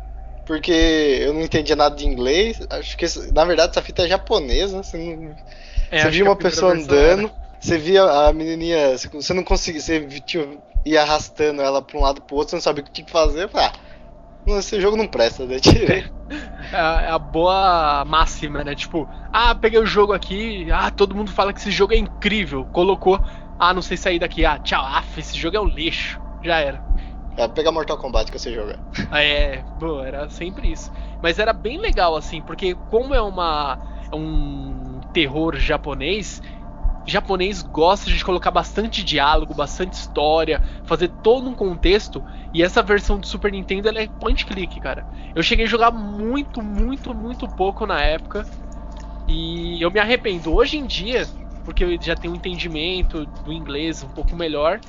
Porque 0.46 0.72
eu 0.72 1.34
não 1.34 1.42
entendia 1.42 1.76
nada 1.76 1.96
de 1.96 2.06
inglês. 2.06 2.60
Acho 2.70 2.96
que 2.98 3.06
na 3.34 3.44
verdade 3.46 3.72
essa 3.72 3.82
fita 3.82 4.04
é 4.04 4.08
japonesa. 4.08 4.84
Você, 4.84 4.98
não- 4.98 5.36
É, 5.92 6.02
você 6.02 6.10
via 6.12 6.24
uma 6.24 6.36
pessoa 6.36 6.74
andando, 6.74 7.32
você 7.60 7.78
via 7.78 8.04
a 8.04 8.32
menininha. 8.34 8.98
você- 9.12 9.34
não 9.34 9.44
conseguia. 9.44 9.82
Você 9.82 10.00
tinha- 10.22 10.48
ia 10.86 11.02
arrastando 11.02 11.62
ela 11.62 11.82
pra 11.82 11.98
um 11.98 12.02
lado 12.02 12.22
pro 12.22 12.36
outro, 12.36 12.52
você 12.52 12.56
não 12.58 12.62
sabia 12.62 12.84
o 12.84 12.86
que 12.86 12.92
tinha 12.92 13.06
que 13.06 13.12
fazer. 13.12 13.50
Falei, 13.50 13.68
ah, 14.48 14.60
esse 14.60 14.80
jogo 14.80 14.96
não 14.96 15.08
presta, 15.08 15.46
né? 15.46 15.60
Tirei. 15.60 16.06
É 16.72 16.78
a, 16.80 17.02
é 17.04 17.10
a 17.12 17.20
boa 17.20 18.04
máxima, 18.06 18.64
né? 18.64 18.74
Tipo, 18.74 19.08
ah, 19.32 19.54
peguei 19.54 19.80
o 19.80 19.86
jogo 19.86 20.14
aqui, 20.14 20.68
ah, 20.72 20.90
todo 20.90 21.16
mundo 21.16 21.32
fala 21.32 21.54
que 21.54 21.60
esse 21.60 21.70
jogo 21.70 21.94
é 21.94 21.98
incrível. 21.98 22.66
Colocou, 22.66 23.20
ah, 23.60 23.72
não 23.72 23.84
sei 23.84 23.96
sair 23.96 24.18
daqui, 24.18 24.44
ah, 24.44 24.58
tchau, 24.58 24.84
af, 24.84 25.20
esse 25.20 25.38
jogo 25.38 25.56
é 25.56 25.62
um 25.62 25.68
lixo. 25.68 26.20
Já 26.44 26.58
era. 26.60 26.82
É, 27.38 27.48
pegar 27.48 27.72
Mortal 27.72 27.98
Kombat 27.98 28.32
que 28.32 28.40
você 28.40 28.54
joga. 28.54 28.80
Ah, 29.10 29.22
É, 29.22 29.64
pô, 29.78 30.02
era 30.02 30.30
sempre 30.30 30.72
isso. 30.72 30.92
Mas 31.22 31.40
era 31.40 31.54
bem 31.54 31.80
legal, 31.80 32.16
assim, 32.16 32.42
porque 32.42 32.76
como 32.88 33.14
é 33.14 33.22
uma. 33.22 33.80
é 34.12 34.16
um 34.16 35.00
terror 35.14 35.56
japonês, 35.58 36.42
japonês 37.06 37.62
gosta 37.62 38.10
de 38.12 38.24
colocar 38.24 38.52
bastante 38.52 39.04
diálogo, 39.04 39.54
bastante 39.54 39.94
história, 39.94 40.62
fazer 40.84 41.10
todo 41.10 41.50
um 41.50 41.56
contexto. 41.56 42.24
E 42.54 42.64
essa 42.64 42.82
versão 42.84 43.20
do 43.20 43.28
Super 43.28 43.52
Nintendo 43.52 43.90
é 43.90 44.08
point 44.20 44.46
click, 44.46 44.80
cara. 44.80 45.06
Eu 45.36 45.44
cheguei 45.44 45.66
a 45.66 45.70
jogar 45.70 45.92
muito, 45.92 46.62
muito, 46.62 47.14
muito 47.14 47.48
pouco 47.50 47.86
na 47.86 48.02
época. 48.02 48.48
E 49.28 49.84
eu 49.84 49.92
me 49.92 50.00
arrependo. 50.00 50.54
Hoje 50.54 50.78
em 50.78 50.86
dia, 50.86 51.30
porque 51.64 51.84
eu 51.84 52.02
já 52.02 52.16
tenho 52.16 52.34
um 52.34 52.38
entendimento 52.38 53.26
do 53.26 53.52
inglês 53.54 54.04
um 54.04 54.10
pouco 54.10 54.36
melhor, 54.36 54.80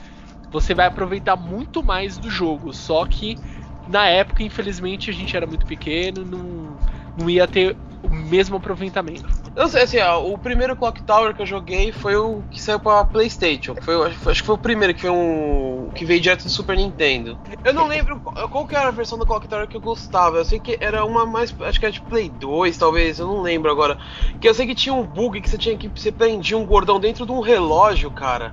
você 0.50 0.74
vai 0.74 0.86
aproveitar 0.86 1.36
muito 1.36 1.82
mais 1.82 2.18
do 2.18 2.30
jogo. 2.30 2.72
Só 2.72 3.04
que 3.04 3.38
na 3.86 4.08
época, 4.08 4.42
infelizmente, 4.42 5.10
a 5.10 5.12
gente 5.12 5.36
era 5.36 5.46
muito 5.46 5.64
pequeno, 5.64 6.24
não, 6.24 6.76
não 7.16 7.30
ia 7.30 7.46
ter 7.46 7.76
o 8.02 8.10
mesmo 8.10 8.56
aproveitamento. 8.56 9.24
Eu 9.54 9.68
sei, 9.68 9.82
assim, 9.82 9.98
ó, 9.98 10.22
o 10.22 10.36
primeiro 10.36 10.76
Clock 10.76 11.02
Tower 11.02 11.34
que 11.34 11.42
eu 11.42 11.46
joguei 11.46 11.90
foi 11.92 12.14
o 12.16 12.42
que 12.50 12.60
saiu 12.60 12.78
pra 12.78 13.04
Playstation. 13.04 13.74
Foi, 13.80 13.94
acho 14.06 14.40
que 14.40 14.46
foi 14.46 14.54
o 14.54 14.58
primeiro 14.58 14.92
que 14.94 15.02
foi 15.02 15.10
um. 15.10 15.88
que 15.94 16.04
veio 16.04 16.20
direto 16.20 16.44
do 16.44 16.50
Super 16.50 16.76
Nintendo. 16.76 17.38
Eu 17.64 17.72
não 17.72 17.86
lembro 17.86 18.20
qual, 18.20 18.48
qual 18.48 18.66
que 18.66 18.76
era 18.76 18.88
a 18.88 18.92
versão 18.92 19.16
do 19.18 19.24
Clock 19.24 19.48
Tower 19.48 19.66
que 19.66 19.76
eu 19.76 19.80
gostava. 19.80 20.38
Eu 20.38 20.44
sei 20.44 20.60
que 20.60 20.76
era 20.80 21.04
uma 21.04 21.24
mais. 21.24 21.54
Acho 21.60 21.78
que 21.78 21.86
era 21.86 21.92
de 21.92 22.02
Play 22.02 22.28
2, 22.28 22.76
talvez, 22.76 23.18
eu 23.18 23.26
não 23.26 23.40
lembro 23.40 23.70
agora. 23.70 23.96
Que 24.40 24.48
eu 24.48 24.54
sei 24.54 24.66
que 24.66 24.74
tinha 24.74 24.94
um 24.94 25.04
bug 25.04 25.40
que 25.40 25.48
você 25.48 25.58
tinha 25.58 25.76
que. 25.76 25.88
Você 25.88 26.12
prendia 26.12 26.58
um 26.58 26.66
gordão 26.66 27.00
dentro 27.00 27.24
de 27.24 27.32
um 27.32 27.40
relógio, 27.40 28.10
cara. 28.10 28.52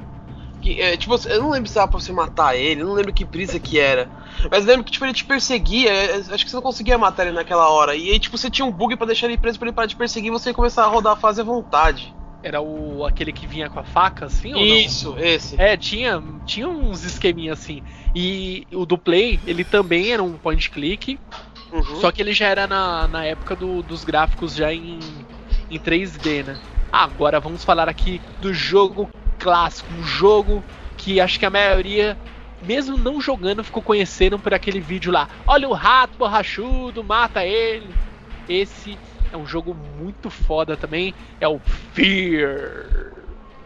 Que, 0.63 0.79
é, 0.81 0.95
tipo, 0.95 1.13
eu 1.27 1.41
não 1.41 1.49
lembro 1.51 1.67
se 1.67 1.75
dava 1.75 1.89
pra 1.91 1.99
você 1.99 2.13
matar 2.13 2.55
ele, 2.55 2.81
eu 2.81 2.87
não 2.87 2.93
lembro 2.93 3.11
que 3.11 3.25
brisa 3.25 3.59
que 3.59 3.77
era. 3.77 4.09
Mas 4.49 4.63
lembro 4.65 4.83
que 4.85 4.91
tipo, 4.93 5.03
ele 5.05 5.13
te 5.13 5.25
perseguia, 5.25 5.91
é, 5.91 6.15
acho 6.15 6.45
que 6.45 6.49
você 6.49 6.55
não 6.55 6.63
conseguia 6.63 6.97
matar 6.97 7.27
ele 7.27 7.35
naquela 7.35 7.67
hora. 7.69 7.95
E 7.95 8.09
aí, 8.11 8.17
tipo, 8.19 8.37
você 8.37 8.49
tinha 8.49 8.65
um 8.65 8.71
bug 8.71 8.95
pra 8.95 9.05
deixar 9.05 9.27
ele 9.27 9.37
preso 9.37 9.59
pra 9.59 9.67
ele 9.67 9.75
parar 9.75 9.87
de 9.87 9.95
perseguir 9.97 10.29
e 10.29 10.31
você 10.31 10.49
ia 10.49 10.53
começar 10.53 10.85
a 10.85 10.87
rodar 10.87 11.13
a 11.13 11.17
fase 11.17 11.41
à 11.41 11.43
vontade. 11.43 12.13
Era 12.41 12.61
o 12.61 13.05
aquele 13.05 13.31
que 13.33 13.45
vinha 13.45 13.69
com 13.69 13.79
a 13.79 13.83
faca, 13.83 14.25
assim? 14.25 14.53
Isso, 14.57 15.15
esse. 15.17 15.59
É, 15.59 15.75
tinha, 15.77 16.21
tinha 16.45 16.67
uns 16.67 17.03
esqueminhas 17.03 17.59
assim. 17.59 17.83
E 18.15 18.65
o 18.71 18.85
do 18.85 18.97
Play, 18.97 19.39
ele 19.45 19.63
também 19.63 20.11
era 20.13 20.23
um 20.23 20.33
point 20.33 20.69
click, 20.69 21.19
Uhum. 21.71 21.95
só 22.01 22.11
que 22.11 22.21
ele 22.21 22.33
já 22.33 22.47
era 22.47 22.67
na, 22.67 23.07
na 23.07 23.25
época 23.25 23.55
do- 23.55 23.81
dos 23.81 24.03
gráficos 24.03 24.55
já 24.55 24.73
em, 24.73 24.99
em 25.71 25.79
3D, 25.79 26.43
né? 26.43 26.59
Agora 26.91 27.39
vamos 27.39 27.63
falar 27.63 27.89
aqui 27.89 28.21
do 28.39 28.53
jogo 28.53 29.09
clássico, 29.43 29.93
um 29.93 30.03
jogo 30.03 30.63
que 30.97 31.19
acho 31.19 31.37
que 31.37 31.45
a 31.45 31.49
maioria, 31.49 32.17
mesmo 32.61 32.97
não 32.97 33.19
jogando, 33.19 33.63
ficou 33.63 33.83
conhecendo 33.83 34.39
por 34.39 34.53
aquele 34.53 34.79
vídeo 34.79 35.11
lá. 35.11 35.27
Olha 35.45 35.67
o 35.67 35.73
rato 35.73 36.17
borrachudo, 36.17 37.03
mata 37.03 37.45
ele. 37.45 37.93
Esse 38.47 38.97
é 39.33 39.35
um 39.35 39.45
jogo 39.45 39.75
muito 39.99 40.29
foda 40.29 40.77
também, 40.77 41.13
é 41.41 41.47
o 41.47 41.59
Fear. 41.93 43.11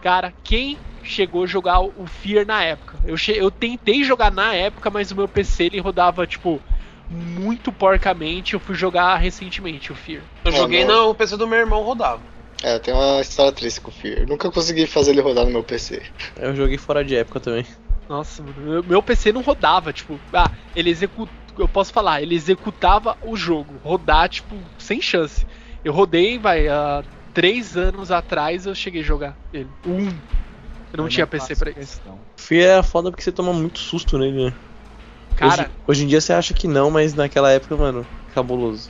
Cara, 0.02 0.34
quem 0.44 0.80
chegou 1.04 1.44
a 1.44 1.48
jogar 1.48 1.82
o 1.82 2.08
Fear 2.08 2.46
na 2.46 2.64
época? 2.64 2.98
Eu, 3.06 3.16
eu 3.36 3.52
tentei 3.52 4.04
jogar 4.04 4.32
na 4.32 4.54
época, 4.56 4.90
mas 4.90 5.12
o 5.12 5.16
meu 5.16 5.28
PC 5.28 5.66
ele 5.66 5.80
rodava, 5.80 6.26
tipo, 6.26 6.60
muito 7.10 7.72
porcamente. 7.72 8.56
Eu 8.56 8.60
fui 8.60 8.74
jogar 8.74 9.16
recentemente 9.18 9.92
o 9.92 9.96
Fear. 9.96 10.22
Eu 10.44 10.52
joguei 10.52 10.86
não. 10.86 11.10
no 11.10 11.16
PC 11.16 11.38
do 11.38 11.48
meu 11.48 11.60
irmão 11.60 11.84
rodava. 11.84 12.22
É, 12.64 12.76
eu 12.76 12.80
tenho 12.80 12.98
uma 12.98 13.22
história 13.22 13.52
triste 13.52 13.82
com 13.82 13.90
o 13.90 13.94
Fear. 13.94 14.28
Nunca 14.28 14.52
consegui 14.52 14.88
fazer 14.88 15.12
ele 15.12 15.22
rodar 15.22 15.46
no 15.46 15.52
meu 15.52 15.64
PC. 15.64 16.02
Eu 16.38 16.56
joguei 16.56 16.78
fora 16.78 17.04
de 17.04 17.16
época 17.16 17.40
também. 17.40 17.66
Nossa, 18.10 18.42
mano, 18.42 18.62
meu, 18.62 18.84
meu 18.84 19.04
PC 19.04 19.32
não 19.32 19.42
rodava, 19.42 19.92
tipo, 19.92 20.20
ah, 20.34 20.50
ele 20.76 20.90
executa, 20.90 21.32
eu 21.58 21.68
posso 21.68 21.92
falar, 21.92 22.22
ele 22.22 22.36
executava 22.36 23.18
o 23.22 23.36
jogo, 23.36 23.78
rodar, 23.84 24.30
tipo, 24.30 24.56
sem 24.80 25.02
chance. 25.02 25.46
Eu 25.84 25.92
rodei, 25.92 26.38
vai, 26.40 26.68
há 26.70 27.04
três 27.34 27.76
anos 27.76 28.10
atrás 28.10 28.66
eu 28.66 28.74
cheguei 28.74 29.02
a 29.02 29.06
jogar 29.06 29.38
ele. 29.54 29.70
Um. 29.86 30.08
Eu 30.94 31.04
não 31.04 31.10
tinha 31.10 31.28
PC 31.28 31.56
pra 31.56 31.72
isso. 31.72 32.02
Fear 32.38 32.80
é 32.80 32.84
foda 32.84 33.12
porque 33.12 33.24
você 33.24 33.32
toma 33.32 33.52
muito 33.52 33.80
susto 33.80 34.18
nele, 34.18 34.46
né? 34.46 34.54
Cara, 35.36 35.64
Hoje, 35.64 35.72
hoje 35.88 36.04
em 36.06 36.08
dia 36.08 36.22
você 36.22 36.34
acha 36.34 36.54
que 36.54 36.68
não, 36.68 36.90
mas 36.90 37.14
naquela 37.14 37.52
época, 37.52 37.76
mano, 37.76 38.08
cabuloso. 38.34 38.90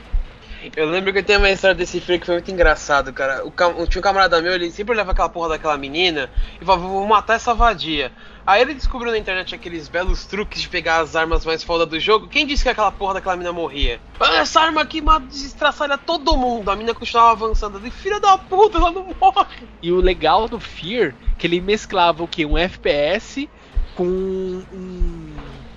Eu 0.76 0.88
lembro 0.88 1.12
que 1.12 1.22
tem 1.22 1.36
uma 1.36 1.50
história 1.50 1.74
desse 1.74 2.00
freio 2.00 2.20
que 2.20 2.26
foi 2.26 2.36
muito 2.36 2.50
engraçado, 2.50 3.12
cara. 3.12 3.44
O, 3.46 3.50
cam- 3.50 3.74
tinha 3.86 4.00
um 4.00 4.02
camarada 4.02 4.40
meu, 4.40 4.52
ele 4.52 4.70
sempre 4.70 4.94
leva 4.94 5.12
aquela 5.12 5.28
porra 5.28 5.50
daquela 5.50 5.76
menina 5.76 6.30
e 6.60 6.64
fala, 6.64 6.78
vou 6.78 7.06
matar 7.06 7.34
essa 7.34 7.54
vadia. 7.54 8.12
Aí 8.46 8.62
ele 8.62 8.72
descobriu 8.74 9.10
na 9.12 9.18
internet 9.18 9.54
aqueles 9.54 9.88
belos 9.88 10.24
truques 10.24 10.60
de 10.62 10.68
pegar 10.68 11.00
as 11.00 11.14
armas 11.14 11.44
mais 11.44 11.62
foda 11.62 11.84
do 11.84 12.00
jogo. 12.00 12.28
Quem 12.28 12.46
disse 12.46 12.62
que 12.62 12.68
aquela 12.70 12.90
porra 12.90 13.14
daquela 13.14 13.36
mina 13.36 13.52
morria? 13.52 14.00
Ah, 14.18 14.36
essa 14.36 14.60
arma 14.60 14.80
aqui 14.82 15.00
mata, 15.02 15.26
destraçalha 15.26 15.98
todo 15.98 16.36
mundo. 16.36 16.70
A 16.70 16.76
mina 16.76 16.94
continuava 16.94 17.32
avançando. 17.32 17.74
Falei, 17.74 17.90
filha 17.90 18.18
da 18.20 18.38
puta, 18.38 18.78
ela 18.78 18.90
não 18.90 19.14
morre. 19.20 19.46
E 19.82 19.92
o 19.92 19.96
legal 20.00 20.48
do 20.48 20.58
Fear, 20.58 21.14
que 21.36 21.46
ele 21.46 21.60
mesclava 21.60 22.22
o 22.22 22.28
que? 22.28 22.46
Um 22.46 22.56
FPS 22.56 23.48
com 23.94 24.04
um. 24.06 25.34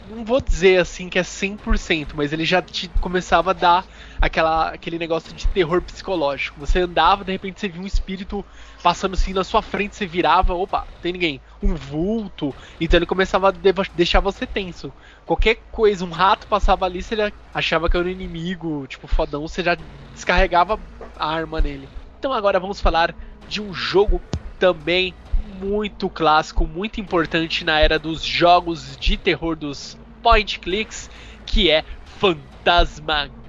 Não 0.10 0.25
vou 0.25 0.41
dizer 0.41 0.80
assim 0.80 1.10
que 1.10 1.17
é 1.17 1.21
100%, 1.23 2.10
mas 2.13 2.32
ele 2.34 2.45
já 2.45 2.62
te 2.62 2.89
começava 2.99 3.51
a 3.51 3.54
dar 3.54 3.86
aquela, 4.21 4.69
aquele 4.69 4.99
negócio 4.99 5.34
de 5.34 5.47
terror 5.47 5.81
psicológico. 5.81 6.60
Você 6.60 6.79
andava, 6.79 7.25
de 7.25 7.31
repente 7.31 7.60
você 7.60 7.67
via 7.67 7.81
um 7.81 7.88
espírito 7.88 8.45
passando 8.84 9.15
assim 9.15 9.34
na 9.34 9.43
sua 9.43 9.63
frente, 9.63 9.95
você 9.95 10.05
virava, 10.05 10.53
opa, 10.53 10.88
tem 11.01 11.12
ninguém. 11.12 11.41
Um 11.62 11.73
vulto. 11.73 12.53
Então 12.79 12.99
ele 12.99 13.07
começava 13.07 13.49
a 13.49 13.51
deixar 13.95 14.19
você 14.19 14.45
tenso. 14.45 14.93
Qualquer 15.25 15.55
coisa, 15.71 16.05
um 16.05 16.12
rato 16.12 16.45
passava 16.45 16.86
ali, 16.86 17.01
você 17.01 17.15
já 17.15 17.31
achava 17.51 17.89
que 17.89 17.97
era 17.97 18.05
um 18.05 18.10
inimigo, 18.12 18.86
tipo, 18.88 19.07
fodão, 19.07 19.47
você 19.47 19.63
já 19.63 19.75
descarregava 20.13 20.79
a 21.17 21.27
arma 21.27 21.60
nele. 21.60 21.89
Então 22.19 22.31
agora 22.31 22.60
vamos 22.60 22.79
falar 22.79 23.15
de 23.49 23.60
um 23.60 23.73
jogo 23.73 24.21
também 24.60 25.15
muito 25.60 26.10
clássico, 26.10 26.67
muito 26.67 27.01
importante 27.01 27.63
na 27.63 27.79
era 27.79 27.97
dos 27.97 28.23
jogos 28.23 28.95
de 28.97 29.17
terror 29.17 29.55
dos 29.55 29.97
point 30.21 30.60
clicks, 30.60 31.10
que 31.45 31.69
é 31.69 31.84
Fantasmagoria. 32.19 33.40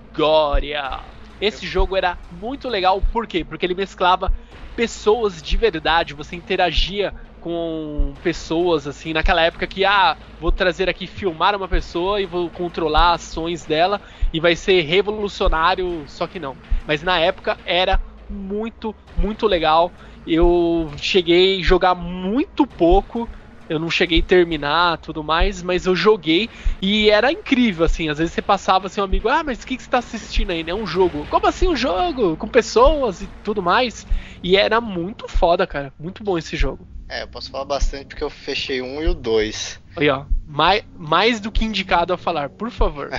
Esse 1.41 1.67
jogo 1.67 1.97
era 1.97 2.17
muito 2.31 2.69
legal, 2.69 3.01
por 3.13 3.27
quê? 3.27 3.45
Porque 3.45 3.67
ele 3.67 3.75
mesclava 3.75 4.33
pessoas 4.77 5.43
de 5.43 5.57
verdade, 5.57 6.15
você 6.15 6.37
interagia 6.37 7.13
com 7.41 8.15
pessoas 8.23 8.87
assim, 8.87 9.13
naquela 9.13 9.43
época 9.43 9.67
que 9.67 9.85
ah, 9.85 10.17
vou 10.41 10.53
trazer 10.53 10.89
aqui 10.89 11.09
filmar 11.09 11.57
uma 11.57 11.67
pessoa 11.67 12.21
e 12.21 12.27
vou 12.27 12.49
controlar 12.51 13.15
ações 13.15 13.67
dela 13.67 14.01
e 14.33 14.39
vai 14.39 14.55
ser 14.55 14.83
revolucionário, 14.83 16.05
só 16.07 16.27
que 16.29 16.39
não. 16.39 16.57
Mas 16.87 17.03
na 17.03 17.19
época 17.19 17.59
era 17.65 18.01
muito, 18.31 18.95
muito 19.17 19.47
legal. 19.47 19.93
Eu 20.25 20.93
cheguei 20.97 21.61
a 21.61 21.65
jogar 21.65 21.97
muito 21.97 22.65
pouco, 22.65 23.29
eu 23.73 23.79
não 23.79 23.91
cheguei 23.91 24.21
a 24.21 24.23
terminar 24.23 24.99
tudo 24.99 25.25
mais, 25.25 25.63
mas 25.63 25.87
eu 25.87 25.97
joguei 25.97 26.51
e 26.81 27.09
era 27.09 27.33
incrível, 27.33 27.87
assim. 27.87 28.09
Às 28.09 28.19
vezes 28.19 28.35
você 28.35 28.43
passava 28.43 28.87
assim, 28.87 29.01
um 29.01 29.05
amigo, 29.05 29.29
ah, 29.29 29.43
mas 29.43 29.63
o 29.63 29.67
que, 29.67 29.77
que 29.77 29.83
você 29.83 29.89
tá 29.89 29.99
assistindo 29.99 30.51
aí? 30.51 30.63
É 30.67 30.75
um 30.75 30.87
jogo. 30.87 31.27
Como 31.31 31.47
assim 31.47 31.69
um 31.69 31.77
jogo? 31.77 32.37
Com 32.37 32.47
pessoas 32.47 33.23
e 33.23 33.29
tudo 33.43 33.63
mais. 33.63 34.07
E 34.43 34.57
era 34.57 34.81
muito 34.81 35.27
foda, 35.27 35.67
cara. 35.67 35.93
Muito 35.99 36.23
bom 36.23 36.37
esse 36.37 36.55
jogo. 36.55 36.87
É, 37.09 37.23
eu 37.23 37.29
posso 37.29 37.51
falar 37.51 37.65
bastante 37.65 38.07
porque 38.07 38.25
eu 38.25 38.31
fechei 38.31 38.83
um 38.83 39.03
e 39.03 39.09
o 39.09 39.15
dois. 39.15 39.81
Aí, 39.97 40.09
ó. 40.11 40.25
Mais, 40.47 40.85
mais 40.95 41.41
do 41.41 41.51
que 41.51 41.65
indicado 41.65 42.13
a 42.13 42.19
falar, 42.19 42.51
por 42.51 42.71
favor. 42.71 43.11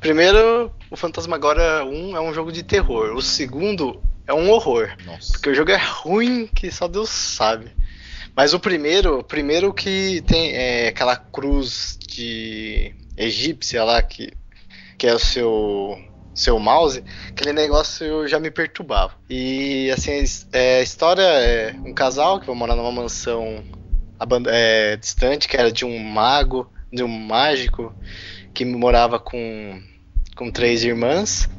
Primeiro, 0.00 0.72
o 0.90 0.96
Fantasmagoria 0.96 1.84
1 1.84 2.16
é 2.16 2.20
um 2.20 2.32
jogo 2.32 2.50
de 2.50 2.62
terror. 2.62 3.14
O 3.14 3.20
segundo 3.20 4.02
é 4.26 4.32
um 4.32 4.50
horror. 4.50 4.90
Nossa. 5.04 5.32
Porque 5.32 5.50
o 5.50 5.54
jogo 5.54 5.70
é 5.70 5.76
ruim 5.76 6.46
que 6.46 6.70
só 6.70 6.88
Deus 6.88 7.10
sabe. 7.10 7.70
Mas 8.36 8.54
o 8.54 8.60
primeiro, 8.60 9.22
primeiro 9.24 9.72
que 9.72 10.22
tem 10.22 10.52
é, 10.52 10.88
aquela 10.88 11.16
cruz 11.16 11.98
de 12.00 12.94
egípcia 13.16 13.84
lá 13.84 14.00
que, 14.02 14.32
que 14.96 15.06
é 15.06 15.14
o 15.14 15.18
seu 15.18 15.98
seu 16.32 16.58
mouse, 16.58 17.04
aquele 17.28 17.52
negócio 17.52 18.26
já 18.26 18.38
me 18.38 18.50
perturbava. 18.50 19.12
E 19.28 19.90
assim, 19.90 20.22
é, 20.52 20.78
a 20.78 20.82
história 20.82 21.22
é 21.22 21.74
um 21.84 21.92
casal 21.92 22.40
que 22.40 22.46
vai 22.46 22.54
morar 22.54 22.76
numa 22.76 22.92
mansão 22.92 23.62
é, 24.46 24.96
distante, 24.96 25.48
que 25.48 25.56
era 25.56 25.70
de 25.70 25.84
um 25.84 25.98
mago, 25.98 26.70
de 26.90 27.02
um 27.02 27.08
mágico 27.08 27.94
que 28.54 28.64
morava 28.64 29.18
com 29.18 29.82
com 30.34 30.50
três 30.50 30.82
irmãs. 30.82 31.50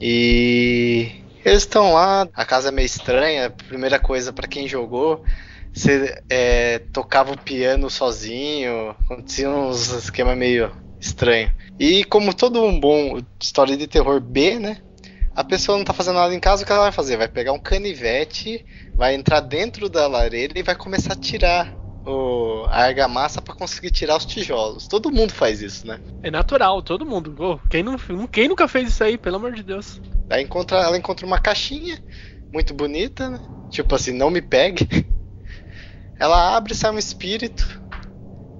E 0.00 1.10
eles 1.44 1.62
estão 1.62 1.92
lá, 1.92 2.28
a 2.34 2.44
casa 2.44 2.68
é 2.68 2.72
meio 2.72 2.86
estranha. 2.86 3.50
Primeira 3.50 3.98
coisa 3.98 4.32
pra 4.32 4.46
quem 4.46 4.68
jogou, 4.68 5.24
você 5.76 6.22
é, 6.30 6.78
tocava 6.90 7.32
o 7.32 7.38
piano 7.38 7.90
sozinho, 7.90 8.96
acontecia 9.04 9.50
uns 9.50 9.92
esquema 9.92 10.34
meio 10.34 10.72
estranho. 10.98 11.52
E 11.78 12.02
como 12.04 12.32
todo 12.32 12.64
um 12.64 12.80
bom 12.80 13.20
história 13.40 13.76
de 13.76 13.86
terror 13.86 14.18
B, 14.18 14.58
né? 14.58 14.78
A 15.34 15.44
pessoa 15.44 15.76
não 15.76 15.84
tá 15.84 15.92
fazendo 15.92 16.16
nada 16.16 16.34
em 16.34 16.40
casa, 16.40 16.62
o 16.62 16.66
que 16.66 16.72
ela 16.72 16.84
vai 16.84 16.92
fazer? 16.92 17.18
Vai 17.18 17.28
pegar 17.28 17.52
um 17.52 17.58
canivete, 17.58 18.64
vai 18.94 19.14
entrar 19.14 19.40
dentro 19.40 19.90
da 19.90 20.06
lareira 20.06 20.58
e 20.58 20.62
vai 20.62 20.74
começar 20.74 21.12
a 21.12 21.16
tirar 21.16 21.70
o, 22.06 22.64
a 22.68 22.84
argamassa 22.84 23.42
pra 23.42 23.54
conseguir 23.54 23.90
tirar 23.90 24.16
os 24.16 24.24
tijolos. 24.24 24.88
Todo 24.88 25.12
mundo 25.12 25.34
faz 25.34 25.60
isso, 25.60 25.86
né? 25.86 26.00
É 26.22 26.30
natural, 26.30 26.80
todo 26.80 27.04
mundo. 27.04 27.36
Ô, 27.38 27.58
quem, 27.68 27.82
não, 27.82 27.98
quem 28.32 28.48
nunca 28.48 28.66
fez 28.66 28.88
isso 28.88 29.04
aí, 29.04 29.18
pelo 29.18 29.36
amor 29.36 29.52
de 29.52 29.62
Deus? 29.62 30.00
Aí 30.30 30.42
encontra, 30.42 30.78
ela 30.78 30.96
encontra 30.96 31.26
uma 31.26 31.38
caixinha 31.38 32.02
muito 32.50 32.72
bonita, 32.72 33.28
né? 33.28 33.40
Tipo 33.68 33.94
assim, 33.94 34.12
não 34.12 34.30
me 34.30 34.40
pegue. 34.40 34.88
Ela 36.18 36.56
abre 36.56 36.72
e 36.72 36.76
sai 36.76 36.90
um 36.90 36.98
espírito 36.98 37.82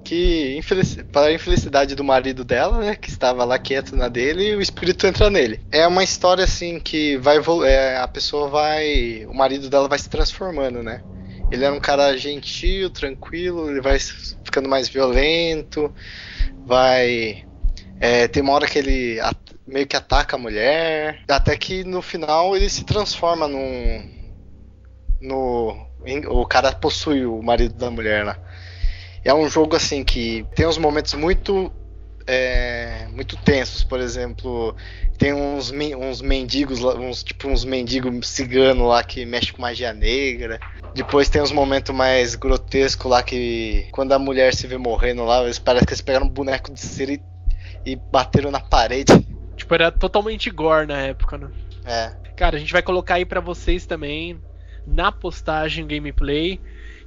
que, 0.03 0.55
infelici 0.57 1.03
para 1.03 1.27
a 1.27 1.33
infelicidade 1.33 1.93
do 1.93 2.03
marido 2.03 2.45
dela, 2.45 2.79
né? 2.79 2.95
Que 2.95 3.09
estava 3.09 3.43
lá 3.43 3.59
quieto 3.59 3.95
na 3.95 4.07
dele, 4.07 4.55
o 4.55 4.61
espírito 4.61 5.05
entra 5.05 5.29
nele. 5.29 5.59
É 5.71 5.85
uma 5.85 6.03
história 6.03 6.45
assim 6.45 6.79
que 6.79 7.17
vai 7.17 7.37
é, 7.65 7.97
a 7.97 8.07
pessoa 8.07 8.47
vai. 8.47 9.25
O 9.25 9.33
marido 9.33 9.69
dela 9.69 9.87
vai 9.89 9.99
se 9.99 10.09
transformando, 10.09 10.81
né? 10.81 11.01
Ele 11.51 11.63
era 11.63 11.73
um 11.73 11.79
cara 11.79 12.17
gentil, 12.17 12.89
tranquilo, 12.89 13.69
ele 13.69 13.81
vai 13.81 13.97
ficando 13.99 14.69
mais 14.69 14.87
violento, 14.87 15.93
vai. 16.65 17.45
É, 17.99 18.27
tem 18.27 18.43
uma 18.43 18.53
hora 18.53 18.67
que 18.67 18.77
ele 18.79 19.19
meio 19.65 19.87
que 19.87 19.97
ataca 19.97 20.37
a 20.37 20.39
mulher, 20.39 21.21
até 21.27 21.57
que 21.57 21.83
no 21.83 22.01
final 22.01 22.55
ele 22.55 22.69
se 22.69 22.85
transforma 22.85 23.47
num. 23.47 24.09
No. 25.21 25.86
O 26.27 26.45
cara 26.45 26.71
possui 26.71 27.25
o 27.25 27.41
marido 27.41 27.75
da 27.75 27.89
mulher 27.89 28.25
lá. 28.25 28.37
É 29.23 29.33
um 29.33 29.49
jogo 29.49 29.75
assim 29.75 30.03
que 30.03 30.45
tem 30.55 30.65
uns 30.65 30.77
momentos 30.77 31.13
muito. 31.13 31.71
é, 32.25 33.07
muito 33.11 33.35
tensos, 33.37 33.83
por 33.83 33.99
exemplo, 33.99 34.75
tem 35.17 35.33
uns, 35.33 35.71
uns 35.71 36.21
mendigos, 36.21 36.83
uns 36.83 37.23
tipo 37.23 37.47
uns 37.47 37.65
mendigos 37.65 38.27
ciganos 38.27 38.87
lá 38.87 39.03
que 39.03 39.25
mexe 39.25 39.51
com 39.51 39.61
magia 39.61 39.93
negra. 39.93 40.59
Depois 40.93 41.29
tem 41.29 41.41
uns 41.41 41.51
momentos 41.51 41.93
mais 41.93 42.35
grotescos 42.35 43.09
lá 43.09 43.23
que 43.23 43.87
quando 43.91 44.13
a 44.13 44.19
mulher 44.19 44.53
se 44.53 44.67
vê 44.67 44.77
morrendo 44.77 45.23
lá, 45.25 45.43
eles 45.43 45.59
parece 45.59 45.85
que 45.85 45.93
eles 45.93 46.01
pegaram 46.01 46.25
um 46.25 46.29
boneco 46.29 46.71
de 46.71 46.79
cera 46.79 47.13
e, 47.13 47.21
e 47.85 47.95
bateram 47.95 48.51
na 48.51 48.59
parede. 48.59 49.13
Tipo, 49.55 49.73
era 49.73 49.91
totalmente 49.91 50.49
gore 50.49 50.85
na 50.85 51.01
época, 51.01 51.37
né? 51.37 51.49
É. 51.85 52.11
Cara, 52.35 52.57
a 52.57 52.59
gente 52.59 52.71
vai 52.71 52.81
colocar 52.81 53.15
aí 53.15 53.25
pra 53.25 53.39
vocês 53.39 53.85
também 53.85 54.39
na 54.87 55.11
postagem 55.11 55.85
gameplay. 55.85 56.59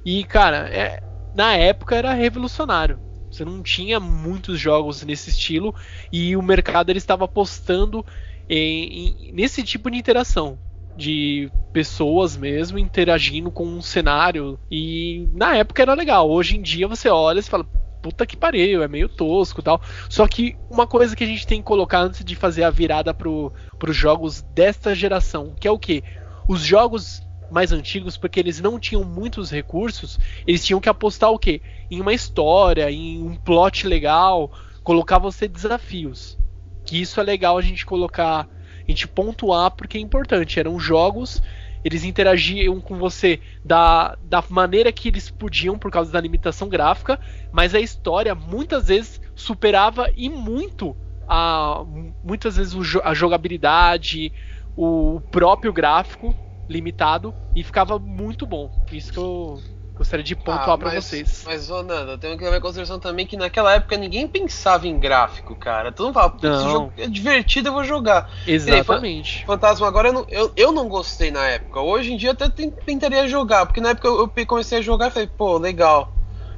E, 0.05 0.23
cara, 0.23 0.69
é- 0.69 1.01
na 1.35 1.55
época 1.55 1.95
era 1.95 2.13
revolucionário. 2.13 2.99
Você 3.29 3.45
não 3.45 3.63
tinha 3.63 3.99
muitos 3.99 4.59
jogos 4.59 5.03
nesse 5.03 5.29
estilo 5.29 5.73
e 6.11 6.35
o 6.35 6.41
mercado 6.41 6.89
ele 6.89 6.99
estava 6.99 7.25
apostando 7.25 8.05
em- 8.49 9.07
em- 9.29 9.31
nesse 9.33 9.63
tipo 9.63 9.89
de 9.89 9.97
interação. 9.97 10.59
De 10.95 11.49
pessoas 11.71 12.35
mesmo 12.35 12.77
interagindo 12.77 13.49
com 13.49 13.65
um 13.65 13.81
cenário. 13.81 14.59
E 14.69 15.29
na 15.33 15.55
época 15.55 15.81
era 15.81 15.93
legal. 15.93 16.29
Hoje 16.29 16.57
em 16.57 16.61
dia 16.61 16.87
você 16.87 17.07
olha 17.07 17.39
e 17.39 17.43
fala, 17.43 17.65
puta 18.01 18.25
que 18.25 18.35
pariu, 18.35 18.83
é 18.83 18.87
meio 18.89 19.07
tosco 19.07 19.61
tal. 19.61 19.81
Só 20.09 20.27
que 20.27 20.57
uma 20.69 20.85
coisa 20.85 21.15
que 21.15 21.23
a 21.23 21.27
gente 21.27 21.47
tem 21.47 21.59
que 21.59 21.67
colocar 21.67 21.99
antes 22.01 22.25
de 22.25 22.35
fazer 22.35 22.63
a 22.63 22.69
virada 22.69 23.13
pro, 23.13 23.53
pros 23.79 23.95
jogos 23.95 24.41
desta 24.41 24.93
geração, 24.93 25.55
que 25.57 25.67
é 25.67 25.71
o 25.71 25.79
que? 25.79 26.03
Os 26.47 26.61
jogos 26.61 27.21
mais 27.51 27.71
antigos, 27.71 28.17
porque 28.17 28.39
eles 28.39 28.61
não 28.61 28.79
tinham 28.79 29.03
muitos 29.03 29.51
recursos, 29.51 30.17
eles 30.47 30.65
tinham 30.65 30.79
que 30.79 30.89
apostar 30.89 31.29
o 31.29 31.37
quê? 31.37 31.61
Em 31.89 31.99
uma 31.99 32.13
história, 32.13 32.89
em 32.89 33.21
um 33.21 33.35
plot 33.35 33.85
legal, 33.87 34.51
colocar 34.83 35.19
você 35.19 35.47
desafios. 35.47 36.37
Que 36.85 37.01
isso 37.01 37.19
é 37.19 37.23
legal 37.23 37.57
a 37.57 37.61
gente 37.61 37.85
colocar, 37.85 38.47
a 38.47 38.91
gente 38.91 39.07
pontuar 39.07 39.71
porque 39.71 39.97
é 39.97 40.01
importante. 40.01 40.59
Eram 40.59 40.79
jogos, 40.79 41.41
eles 41.83 42.03
interagiam 42.03 42.79
com 42.79 42.97
você 42.97 43.39
da, 43.63 44.17
da 44.23 44.43
maneira 44.49 44.91
que 44.91 45.09
eles 45.09 45.29
podiam 45.29 45.77
por 45.77 45.91
causa 45.91 46.11
da 46.11 46.21
limitação 46.21 46.69
gráfica, 46.69 47.19
mas 47.51 47.75
a 47.75 47.79
história 47.79 48.33
muitas 48.33 48.87
vezes 48.87 49.21
superava 49.35 50.09
e 50.15 50.29
muito 50.29 50.95
a 51.27 51.83
muitas 52.23 52.57
vezes 52.57 52.75
a 53.03 53.13
jogabilidade, 53.13 54.33
o 54.75 55.21
próprio 55.31 55.71
gráfico 55.71 56.35
limitado 56.71 57.33
e 57.55 57.63
ficava 57.63 57.99
muito 57.99 58.45
bom. 58.45 58.71
Isso 58.91 59.11
que 59.11 59.19
eu, 59.19 59.61
Gostaria 59.93 60.23
de 60.23 60.35
pontuar 60.35 60.69
Ah, 60.69 60.77
pra 60.77 60.89
mas- 60.93 61.05
vocês. 61.05 61.43
Mas, 61.45 61.69
ô 61.69 61.83
Nanda, 61.83 62.17
tem 62.17 62.35
que 62.35 62.43
levar 62.43 62.57
em 62.57 62.61
consideração 62.61 62.97
também 62.99 63.27
que 63.27 63.37
naquela 63.37 63.73
época 63.75 63.95
ninguém 63.97 64.27
pensava 64.27 64.87
em 64.87 64.97
gráfico, 64.97 65.55
cara. 65.55 65.91
Todo 65.91 66.05
mundo 66.07 66.13
falava, 66.15 66.31
"Putz, 66.31 66.43
esse 66.45 66.63
Não. 66.63 66.71
jogo 66.71 66.93
é 66.97 67.07
divertido, 67.07 67.67
eu 67.69 67.73
vou 67.73 67.83
jogar. 67.83 68.27
Exatamente. 68.47 69.45
Fantasma 69.45 69.87
agora 69.87 70.07
eu 70.09 70.13
não, 70.13 70.25
eu, 70.29 70.51
eu 70.55 70.71
não 70.71 70.87
gostei 70.87 71.29
na 71.29 71.45
época. 71.45 71.81
Hoje 71.81 72.13
em 72.13 72.17
dia 72.17 72.29
eu 72.29 72.33
até 72.33 72.49
ten- 72.49 72.71
tentaria 72.71 73.27
jogar, 73.27 73.65
porque 73.67 73.81
na 73.81 73.89
época 73.89 74.07
eu, 74.07 74.31
eu 74.35 74.45
comecei 74.47 74.79
a 74.79 74.81
jogar 74.81 75.07
e 75.09 75.11
falei, 75.11 75.27
pô, 75.27 75.57
legal. 75.57 76.15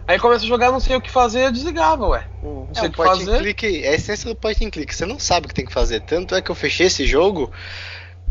Aí 0.08 0.20
começa 0.20 0.46
a 0.46 0.48
jogar, 0.48 0.72
não 0.72 0.80
sei 0.80 0.96
o 0.96 1.02
que 1.02 1.10
fazer, 1.12 1.46
eu 1.46 1.52
desligava, 1.52 2.06
ué. 2.08 2.26
Não 2.42 2.68
É 2.72 2.76
sei 2.80 2.84
um 2.84 2.88
o 2.88 2.92
que 2.92 2.98
point 2.98 3.10
and 3.24 3.26
fazer. 3.26 3.38
click, 3.40 3.84
é 3.84 3.90
a 3.90 3.94
essência 3.96 4.30
do 4.30 4.36
point 4.36 4.64
and 4.66 4.70
click. 4.70 4.94
Você 4.96 5.06
não 5.06 5.18
sabe 5.20 5.46
o 5.46 5.50
que 5.50 5.56
tem 5.56 5.66
que 5.66 5.74
fazer. 5.74 6.00
Tanto 6.02 6.34
é 6.36 6.42
que 6.42 6.52
eu 6.52 6.56
fechei 6.56 6.88
esse 6.88 7.06
jogo 7.06 7.52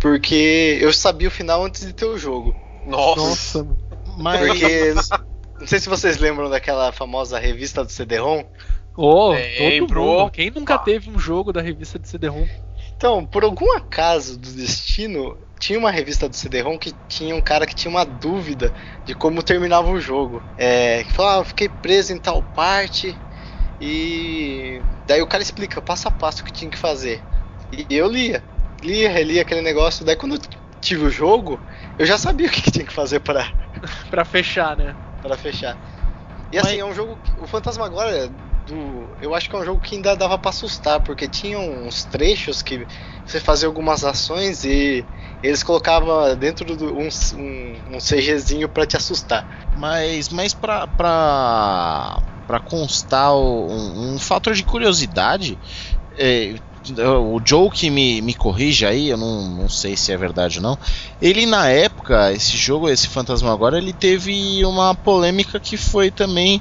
porque 0.02 0.78
eu 0.80 0.92
sabia 0.92 1.28
o 1.28 1.30
final 1.30 1.64
antes 1.64 1.86
de 1.86 1.92
ter 1.92 2.06
o 2.06 2.18
jogo. 2.18 2.54
Nossa. 2.84 3.62
Nossa. 3.62 3.68
Mas 4.18 4.40
Porque 4.40 4.94
não 5.60 5.66
sei 5.66 5.78
se 5.78 5.88
vocês 5.88 6.18
lembram 6.18 6.50
daquela 6.50 6.90
famosa 6.90 7.38
revista 7.38 7.84
do 7.84 7.90
CD-ROM. 7.90 8.42
Ô, 8.96 9.30
Lembro. 9.30 10.00
todo 10.02 10.18
mundo. 10.18 10.30
Quem 10.32 10.50
nunca 10.50 10.74
Ah. 10.74 10.78
teve 10.78 11.08
um 11.08 11.18
jogo 11.18 11.52
da 11.52 11.62
revista 11.62 11.98
de 12.00 12.08
CD-ROM? 12.08 12.46
Então, 12.96 13.24
por 13.24 13.44
algum 13.44 13.72
acaso 13.76 14.36
do 14.38 14.50
destino, 14.50 15.38
tinha 15.58 15.78
uma 15.78 15.90
revista 15.90 16.28
do 16.28 16.34
CD-ROM 16.36 16.76
que 16.78 16.92
tinha 17.08 17.34
um 17.34 17.40
cara 17.40 17.64
que 17.64 17.74
tinha 17.74 17.90
uma 17.90 18.04
dúvida 18.04 18.72
de 19.04 19.14
como 19.14 19.40
terminava 19.42 19.88
o 19.90 20.00
jogo. 20.00 20.42
É, 20.58 21.04
que 21.04 21.12
falou, 21.12 21.30
ah, 21.30 21.36
eu 21.38 21.44
fiquei 21.44 21.68
preso 21.68 22.12
em 22.12 22.18
tal 22.18 22.42
parte 22.42 23.16
e 23.80 24.82
daí 25.06 25.22
o 25.22 25.26
cara 25.26 25.42
explica 25.42 25.80
passo 25.80 26.08
a 26.08 26.10
passo 26.10 26.42
o 26.42 26.44
que 26.44 26.52
tinha 26.52 26.70
que 26.70 26.78
fazer. 26.78 27.22
E 27.72 27.86
eu 27.96 28.08
lia, 28.08 28.42
lia, 28.82 29.10
relia 29.10 29.42
aquele 29.42 29.62
negócio. 29.62 30.04
Daí 30.04 30.16
quando 30.16 30.34
eu 30.36 30.40
tive 30.80 31.04
o 31.04 31.10
jogo, 31.10 31.60
eu 31.98 32.04
já 32.06 32.18
sabia 32.18 32.46
o 32.48 32.50
que, 32.50 32.62
que 32.62 32.70
tinha 32.70 32.84
que 32.86 32.92
fazer 32.92 33.20
para 33.20 33.50
Pra 34.10 34.24
fechar, 34.24 34.76
né? 34.76 34.96
para 35.20 35.36
fechar. 35.36 35.78
E 36.50 36.58
assim, 36.58 36.78
é 36.78 36.84
um 36.84 36.94
jogo. 36.94 37.16
que- 37.18 37.32
O 37.38 37.46
Fantasma 37.46 37.86
agora 37.86 38.28
do. 38.66 39.16
Eu 39.20 39.34
acho 39.34 39.48
que 39.48 39.56
é 39.56 39.58
um 39.58 39.64
jogo 39.64 39.80
que 39.80 39.94
ainda 39.94 40.14
dava 40.16 40.36
pra 40.36 40.50
assustar, 40.50 41.00
porque 41.00 41.26
tinha 41.28 41.58
uns 41.58 42.04
trechos 42.04 42.60
que 42.60 42.86
você 43.24 43.40
fazia 43.40 43.66
algumas 43.68 44.04
ações 44.04 44.64
e 44.64 45.06
eles 45.42 45.62
colocavam 45.62 46.36
dentro 46.36 46.76
do 46.76 46.94
um, 46.98 47.08
um, 47.34 47.96
um 47.96 48.00
CGzinho 48.00 48.68
pra 48.68 48.84
te 48.86 48.96
assustar. 48.96 49.46
Mas, 49.76 50.28
mas 50.28 50.52
pra, 50.52 50.86
pra, 50.88 52.20
pra 52.46 52.60
constar 52.60 53.34
um, 53.34 54.14
um 54.14 54.18
fator 54.18 54.54
de 54.54 54.62
curiosidade, 54.64 55.58
é, 56.16 56.54
o 56.90 57.40
Joe 57.44 57.70
que 57.70 57.90
me, 57.90 58.20
me 58.20 58.34
corrige 58.34 58.84
aí, 58.84 59.08
eu 59.08 59.16
não, 59.16 59.48
não 59.48 59.68
sei 59.68 59.96
se 59.96 60.12
é 60.12 60.16
verdade 60.16 60.58
ou 60.58 60.62
não. 60.62 60.78
Ele 61.20 61.46
na 61.46 61.68
época, 61.68 62.32
esse 62.32 62.56
jogo, 62.56 62.88
esse 62.88 63.06
Fantasma 63.08 63.52
agora, 63.52 63.78
ele 63.78 63.92
teve 63.92 64.64
uma 64.64 64.94
polêmica 64.94 65.60
que 65.60 65.76
foi 65.76 66.10
também 66.10 66.60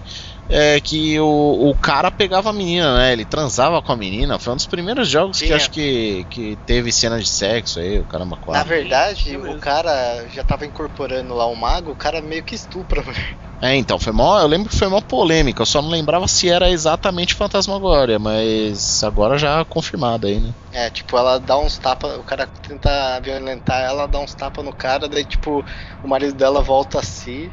é, 0.51 0.79
que 0.81 1.19
o, 1.19 1.69
o 1.69 1.75
cara 1.75 2.11
pegava 2.11 2.49
a 2.49 2.53
menina, 2.53 2.97
né? 2.97 3.13
Ele 3.13 3.25
transava 3.25 3.81
com 3.81 3.91
a 3.91 3.95
menina. 3.95 4.37
Foi 4.37 4.53
um 4.53 4.57
dos 4.57 4.67
primeiros 4.67 5.07
jogos 5.07 5.39
que 5.39 5.45
Tinha. 5.45 5.55
acho 5.55 5.71
que, 5.71 6.25
que 6.29 6.57
teve 6.65 6.91
cena 6.91 7.19
de 7.19 7.27
sexo 7.27 7.79
aí, 7.79 7.99
o 7.99 8.05
caramba 8.05 8.35
Na 8.35 8.41
quatro. 8.41 8.69
verdade, 8.69 9.33
é 9.33 9.37
o 9.37 9.59
cara 9.59 10.27
já 10.27 10.43
tava 10.43 10.65
incorporando 10.65 11.33
lá 11.33 11.45
o 11.45 11.55
mago, 11.55 11.91
o 11.91 11.95
cara 11.95 12.21
meio 12.21 12.43
que 12.43 12.55
estupra. 12.55 13.01
É, 13.63 13.75
então, 13.75 13.99
foi 13.99 14.11
mó, 14.11 14.39
eu 14.39 14.47
lembro 14.47 14.69
que 14.69 14.75
foi 14.75 14.87
uma 14.87 15.03
polêmica, 15.03 15.61
eu 15.61 15.67
só 15.67 15.83
não 15.83 15.89
lembrava 15.89 16.27
se 16.27 16.49
era 16.49 16.71
exatamente 16.71 17.35
Fantasmagoria, 17.35 18.17
mas 18.17 19.03
agora 19.03 19.37
já 19.37 19.63
confirmado 19.65 20.25
aí, 20.25 20.39
né? 20.39 20.51
É, 20.71 20.89
tipo, 20.89 21.15
ela 21.15 21.37
dá 21.39 21.59
uns 21.59 21.77
tapas, 21.77 22.17
o 22.17 22.23
cara 22.23 22.47
tenta 22.47 23.19
violentar 23.19 23.83
ela, 23.83 24.07
dá 24.07 24.17
uns 24.19 24.33
tapas 24.33 24.65
no 24.65 24.73
cara, 24.73 25.07
daí 25.07 25.23
tipo, 25.23 25.63
o 26.01 26.07
marido 26.07 26.33
dela 26.33 26.59
volta 26.63 26.97
a 26.97 27.03
si, 27.03 27.51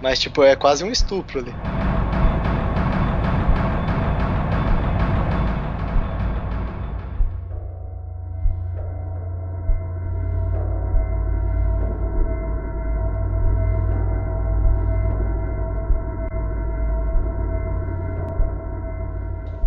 mas 0.00 0.18
tipo, 0.18 0.42
é 0.42 0.56
quase 0.56 0.84
um 0.84 0.90
estupro 0.90 1.40
ali. 1.40 1.54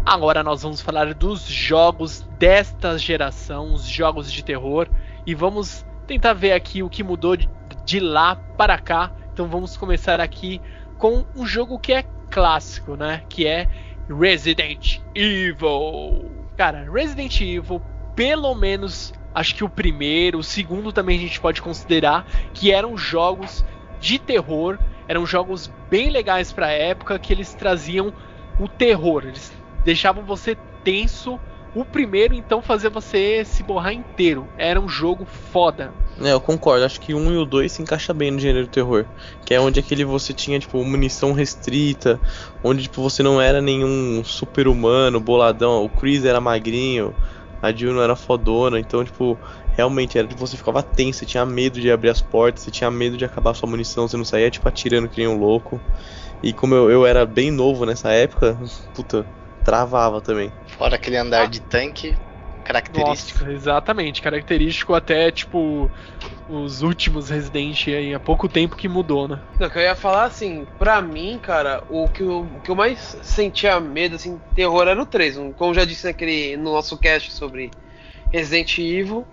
Agora 0.05 0.43
nós 0.43 0.61
vamos 0.61 0.81
falar 0.81 1.15
dos 1.15 1.47
jogos 1.47 2.21
desta 2.37 2.95
geração, 2.95 3.73
os 3.73 3.87
jogos 3.87 4.31
de 4.31 4.43
terror, 4.43 4.87
e 5.25 5.33
vamos 5.33 5.83
tentar 6.05 6.33
ver 6.33 6.51
aqui 6.51 6.83
o 6.83 6.89
que 6.89 7.01
mudou 7.01 7.35
de, 7.35 7.99
lá 7.99 8.35
para 8.35 8.77
cá. 8.77 9.11
Então 9.33 9.47
vamos 9.47 9.75
começar 9.75 10.21
aqui 10.21 10.61
com 10.99 11.25
um 11.35 11.43
jogo 11.43 11.79
que 11.79 11.91
é 11.91 12.03
clássico, 12.29 12.95
né? 12.95 13.23
Que 13.27 13.47
é 13.47 13.67
Resident 14.07 14.99
Evil. 15.15 16.31
Cara, 16.55 16.87
Resident 16.87 17.41
Evil, 17.41 17.81
pelo 18.15 18.53
menos 18.53 19.11
acho 19.33 19.55
que 19.55 19.63
o 19.63 19.69
primeiro, 19.69 20.37
o 20.37 20.43
segundo 20.43 20.93
também 20.93 21.17
a 21.17 21.21
gente 21.21 21.41
pode 21.41 21.63
considerar 21.63 22.27
que 22.53 22.71
eram 22.71 22.95
jogos 22.95 23.65
de 23.99 24.19
terror, 24.19 24.77
eram 25.07 25.25
jogos 25.25 25.73
bem 25.89 26.11
legais 26.11 26.53
para 26.53 26.67
a 26.67 26.71
época 26.71 27.17
que 27.17 27.33
eles 27.33 27.55
traziam 27.55 28.13
o 28.59 28.67
terror, 28.67 29.23
eles 29.23 29.51
deixavam 29.85 30.25
você 30.25 30.57
tenso. 30.83 31.39
O 31.73 31.83
primeiro 31.83 32.33
então 32.33 32.61
fazia 32.61 32.89
você 32.89 33.43
se 33.45 33.61
borrar 33.61 33.93
inteiro. 33.93 34.47
Era 34.57 34.79
um 34.79 34.87
jogo 34.87 35.25
foda. 35.25 35.93
É, 36.21 36.31
eu 36.31 36.39
concordo. 36.39 36.85
Acho 36.85 37.01
que 37.01 37.13
1 37.13 37.33
e 37.33 37.37
o 37.37 37.45
2 37.45 37.69
se 37.69 37.81
encaixa 37.81 38.13
bem 38.13 38.31
no 38.31 38.39
gênero 38.39 38.67
terror. 38.67 39.05
Que 39.45 39.53
é 39.53 39.59
onde 39.59 39.79
aquele 39.79 40.05
você 40.05 40.33
tinha, 40.33 40.57
tipo, 40.57 40.83
munição 40.85 41.33
restrita. 41.33 42.19
Onde, 42.63 42.83
tipo, 42.83 43.01
você 43.01 43.21
não 43.21 43.41
era 43.41 43.61
nenhum 43.61 44.23
super 44.23 44.69
humano, 44.69 45.19
boladão. 45.19 45.83
O 45.83 45.89
Chris 45.89 46.23
era 46.23 46.39
magrinho. 46.39 47.13
A 47.61 47.73
Jill 47.73 47.93
não 47.93 48.01
era 48.01 48.15
fodona. 48.15 48.79
Então, 48.79 49.03
tipo, 49.03 49.37
realmente 49.75 50.17
era 50.17 50.25
tipo, 50.25 50.39
você 50.39 50.55
ficava 50.55 50.81
tenso. 50.81 51.19
Você 51.19 51.25
tinha 51.25 51.45
medo 51.45 51.81
de 51.81 51.91
abrir 51.91 52.09
as 52.09 52.21
portas. 52.21 52.63
Você 52.63 52.71
tinha 52.71 52.89
medo 52.89 53.17
de 53.17 53.25
acabar 53.25 53.53
sua 53.53 53.69
munição. 53.69 54.07
Você 54.07 54.15
não 54.15 54.23
saía, 54.23 54.49
tipo, 54.49 54.65
atirando 54.65 55.09
que 55.09 55.17
nem 55.17 55.27
um 55.27 55.37
louco. 55.37 55.81
E 56.41 56.53
como 56.53 56.73
eu, 56.73 56.89
eu 56.89 57.05
era 57.05 57.25
bem 57.25 57.51
novo 57.51 57.85
nessa 57.85 58.11
época, 58.11 58.57
puta, 58.95 59.25
travava 59.65 60.21
também. 60.21 60.53
Fora 60.67 60.95
aquele 60.95 61.17
andar 61.17 61.47
de 61.49 61.59
tanque 61.59 62.15
característico. 62.63 63.39
Nossa, 63.39 63.51
exatamente. 63.51 64.21
Característico 64.21 64.93
até, 64.93 65.31
tipo, 65.31 65.91
os 66.47 66.81
últimos 66.81 67.29
Resident 67.29 67.87
aí, 67.87 68.13
há 68.13 68.19
pouco 68.19 68.47
tempo 68.47 68.75
que 68.75 68.87
mudou, 68.87 69.27
né? 69.27 69.41
Não, 69.59 69.69
que 69.69 69.77
eu 69.77 69.81
ia 69.81 69.95
falar 69.95 70.25
assim, 70.25 70.65
pra 70.77 71.01
mim, 71.01 71.39
cara, 71.41 71.83
o 71.89 72.07
que 72.07 72.21
eu, 72.23 72.41
o 72.41 72.61
que 72.61 72.69
eu 72.71 72.75
mais 72.75 73.17
sentia 73.23 73.79
medo, 73.79 74.15
assim, 74.15 74.39
terror 74.55 74.87
era 74.87 75.01
o 75.01 75.05
3. 75.05 75.35
Um, 75.37 75.51
Como 75.51 75.71
eu 75.71 75.75
já 75.75 75.85
disse 75.85 76.05
naquele, 76.05 76.55
no 76.57 76.71
nosso 76.73 76.97
cast 76.97 77.31
sobre 77.33 77.71
Resident 78.31 78.77
Evil, 78.77 79.27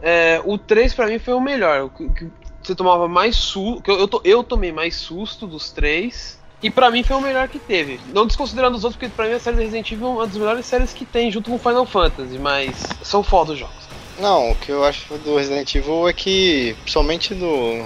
é, 0.00 0.40
o 0.44 0.56
3 0.58 0.94
pra 0.94 1.06
mim 1.06 1.18
foi 1.18 1.34
o 1.34 1.40
melhor. 1.40 1.82
O 1.84 1.90
que, 1.90 2.08
que 2.10 2.30
você 2.62 2.74
tomava 2.74 3.08
mais 3.08 3.36
susto. 3.36 3.82
Eu, 3.90 3.98
eu, 4.00 4.08
to- 4.08 4.22
eu 4.24 4.42
tomei 4.44 4.72
mais 4.72 4.96
susto 4.96 5.46
dos 5.46 5.72
três. 5.72 6.38
E 6.64 6.70
pra 6.70 6.90
mim 6.90 7.02
foi 7.02 7.14
o 7.14 7.20
melhor 7.20 7.46
que 7.46 7.58
teve. 7.58 8.00
Não 8.14 8.26
desconsiderando 8.26 8.74
os 8.74 8.84
outros, 8.84 8.96
porque 8.96 9.14
pra 9.14 9.28
mim 9.28 9.34
a 9.34 9.38
série 9.38 9.58
Resident 9.58 9.92
Evil 9.92 10.06
é 10.06 10.10
uma 10.12 10.26
das 10.26 10.38
melhores 10.38 10.64
séries 10.64 10.94
que 10.94 11.04
tem, 11.04 11.30
junto 11.30 11.50
com 11.50 11.58
Final 11.58 11.84
Fantasy, 11.84 12.38
mas 12.38 12.74
são 13.02 13.22
foda 13.22 13.52
os 13.52 13.58
jogos. 13.58 13.84
Não, 14.18 14.50
o 14.50 14.54
que 14.54 14.70
eu 14.70 14.82
acho 14.82 15.12
do 15.18 15.36
Resident 15.36 15.74
Evil 15.74 16.08
é 16.08 16.14
que, 16.14 16.74
principalmente 16.80 17.34
no 17.34 17.84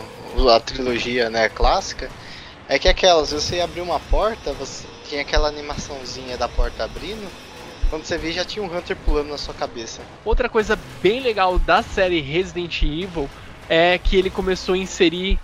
a 0.48 0.60
trilogia 0.60 1.28
né, 1.28 1.48
clássica, 1.48 2.08
é 2.68 2.78
que 2.78 2.86
aquelas, 2.86 3.32
você 3.32 3.60
abrir 3.60 3.80
uma 3.80 3.98
porta, 3.98 4.52
você 4.52 4.86
tinha 5.08 5.22
aquela 5.22 5.48
animaçãozinha 5.48 6.38
da 6.38 6.46
porta 6.46 6.84
abrindo, 6.84 7.28
quando 7.90 8.04
você 8.04 8.16
vê 8.16 8.30
já 8.30 8.44
tinha 8.44 8.64
um 8.64 8.72
Hunter 8.72 8.96
pulando 9.04 9.30
na 9.30 9.38
sua 9.38 9.54
cabeça. 9.54 10.02
Outra 10.24 10.48
coisa 10.48 10.78
bem 11.02 11.18
legal 11.18 11.58
da 11.58 11.82
série 11.82 12.20
Resident 12.20 12.80
Evil 12.80 13.28
é 13.68 13.98
que 13.98 14.16
ele 14.16 14.30
começou 14.30 14.76
a 14.76 14.78
inserir 14.78 15.36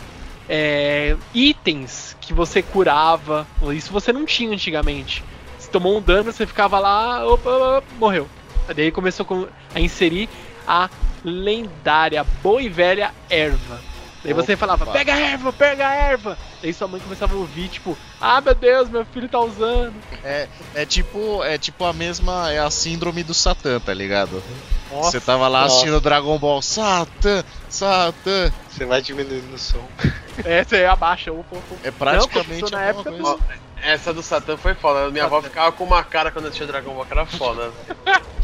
é, 0.48 1.16
itens 1.34 2.16
que 2.20 2.32
você 2.32 2.62
curava. 2.62 3.46
Isso 3.74 3.92
você 3.92 4.12
não 4.12 4.24
tinha 4.24 4.50
antigamente. 4.50 5.24
Se 5.58 5.70
tomou 5.70 5.96
um 5.96 6.00
dano, 6.02 6.32
você 6.32 6.46
ficava 6.46 6.78
lá, 6.78 7.26
opa, 7.26 7.50
opa, 7.78 7.84
morreu. 7.98 8.28
Daí 8.74 8.90
começou 8.90 9.26
com- 9.26 9.48
a 9.74 9.80
inserir 9.80 10.28
a 10.66 10.88
lendária, 11.24 12.24
boa 12.42 12.62
e 12.62 12.68
velha 12.68 13.12
erva. 13.28 13.80
Daí 14.22 14.32
você 14.32 14.56
falava, 14.56 14.86
pega 14.86 15.12
a 15.12 15.20
erva, 15.20 15.52
pega 15.52 15.86
a 15.86 15.94
erva. 15.94 16.38
Daí 16.62 16.72
sua 16.72 16.88
mãe 16.88 16.98
começava 16.98 17.34
a 17.34 17.36
ouvir, 17.38 17.68
tipo, 17.68 17.96
ah 18.18 18.40
meu 18.40 18.54
Deus, 18.54 18.88
meu 18.88 19.04
filho 19.04 19.28
tá 19.28 19.38
usando. 19.38 19.92
É, 20.22 20.48
é 20.74 20.86
tipo, 20.86 21.44
é 21.44 21.58
tipo 21.58 21.84
a 21.84 21.92
mesma, 21.92 22.50
é 22.50 22.58
a 22.58 22.70
síndrome 22.70 23.22
do 23.22 23.34
Satã, 23.34 23.78
tá 23.78 23.92
ligado? 23.92 24.42
Nossa, 24.90 25.10
Você 25.10 25.20
tava 25.20 25.46
lá 25.46 25.62
Nossa. 25.62 25.74
assistindo 25.74 26.00
Dragon 26.00 26.38
Ball, 26.38 26.62
Satã, 26.62 27.44
Satã. 27.68 28.50
Você 28.70 28.86
vai 28.86 29.02
diminuindo 29.02 29.54
o 29.54 29.58
som. 29.58 29.86
Essa 30.44 30.76
é 30.76 30.86
abaixa. 30.86 31.32
Opa, 31.32 31.56
opa. 31.56 31.76
É 31.82 31.90
praticamente 31.90 32.48
começou 32.60 32.70
na 32.70 32.82
época 32.84 33.10
coisa. 33.10 33.22
do- 33.36 33.40
Essa 33.82 34.12
do 34.14 34.22
Satã 34.22 34.56
foi 34.56 34.74
foda. 34.74 35.10
Minha 35.10 35.24
avó 35.24 35.40
ficava 35.42 35.70
com 35.72 35.84
uma 35.84 36.02
cara 36.02 36.30
quando 36.30 36.46
assistia 36.46 36.66
Dragon 36.66 36.94
Ball, 36.94 37.04
que 37.04 37.12
era 37.12 37.26
foda. 37.26 37.70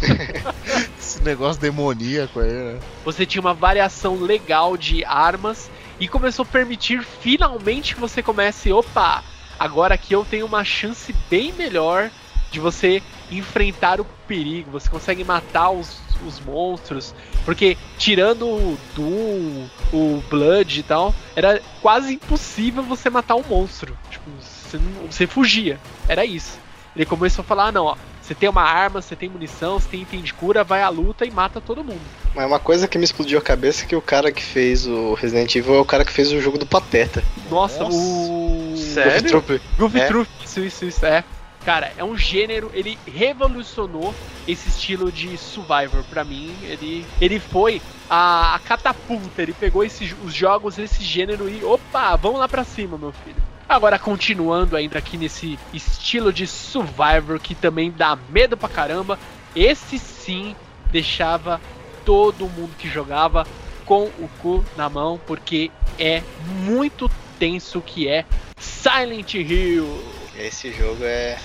Esse 0.98 1.22
negócio 1.22 1.60
demoníaco 1.60 2.40
aí, 2.40 2.50
né? 2.52 2.80
você 3.04 3.26
tinha 3.26 3.40
uma 3.40 3.54
variação 3.54 4.14
legal 4.16 4.76
de 4.76 5.04
armas 5.04 5.70
e 5.98 6.06
começou 6.08 6.42
a 6.44 6.46
permitir 6.46 7.02
finalmente 7.02 7.94
que 7.94 8.00
você 8.00 8.22
comece, 8.22 8.72
opa, 8.72 9.22
agora 9.58 9.94
aqui 9.94 10.14
eu 10.14 10.24
tenho 10.24 10.46
uma 10.46 10.64
chance 10.64 11.12
bem 11.28 11.52
melhor 11.52 12.10
de 12.50 12.58
você 12.60 13.02
enfrentar 13.30 14.00
o 14.00 14.04
perigo, 14.26 14.70
você 14.70 14.88
consegue 14.88 15.22
matar 15.24 15.70
os, 15.70 16.00
os 16.26 16.40
monstros, 16.40 17.14
porque 17.44 17.76
tirando 17.98 18.46
o 18.46 18.78
Doom, 18.94 19.66
o 19.92 20.22
Blood 20.30 20.80
e 20.80 20.82
tal, 20.82 21.14
era 21.34 21.60
quase 21.80 22.14
impossível 22.14 22.82
você 22.82 23.08
matar 23.10 23.36
um 23.36 23.44
monstro. 23.48 23.96
Tipo, 24.10 24.30
você, 24.40 24.78
não- 24.78 25.06
você 25.10 25.26
fugia. 25.26 25.78
Era 26.08 26.24
isso. 26.24 26.58
Ele 26.94 27.06
começou 27.06 27.42
a 27.42 27.44
falar, 27.44 27.66
ah, 27.68 27.72
não, 27.72 27.84
ó, 27.84 27.96
você 28.20 28.34
tem 28.34 28.48
uma 28.48 28.62
arma, 28.62 29.00
você 29.02 29.14
tem 29.16 29.28
munição, 29.28 29.78
você 29.78 29.88
tem 29.88 30.02
item 30.02 30.20
de 30.22 30.32
cura, 30.34 30.62
vai 30.64 30.82
à 30.82 30.88
luta 30.88 31.24
e 31.24 31.30
mata 31.30 31.60
todo 31.60 31.82
mundo. 31.84 32.00
Mas 32.34 32.46
uma 32.46 32.58
coisa 32.58 32.86
que 32.86 32.98
me 32.98 33.04
explodiu 33.04 33.38
a 33.38 33.42
cabeça 33.42 33.84
é 33.84 33.86
que 33.86 33.96
o 33.96 34.02
cara 34.02 34.30
que 34.30 34.42
fez 34.42 34.86
o 34.86 35.14
Resident 35.14 35.54
Evil 35.54 35.74
é 35.76 35.80
o 35.80 35.84
cara 35.84 36.04
que 36.04 36.12
fez 36.12 36.30
o 36.32 36.40
jogo 36.40 36.58
do 36.58 36.66
Pateta. 36.66 37.24
Nossa, 37.50 37.84
Nossa. 37.84 37.96
o. 37.96 38.74
Sério? 38.76 39.32
Goof 39.32 39.60
Goofy 39.78 40.00
É. 40.00 40.06
Troop, 40.06 40.28
isso, 40.44 40.60
isso, 40.60 40.84
isso, 40.84 41.06
é. 41.06 41.24
Cara, 41.64 41.92
é 41.96 42.02
um 42.02 42.16
gênero, 42.16 42.70
ele 42.72 42.98
revolucionou 43.06 44.14
esse 44.48 44.68
estilo 44.68 45.12
de 45.12 45.36
Survivor 45.36 46.02
pra 46.08 46.24
mim. 46.24 46.54
Ele, 46.62 47.06
ele 47.20 47.38
foi 47.38 47.82
a, 48.08 48.54
a 48.54 48.58
catapulta, 48.58 49.42
ele 49.42 49.52
pegou 49.52 49.84
esses, 49.84 50.14
os 50.24 50.32
jogos 50.32 50.76
desse 50.76 51.04
gênero 51.04 51.48
e 51.48 51.62
opa, 51.62 52.16
vamos 52.16 52.40
lá 52.40 52.48
pra 52.48 52.64
cima, 52.64 52.96
meu 52.96 53.12
filho. 53.12 53.36
Agora, 53.68 53.98
continuando 53.98 54.74
ainda 54.74 54.98
aqui 54.98 55.16
nesse 55.16 55.58
estilo 55.72 56.32
de 56.32 56.46
Survivor 56.46 57.38
que 57.38 57.54
também 57.54 57.90
dá 57.90 58.18
medo 58.28 58.56
pra 58.56 58.68
caramba, 58.68 59.18
esse 59.54 59.98
sim 59.98 60.56
deixava 60.90 61.60
todo 62.04 62.48
mundo 62.48 62.74
que 62.76 62.88
jogava 62.88 63.46
com 63.84 64.04
o 64.18 64.28
cu 64.40 64.64
na 64.76 64.88
mão, 64.88 65.20
porque 65.26 65.70
é 65.98 66.22
muito 66.64 67.08
tenso 67.38 67.80
que 67.80 68.08
é 68.08 68.24
Silent 68.58 69.34
Hill. 69.34 70.19
Esse 70.46 70.72
jogo 70.72 71.04
é. 71.04 71.38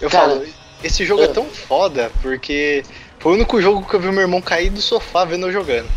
Eu 0.00 0.10
Cara, 0.10 0.28
falo, 0.30 0.46
esse 0.82 1.04
jogo 1.04 1.22
é 1.22 1.26
eu- 1.26 1.32
tão 1.32 1.46
foda 1.46 2.10
porque 2.22 2.82
foi 3.18 3.32
o 3.32 3.34
único 3.36 3.60
jogo 3.62 3.86
que 3.88 3.94
eu 3.94 4.00
vi 4.00 4.10
meu 4.10 4.20
irmão 4.22 4.40
cair 4.42 4.70
do 4.70 4.80
sofá 4.80 5.24
vendo 5.24 5.46
eu 5.46 5.52
jogando. 5.52 5.88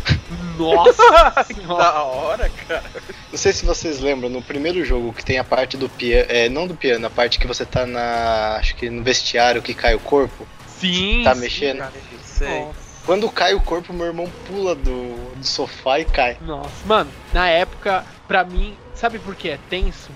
Nossa 0.56 1.44
Que 1.46 1.54
da 1.66 2.02
hora, 2.02 2.50
cara. 2.66 2.84
Não 3.30 3.38
sei 3.38 3.52
se 3.52 3.64
vocês 3.64 4.00
lembram, 4.00 4.28
no 4.28 4.42
primeiro 4.42 4.84
jogo 4.84 5.12
que 5.12 5.24
tem 5.24 5.38
a 5.38 5.44
parte 5.44 5.76
do 5.76 5.88
piano. 5.88 6.26
É, 6.28 6.48
não 6.48 6.66
do 6.66 6.74
piano, 6.74 7.06
a 7.06 7.10
parte 7.10 7.38
que 7.38 7.46
você 7.46 7.64
tá 7.64 7.86
na. 7.86 8.56
Acho 8.56 8.74
que 8.76 8.88
no 8.90 9.02
vestiário 9.02 9.62
que 9.62 9.74
cai 9.74 9.94
o 9.94 10.00
corpo. 10.00 10.46
Sim. 10.66 11.22
Tá 11.24 11.34
sim, 11.34 11.40
mexendo? 11.40 11.78
cara. 11.78 11.92
Sei. 12.24 12.60
Nossa. 12.60 12.88
Quando 13.04 13.30
cai 13.30 13.54
o 13.54 13.60
corpo, 13.60 13.92
meu 13.92 14.06
irmão 14.06 14.30
pula 14.46 14.74
do, 14.74 15.14
do 15.34 15.46
sofá 15.46 15.98
e 15.98 16.04
cai. 16.04 16.36
Nossa. 16.42 16.70
Mano, 16.84 17.10
na 17.32 17.48
época, 17.48 18.04
pra 18.26 18.44
mim, 18.44 18.76
sabe 18.94 19.18
por 19.18 19.34
que 19.34 19.48
é 19.48 19.58
tenso? 19.70 20.10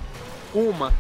Uma, 0.55 0.93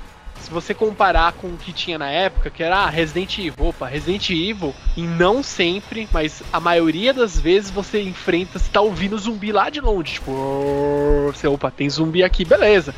se 0.42 0.50
você 0.50 0.74
comparar 0.74 1.32
com 1.32 1.48
o 1.48 1.56
que 1.56 1.72
tinha 1.72 1.98
na 1.98 2.10
época, 2.10 2.50
que 2.50 2.62
era 2.62 2.78
ah, 2.78 2.90
Resident 2.90 3.38
Evil, 3.38 3.66
opa, 3.66 3.86
Resident 3.86 4.28
Evil, 4.30 4.74
e 4.96 5.02
não 5.02 5.42
sempre, 5.42 6.08
mas 6.12 6.42
a 6.52 6.58
maioria 6.60 7.14
das 7.14 7.38
vezes 7.38 7.70
você 7.70 8.02
enfrenta, 8.02 8.58
você 8.58 8.68
tá 8.70 8.80
ouvindo 8.80 9.16
zumbi 9.18 9.52
lá 9.52 9.70
de 9.70 9.80
longe, 9.80 10.14
tipo, 10.14 11.30
você, 11.32 11.46
opa, 11.46 11.70
tem 11.70 11.88
zumbi 11.88 12.22
aqui, 12.22 12.44
beleza. 12.44 12.94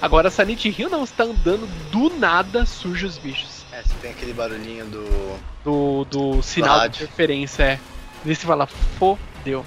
Agora 0.00 0.30
Silent 0.30 0.64
Hill 0.64 0.90
não, 0.90 1.04
você 1.04 1.14
tá 1.16 1.24
andando 1.24 1.66
do 1.90 2.10
nada, 2.18 2.66
surge 2.66 3.06
os 3.06 3.18
bichos. 3.18 3.64
É, 3.72 3.82
você 3.82 3.94
tem 4.00 4.10
aquele 4.10 4.32
barulhinho 4.32 4.86
do. 4.86 5.38
Do, 5.64 6.04
do 6.04 6.42
sinal 6.42 6.88
de 6.88 7.02
interferência, 7.02 7.62
é. 7.62 7.80
E 8.24 8.34
você 8.34 8.46
fala, 8.46 8.66
fodeu. 8.66 9.64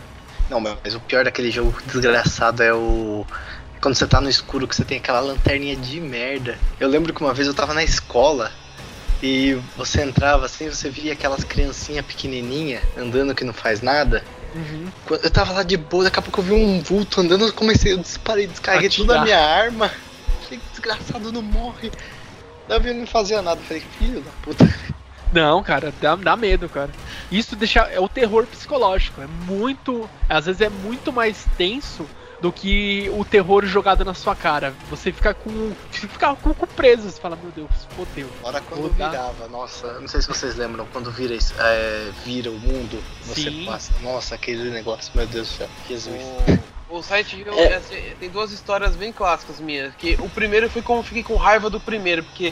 Não, 0.49 0.59
mas 0.59 0.95
o 0.95 0.99
pior 0.99 1.23
daquele 1.23 1.51
jogo 1.51 1.73
desgraçado 1.85 2.63
é 2.63 2.73
o. 2.73 3.25
Quando 3.81 3.95
você 3.95 4.05
tá 4.05 4.21
no 4.21 4.29
escuro, 4.29 4.67
que 4.67 4.75
você 4.75 4.85
tem 4.85 4.99
aquela 4.99 5.19
lanterninha 5.19 5.75
de 5.75 5.99
merda. 5.99 6.57
Eu 6.79 6.87
lembro 6.87 7.13
que 7.13 7.21
uma 7.21 7.33
vez 7.33 7.47
eu 7.47 7.53
tava 7.53 7.73
na 7.73 7.83
escola 7.83 8.51
e 9.23 9.59
você 9.75 10.03
entrava 10.03 10.45
assim, 10.45 10.69
você 10.69 10.89
via 10.89 11.13
aquelas 11.13 11.43
criancinhas 11.43 12.05
pequenininha 12.05 12.81
andando 12.95 13.33
que 13.33 13.43
não 13.43 13.53
faz 13.53 13.81
nada. 13.81 14.23
Uhum. 14.53 14.87
Eu 15.09 15.31
tava 15.31 15.53
lá 15.53 15.63
de 15.63 15.77
boa, 15.77 16.03
daqui 16.03 16.19
a 16.19 16.21
pouco 16.21 16.41
eu 16.41 16.43
vi 16.43 16.53
um 16.53 16.81
vulto 16.81 17.21
andando, 17.21 17.45
eu 17.45 17.53
comecei, 17.53 17.93
eu 17.93 17.97
disparei, 17.97 18.47
descarreguei 18.47 18.89
toda 18.89 19.17
a 19.17 19.21
Atirar. 19.21 19.41
minha 19.41 19.63
arma. 19.63 19.91
Falei, 20.43 20.59
desgraçado, 20.71 21.31
não 21.31 21.41
morre. 21.41 21.91
Davi 22.67 22.93
não 22.93 23.07
fazia 23.07 23.41
nada, 23.41 23.59
falei, 23.61 23.83
filho 23.97 24.21
da 24.21 24.31
puta. 24.43 24.91
Não, 25.33 25.63
cara, 25.63 25.93
dá, 26.01 26.15
dá 26.15 26.35
medo, 26.35 26.67
cara. 26.67 26.91
Isso 27.31 27.55
deixa. 27.55 27.79
É 27.81 27.99
o 27.99 28.09
terror 28.09 28.45
psicológico. 28.45 29.21
É 29.21 29.27
muito. 29.27 30.09
Às 30.27 30.45
vezes 30.45 30.61
é 30.61 30.69
muito 30.69 31.13
mais 31.13 31.45
tenso 31.57 32.05
do 32.41 32.51
que 32.51 33.09
o 33.13 33.23
terror 33.23 33.63
jogado 33.65 34.03
na 34.03 34.13
sua 34.15 34.35
cara. 34.35 34.73
Você 34.89 35.11
fica 35.11 35.33
com. 35.33 35.71
Fica 35.91 36.35
com 36.35 36.49
o 36.49 36.55
cu 36.55 36.65
preso. 36.67 37.03
Você 37.09 37.21
fala, 37.21 37.35
meu 37.35 37.51
Deus, 37.51 37.69
fodeu. 37.95 38.27
Hora 38.43 38.59
quando 38.61 38.81
Vou 38.81 38.89
dar- 38.89 39.11
virava, 39.11 39.47
nossa, 39.47 39.99
não 39.99 40.07
sei 40.07 40.21
se 40.21 40.27
vocês 40.27 40.55
lembram, 40.55 40.87
quando 40.91 41.11
vira, 41.11 41.35
é, 41.59 42.11
vira 42.25 42.49
o 42.49 42.57
mundo, 42.59 43.01
você 43.23 43.49
Sim. 43.51 43.65
passa, 43.65 43.93
nossa, 44.01 44.35
aquele 44.35 44.71
negócio, 44.71 45.11
meu 45.15 45.27
Deus 45.27 45.47
do 45.49 45.53
céu, 45.53 45.69
Jesus. 45.87 46.15
O, 46.89 46.97
o 46.97 47.03
Silent 47.03 47.31
Hill 47.33 47.53
É. 47.53 47.63
é, 47.91 48.15
tem 48.19 48.29
duas 48.29 48.51
histórias 48.51 48.95
bem 48.95 49.13
clássicas 49.13 49.59
minhas. 49.59 49.93
Que 49.95 50.15
o 50.19 50.27
primeiro 50.29 50.69
foi 50.69 50.81
como 50.81 50.99
eu 50.99 51.03
fiquei 51.03 51.23
com 51.23 51.35
raiva 51.35 51.69
do 51.69 51.79
primeiro, 51.79 52.23
porque 52.23 52.51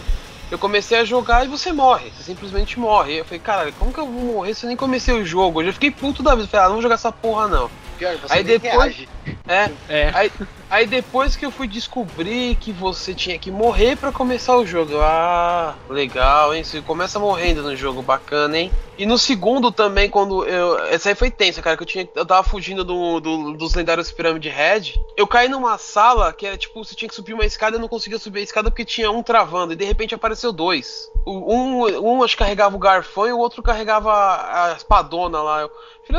eu 0.52 0.60
comecei 0.60 1.00
a 1.00 1.04
jogar 1.04 1.46
e 1.46 1.48
você 1.48 1.74
morre. 1.74 2.12
Você 2.16 2.24
simplesmente 2.24 2.80
morre. 2.80 3.20
Eu 3.20 3.26
falei, 3.26 3.40
caralho, 3.40 3.74
como 3.74 3.92
que 3.92 4.00
eu 4.00 4.06
vou 4.06 4.36
morrer 4.36 4.54
se 4.54 4.66
eu 4.66 4.68
nem 4.68 4.78
comecei 4.78 5.14
o 5.16 5.26
jogo? 5.26 5.62
Eu 5.62 5.66
já 5.68 5.74
fiquei 5.74 5.90
puto 5.92 6.22
da 6.22 6.32
vida. 6.36 6.44
Eu 6.44 6.48
falei, 6.48 6.66
ah, 6.66 6.68
não 6.70 6.76
vou 6.76 6.82
jogar 6.84 6.96
essa 6.96 7.12
porra 7.12 7.48
não. 7.48 7.70
Pior, 8.00 8.16
você 8.18 8.34
Aí 8.34 8.44
nem 8.46 8.58
depois- 8.58 8.96
reage. 8.96 9.10
É. 9.48 9.70
É. 9.90 10.12
Aí, 10.14 10.32
aí 10.70 10.88
depois 10.88 11.36
que 11.36 11.46
eu 11.46 11.52
fui 11.52 11.68
descobrir 11.68 12.56
que 12.56 12.72
você 12.72 13.14
tinha 13.14 13.38
que 13.38 13.52
morrer 13.52 13.98
pra 13.98 14.10
começar 14.12 14.56
o 14.56 14.66
jogo. 14.66 14.94
Ah, 15.02 15.76
legal, 15.90 16.54
hein? 16.56 16.64
Você 16.64 16.82
começa 16.82 17.20
morrendo 17.20 17.62
no 17.62 17.76
jogo, 17.76 18.02
bacana, 18.02 18.58
hein? 18.58 18.72
E 19.00 19.06
no 19.06 19.18
segundo 19.18 19.72
também, 19.72 20.10
quando 20.10 20.46
eu. 20.46 20.78
Essa 20.88 21.08
aí 21.08 21.16
foi 21.16 21.32
tensa, 21.32 21.62
cara, 21.62 21.78
que 21.78 21.84
eu 21.84 21.88
tinha. 21.88 22.10
Eu 22.14 22.26
tava 22.26 22.44
fugindo 22.44 22.84
do, 22.84 23.22
do- 23.22 23.54
dos 23.54 23.74
lendários 23.74 24.12
Pirâmide 24.12 24.50
Red. 24.50 25.00
Eu 25.16 25.26
caí 25.26 25.48
numa 25.48 25.78
sala 25.78 26.34
que 26.34 26.46
era 26.46 26.58
tipo, 26.58 26.84
você 26.84 26.94
tinha 26.94 27.08
que 27.08 27.16
subir 27.16 27.34
uma 27.34 27.46
escada 27.46 27.78
e 27.78 27.80
não 27.80 27.88
conseguia 27.88 28.20
subir 28.20 28.42
a 28.42 28.44
escada 28.44 28.70
porque 28.70 28.84
tinha 28.84 29.10
um 29.10 29.24
travando. 29.24 29.72
E 29.72 29.76
de 29.78 29.86
repente 29.86 30.14
apareceu 30.14 30.52
dois. 30.52 31.10
Um, 31.26 31.86
um 31.98 32.24
acho 32.24 32.36
que 32.36 32.44
carregava 32.44 32.76
o 32.76 32.80
garfão 32.80 33.26
e 33.26 33.32
o 33.32 33.38
outro 33.40 33.64
carregava 33.64 34.12
a 34.12 34.66
a 34.66 34.72
espadona 34.74 35.42
lá. 35.42 35.62
Eu, 35.62 35.72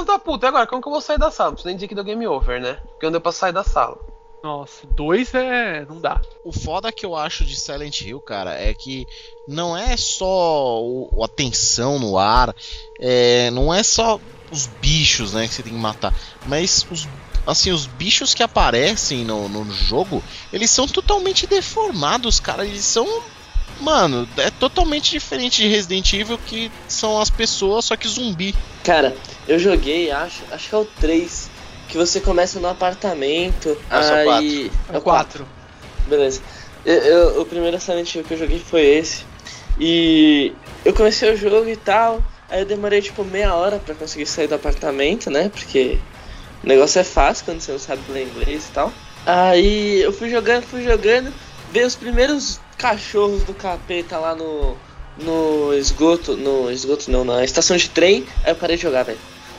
da 0.07 0.19
puta, 0.19 0.49
agora 0.49 0.67
como 0.67 0.81
que 0.81 0.89
eu 0.89 0.93
vou 0.93 1.03
sair 1.03 1.19
da 1.19 1.31
sala? 1.31 1.51
Não 1.51 1.55
preciso 1.57 1.67
nem 1.69 1.77
dizer 1.77 1.89
que 1.89 1.95
deu 1.95 2.03
game 2.05 2.27
over, 2.27 2.63
né? 2.63 2.79
Porque 2.93 3.05
não 3.05 3.13
deu 3.13 3.21
pra 3.21 3.31
sair 3.31 3.53
da 3.53 3.63
sala. 3.63 3.99
Nossa, 4.43 4.87
dois 4.87 5.35
é. 5.35 5.85
Não 5.87 6.01
dá. 6.01 6.21
O 6.45 6.53
foda 6.53 6.91
que 6.91 7.05
eu 7.05 7.15
acho 7.15 7.45
de 7.45 7.57
Silent 7.57 8.01
Hill, 8.01 8.21
cara, 8.21 8.55
é 8.55 8.73
que 8.73 9.07
não 9.47 9.77
é 9.77 9.97
só 9.97 10.83
o, 10.83 11.23
a 11.23 11.29
tensão 11.29 11.99
no 11.99 12.17
ar, 12.17 12.55
é, 12.99 13.51
não 13.51 13.73
é 13.73 13.83
só 13.83 14.21
os 14.51 14.67
bichos, 14.67 15.33
né, 15.33 15.47
que 15.47 15.55
você 15.55 15.63
tem 15.63 15.73
que 15.73 15.79
matar, 15.79 16.15
mas 16.47 16.85
os 16.91 17.07
assim, 17.47 17.71
os 17.71 17.87
bichos 17.87 18.35
que 18.35 18.43
aparecem 18.43 19.25
no, 19.25 19.49
no 19.49 19.71
jogo, 19.73 20.23
eles 20.53 20.71
são 20.71 20.87
totalmente 20.87 21.47
deformados, 21.47 22.39
cara, 22.39 22.67
eles 22.67 22.85
são 22.85 23.07
Mano, 23.81 24.29
é 24.37 24.51
totalmente 24.51 25.11
diferente 25.11 25.63
de 25.63 25.69
Resident 25.69 26.13
Evil, 26.13 26.39
que 26.39 26.71
são 26.87 27.19
as 27.19 27.31
pessoas, 27.31 27.87
só 27.87 27.97
que 27.97 28.07
zumbi. 28.07 28.55
Cara, 28.85 29.17
eu 29.49 29.59
joguei, 29.59 30.11
acho, 30.11 30.43
acho 30.51 30.69
que 30.69 30.75
é 30.75 30.79
o 30.79 30.85
3, 30.85 31.50
que 31.91 31.97
você 31.99 32.21
começa 32.21 32.61
no 32.61 32.69
apartamento, 32.69 33.77
Ah, 33.91 33.99
aí... 34.15 34.71
É 34.93 34.99
o 34.99 35.01
4. 35.01 35.47
Beleza. 36.07 36.41
Eu, 36.85 36.95
eu- 36.95 37.41
o 37.43 37.45
primeiro 37.47 37.79
Silent 37.81 38.15
Hill 38.15 38.25
que 38.25 38.35
eu 38.35 38.39
joguei 38.39 38.59
foi 38.59 38.83
esse. 38.83 39.25
E 39.79 40.53
eu 40.85 40.93
comecei 40.95 41.33
o 41.33 41.37
jogo 41.37 41.69
e 41.69 41.77
tal. 41.77 42.23
Aí 42.49 42.61
eu 42.61 42.67
demorei 42.67 43.01
tipo 43.03 43.25
meia 43.25 43.55
hora 43.55 43.79
pra 43.79 43.95
conseguir 43.95 44.27
sair 44.27 44.47
do 44.47 44.55
apartamento, 44.55 45.31
né? 45.31 45.49
Porque 45.49 45.99
o 46.65 46.67
negócio 46.67 46.99
é 47.01 47.05
fácil 47.05 47.45
quando 47.45 47.61
você 47.61 47.73
não 47.73 47.79
sabe 47.79 48.03
ler 48.11 48.25
inglês 48.27 48.67
e 48.69 48.73
tal. 48.73 48.93
Aí 49.27 50.01
eu 50.01 50.13
fui 50.13 50.31
jogando, 50.31 50.65
fui 50.65 50.83
jogando. 50.83 51.33
Veio 51.73 51.87
os 51.87 51.95
primeiros 51.95 52.61
cachorros 52.79 53.43
do 53.45 53.55
capeta 53.55 54.19
lá 54.19 54.35
no. 54.35 54.77
No 55.19 55.75
esgoto. 55.75 56.37
No 56.37 56.71
esgoto 56.71 57.11
não, 57.11 57.25
na 57.25 57.45
estação 57.45 57.77
de 57.77 57.89
trem. 57.91 58.25
Aí 58.45 58.53
eu 58.53 58.57
parei 58.57 58.77
de 58.77 58.83
jogar, 58.83 59.03
velho. 59.05 59.19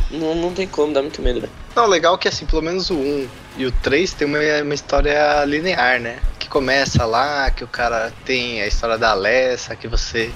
Não, 0.09 0.33
não 0.35 0.53
tem 0.53 0.67
como, 0.67 0.91
dá 0.93 1.01
muito 1.01 1.21
medo, 1.21 1.39
velho. 1.41 1.53
Não, 1.75 1.85
legal 1.85 2.17
que 2.17 2.27
assim, 2.27 2.45
pelo 2.45 2.61
menos 2.61 2.89
o 2.89 2.95
1 2.95 3.29
e 3.57 3.65
o 3.65 3.71
3 3.71 4.13
tem 4.13 4.27
uma, 4.27 4.39
uma 4.61 4.73
história 4.73 5.43
linear, 5.45 5.99
né? 5.99 6.19
Que 6.37 6.49
começa 6.49 7.05
lá, 7.05 7.49
que 7.49 7.63
o 7.63 7.67
cara 7.67 8.11
tem 8.25 8.61
a 8.61 8.67
história 8.67 8.97
da 8.97 9.11
Alessa, 9.11 9.75
que 9.75 9.87
você 9.87 10.31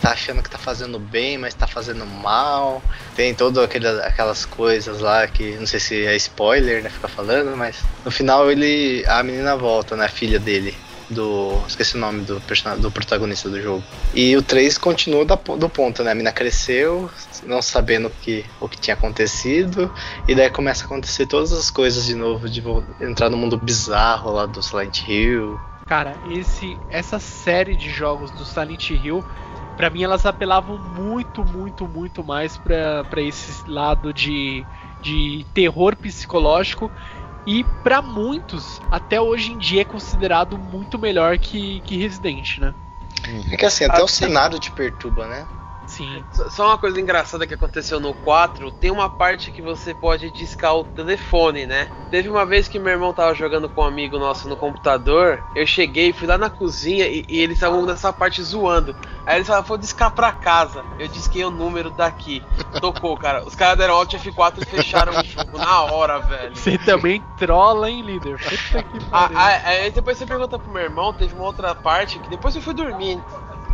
tá 0.00 0.12
achando 0.12 0.42
que 0.42 0.50
tá 0.50 0.58
fazendo 0.58 0.98
bem, 0.98 1.36
mas 1.36 1.54
tá 1.54 1.66
fazendo 1.66 2.06
mal. 2.06 2.82
Tem 3.14 3.34
todas 3.34 3.64
aquelas, 4.02 4.46
coisas 4.46 5.00
lá 5.00 5.26
que 5.26 5.56
não 5.56 5.66
sei 5.66 5.80
se 5.80 6.06
é 6.06 6.16
spoiler, 6.16 6.82
né? 6.82 6.90
Ficar 6.90 7.08
falando, 7.08 7.56
mas 7.56 7.76
no 8.04 8.10
final 8.10 8.50
ele. 8.50 9.04
A 9.06 9.22
menina 9.22 9.56
volta, 9.56 9.96
né? 9.96 10.06
A 10.06 10.08
filha 10.08 10.38
dele. 10.38 10.74
Do. 11.10 11.62
Esqueci 11.66 11.96
o 11.96 12.00
nome 12.00 12.22
do, 12.22 12.40
person- 12.42 12.78
do 12.78 12.90
protagonista 12.90 13.48
do 13.48 13.60
jogo. 13.60 13.82
E 14.14 14.36
o 14.36 14.42
3 14.42 14.76
continua 14.76 15.24
da, 15.24 15.34
do 15.36 15.68
ponto, 15.68 16.02
né? 16.04 16.12
A 16.12 16.14
mina 16.14 16.32
cresceu, 16.32 17.10
não 17.46 17.62
sabendo 17.62 18.10
que, 18.22 18.44
o 18.60 18.68
que 18.68 18.78
tinha 18.78 18.94
acontecido. 18.94 19.90
E 20.26 20.34
daí 20.34 20.50
começa 20.50 20.84
a 20.84 20.86
acontecer 20.86 21.26
todas 21.26 21.52
as 21.52 21.70
coisas 21.70 22.04
de 22.04 22.14
novo, 22.14 22.48
de 22.48 22.62
entrar 23.00 23.30
no 23.30 23.36
mundo 23.36 23.56
bizarro 23.56 24.32
lá 24.32 24.46
do 24.46 24.62
Silent 24.62 25.06
Hill. 25.08 25.58
Cara, 25.86 26.14
esse, 26.30 26.78
essa 26.90 27.18
série 27.18 27.74
de 27.74 27.88
jogos 27.88 28.30
do 28.32 28.44
Silent 28.44 28.90
Hill, 28.90 29.24
pra 29.74 29.88
mim 29.88 30.02
elas 30.02 30.26
apelavam 30.26 30.76
muito, 30.76 31.42
muito, 31.42 31.88
muito 31.88 32.22
mais 32.22 32.58
pra 32.58 33.22
esse 33.22 33.66
lado 33.70 34.12
de, 34.12 34.66
de 35.00 35.46
terror 35.54 35.96
psicológico. 35.96 36.90
E 37.48 37.64
pra 37.82 38.02
muitos, 38.02 38.78
até 38.90 39.18
hoje 39.18 39.52
em 39.52 39.56
dia 39.56 39.80
é 39.80 39.84
considerado 39.84 40.58
muito 40.58 40.98
melhor 40.98 41.38
que, 41.38 41.80
que 41.80 41.96
Resident, 41.96 42.58
né? 42.58 42.74
É 43.50 43.56
que 43.56 43.64
assim, 43.64 43.84
até 43.84 44.02
Ah, 44.02 44.04
o 44.04 44.08
sim. 44.08 44.26
cenário 44.26 44.58
te 44.58 44.70
perturba, 44.70 45.26
né? 45.26 45.48
Sim. 45.88 46.22
Só- 46.50 46.66
uma 46.68 46.78
coisa 46.78 47.00
engraçada 47.00 47.46
que 47.46 47.54
aconteceu 47.54 47.98
no 47.98 48.12
4, 48.14 48.70
tem 48.70 48.90
uma 48.90 49.08
parte 49.08 49.50
que 49.50 49.62
você 49.62 49.94
pode 49.94 50.30
discar 50.30 50.76
o 50.76 50.84
telefone, 50.84 51.66
né? 51.66 51.88
Teve 52.10 52.28
uma 52.28 52.44
vez 52.44 52.68
que 52.68 52.78
meu 52.78 52.92
irmão 52.92 53.12
tava 53.12 53.34
jogando 53.34 53.68
com 53.68 53.80
um 53.80 53.84
amigo 53.86 54.18
nosso 54.18 54.48
no 54.48 54.56
computador, 54.56 55.42
eu 55.56 55.66
cheguei, 55.66 56.12
fui 56.12 56.26
lá 56.26 56.36
na 56.38 56.50
cozinha 56.50 57.06
e, 57.06 57.24
e 57.28 57.40
eles 57.40 57.56
estavam 57.56 57.84
nessa 57.86 58.12
parte 58.12 58.42
zoando. 58.42 58.94
Aí 59.26 59.36
eles 59.36 59.46
falaram, 59.46 59.66
vou 59.66 59.78
discar 59.78 60.10
pra 60.10 60.30
casa. 60.30 60.84
Eu 60.98 61.08
disquei 61.08 61.44
o 61.44 61.50
número 61.50 61.90
daqui. 61.90 62.42
Tocou, 62.80 63.16
cara. 63.16 63.44
Os 63.44 63.54
caras 63.54 63.78
deram 63.78 63.94
Alt 63.94 64.12
F4 64.14 64.62
e 64.62 64.64
fecharam 64.66 65.12
o 65.18 65.24
jogo 65.24 65.58
na 65.58 65.82
hora, 65.84 66.18
velho. 66.20 66.54
Você 66.54 66.76
também 66.78 67.22
trola, 67.38 67.90
hein, 67.90 68.02
líder? 68.02 68.38
Puta 68.38 68.82
que 68.82 69.04
pariu. 69.06 69.38
Aí 69.38 69.90
depois 69.90 70.18
você 70.18 70.26
pergunta 70.26 70.58
pro 70.58 70.70
meu 70.70 70.82
irmão, 70.82 71.12
teve 71.14 71.34
uma 71.34 71.44
outra 71.44 71.74
parte 71.74 72.18
que 72.18 72.28
depois 72.28 72.54
eu 72.54 72.62
fui 72.62 72.74
dormir. 72.74 73.18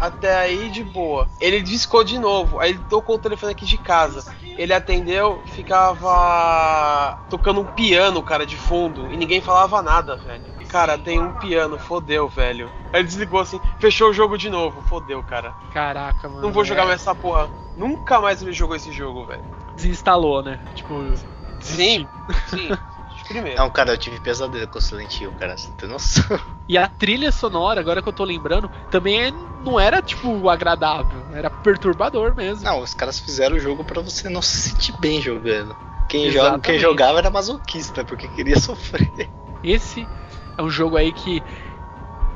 Até 0.04 0.36
aí 0.36 0.68
de 0.70 0.84
boa. 0.84 1.26
Ele 1.40 1.62
discou 1.62 2.04
de 2.04 2.18
novo. 2.18 2.60
Aí 2.60 2.70
ele 2.70 2.80
tocou 2.90 3.16
o 3.16 3.18
telefone 3.18 3.52
aqui 3.52 3.64
de 3.64 3.78
casa. 3.78 4.34
Ele 4.42 4.72
atendeu, 4.74 5.42
ficava 5.46 7.18
tocando 7.30 7.60
um 7.60 7.64
piano, 7.64 8.22
cara, 8.22 8.44
de 8.44 8.56
fundo. 8.56 9.10
E 9.10 9.16
ninguém 9.16 9.40
falava 9.40 9.80
nada, 9.80 10.16
velho. 10.16 10.44
Cara, 10.68 10.98
tem 10.98 11.20
um 11.20 11.32
piano, 11.32 11.78
fodeu, 11.78 12.28
velho. 12.28 12.70
Aí 12.92 13.00
ele 13.00 13.04
desligou 13.08 13.40
assim, 13.40 13.60
fechou 13.78 14.10
o 14.10 14.12
jogo 14.12 14.36
de 14.36 14.50
novo. 14.50 14.82
Fodeu, 14.82 15.22
cara. 15.22 15.52
Caraca, 15.72 16.28
mano. 16.28 16.42
Não 16.42 16.52
vou 16.52 16.64
jogar 16.64 16.82
é. 16.82 16.86
mais 16.86 17.00
essa 17.00 17.14
porra. 17.14 17.48
Nunca 17.76 18.20
mais 18.20 18.42
ele 18.42 18.52
jogou 18.52 18.76
esse 18.76 18.92
jogo, 18.92 19.24
velho. 19.24 19.44
Desinstalou, 19.74 20.42
né? 20.42 20.60
Tipo, 20.74 20.94
Sim, 21.60 22.06
sim. 22.48 22.68
Primeiro. 23.26 23.58
Não, 23.58 23.70
cara, 23.70 23.92
eu 23.92 23.98
tive 23.98 24.20
pesadelo 24.20 24.68
com 24.68 24.78
o 24.78 24.82
Silent 24.82 25.20
Hill, 25.20 25.32
cara, 25.32 25.56
você 25.56 25.68
não 25.68 25.76
tem 25.76 25.88
noção. 25.88 26.38
E 26.68 26.78
a 26.78 26.88
trilha 26.88 27.30
sonora, 27.30 27.80
agora 27.80 28.00
que 28.00 28.08
eu 28.08 28.12
tô 28.12 28.24
lembrando, 28.24 28.70
também 28.90 29.22
é- 29.22 29.32
não 29.62 29.78
era, 29.78 30.00
tipo, 30.00 30.48
agradável. 30.48 31.22
Era 31.34 31.50
perturbador 31.50 32.34
mesmo. 32.34 32.64
Não, 32.64 32.80
os 32.80 32.94
caras 32.94 33.18
fizeram 33.20 33.56
o 33.56 33.60
jogo 33.60 33.84
pra 33.84 34.00
você 34.00 34.28
não 34.28 34.40
se 34.40 34.56
sentir 34.70 34.94
bem 34.98 35.20
jogando. 35.20 35.76
Quem, 36.08 36.30
joga, 36.30 36.58
quem 36.60 36.78
jogava 36.78 37.18
era 37.18 37.30
masoquista, 37.30 38.04
porque 38.04 38.28
queria 38.28 38.58
sofrer. 38.60 39.30
Esse 39.62 40.06
é 40.56 40.62
um 40.62 40.70
jogo 40.70 40.96
aí 40.96 41.12
que 41.12 41.42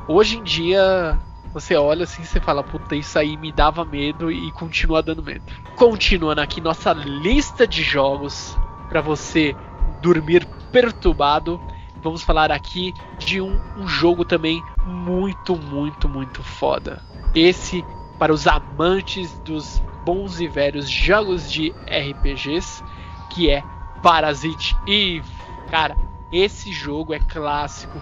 hoje 0.07 0.37
em 0.37 0.43
dia 0.43 1.17
você 1.53 1.75
olha 1.75 2.03
assim 2.03 2.21
e 2.21 2.25
você 2.25 2.39
fala, 2.39 2.63
puta, 2.63 2.95
isso 2.95 3.17
aí 3.17 3.35
me 3.37 3.51
dava 3.51 3.83
medo 3.83 4.31
e 4.31 4.51
continua 4.51 5.01
dando 5.01 5.23
medo. 5.23 5.41
Continuando 5.75 6.41
aqui 6.41 6.61
nossa 6.61 6.93
lista 6.93 7.67
de 7.67 7.81
jogos 7.81 8.55
pra 8.87 9.01
você 9.01 9.55
dormir 10.01 10.47
perturbado. 10.71 11.59
Vamos 12.01 12.23
falar 12.23 12.51
aqui 12.51 12.93
de 13.17 13.41
um, 13.41 13.59
um 13.77 13.87
jogo 13.87 14.23
também 14.23 14.63
muito, 14.85 15.55
muito, 15.55 16.07
muito 16.07 16.43
foda. 16.43 17.01
Esse 17.35 17.83
para 18.17 18.33
os 18.33 18.47
amantes 18.47 19.37
dos 19.39 19.81
bons 20.03 20.39
e 20.39 20.47
velhos 20.47 20.89
jogos 20.89 21.49
de 21.49 21.73
RPGs, 21.87 22.83
que 23.29 23.49
é 23.49 23.63
Parasite 24.01 24.75
Eve. 24.87 25.23
Cara, 25.69 25.95
esse 26.31 26.71
jogo 26.71 27.13
é 27.13 27.19
clássico, 27.19 28.01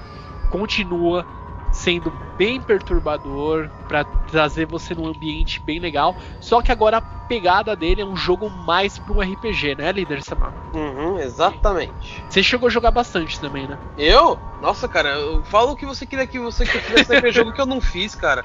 continua 0.52 1.26
sendo 1.72 2.12
bem 2.38 2.62
perturbador 2.62 3.70
para 3.88 4.04
trazer 4.30 4.66
você 4.66 4.94
num 4.94 5.08
ambiente 5.08 5.62
bem 5.62 5.80
legal. 5.80 6.16
Só 6.40 6.62
que 6.62 6.72
agora 6.72 6.98
a 6.98 7.02
pegada 7.02 7.76
dele 7.76 8.02
é 8.02 8.06
um 8.06 8.16
jogo 8.16 8.50
mais 8.50 8.98
para 8.98 9.14
um 9.14 9.22
RPG, 9.22 9.76
né, 9.76 9.92
líder 9.92 10.22
Samar? 10.22 10.54
Uhum, 10.74 11.20
exatamente. 11.20 12.24
Você 12.30 12.42
chegou 12.42 12.68
a 12.68 12.72
jogar 12.72 12.92
bastante 12.92 13.40
também, 13.40 13.68
né? 13.68 13.78
Eu? 13.98 14.40
Nossa, 14.62 14.88
cara, 14.88 15.10
eu 15.10 15.44
falo 15.44 15.72
o 15.72 15.76
que 15.76 15.86
você 15.86 16.06
queria 16.06 16.26
que 16.26 16.40
você 16.40 16.66
que 16.66 16.78
eu 16.78 16.82
fizesse 16.82 17.12
naquele 17.12 17.32
jogo 17.34 17.52
que 17.52 17.62
eu 17.62 17.66
não 17.66 17.82
fiz, 17.82 18.16
cara. 18.16 18.44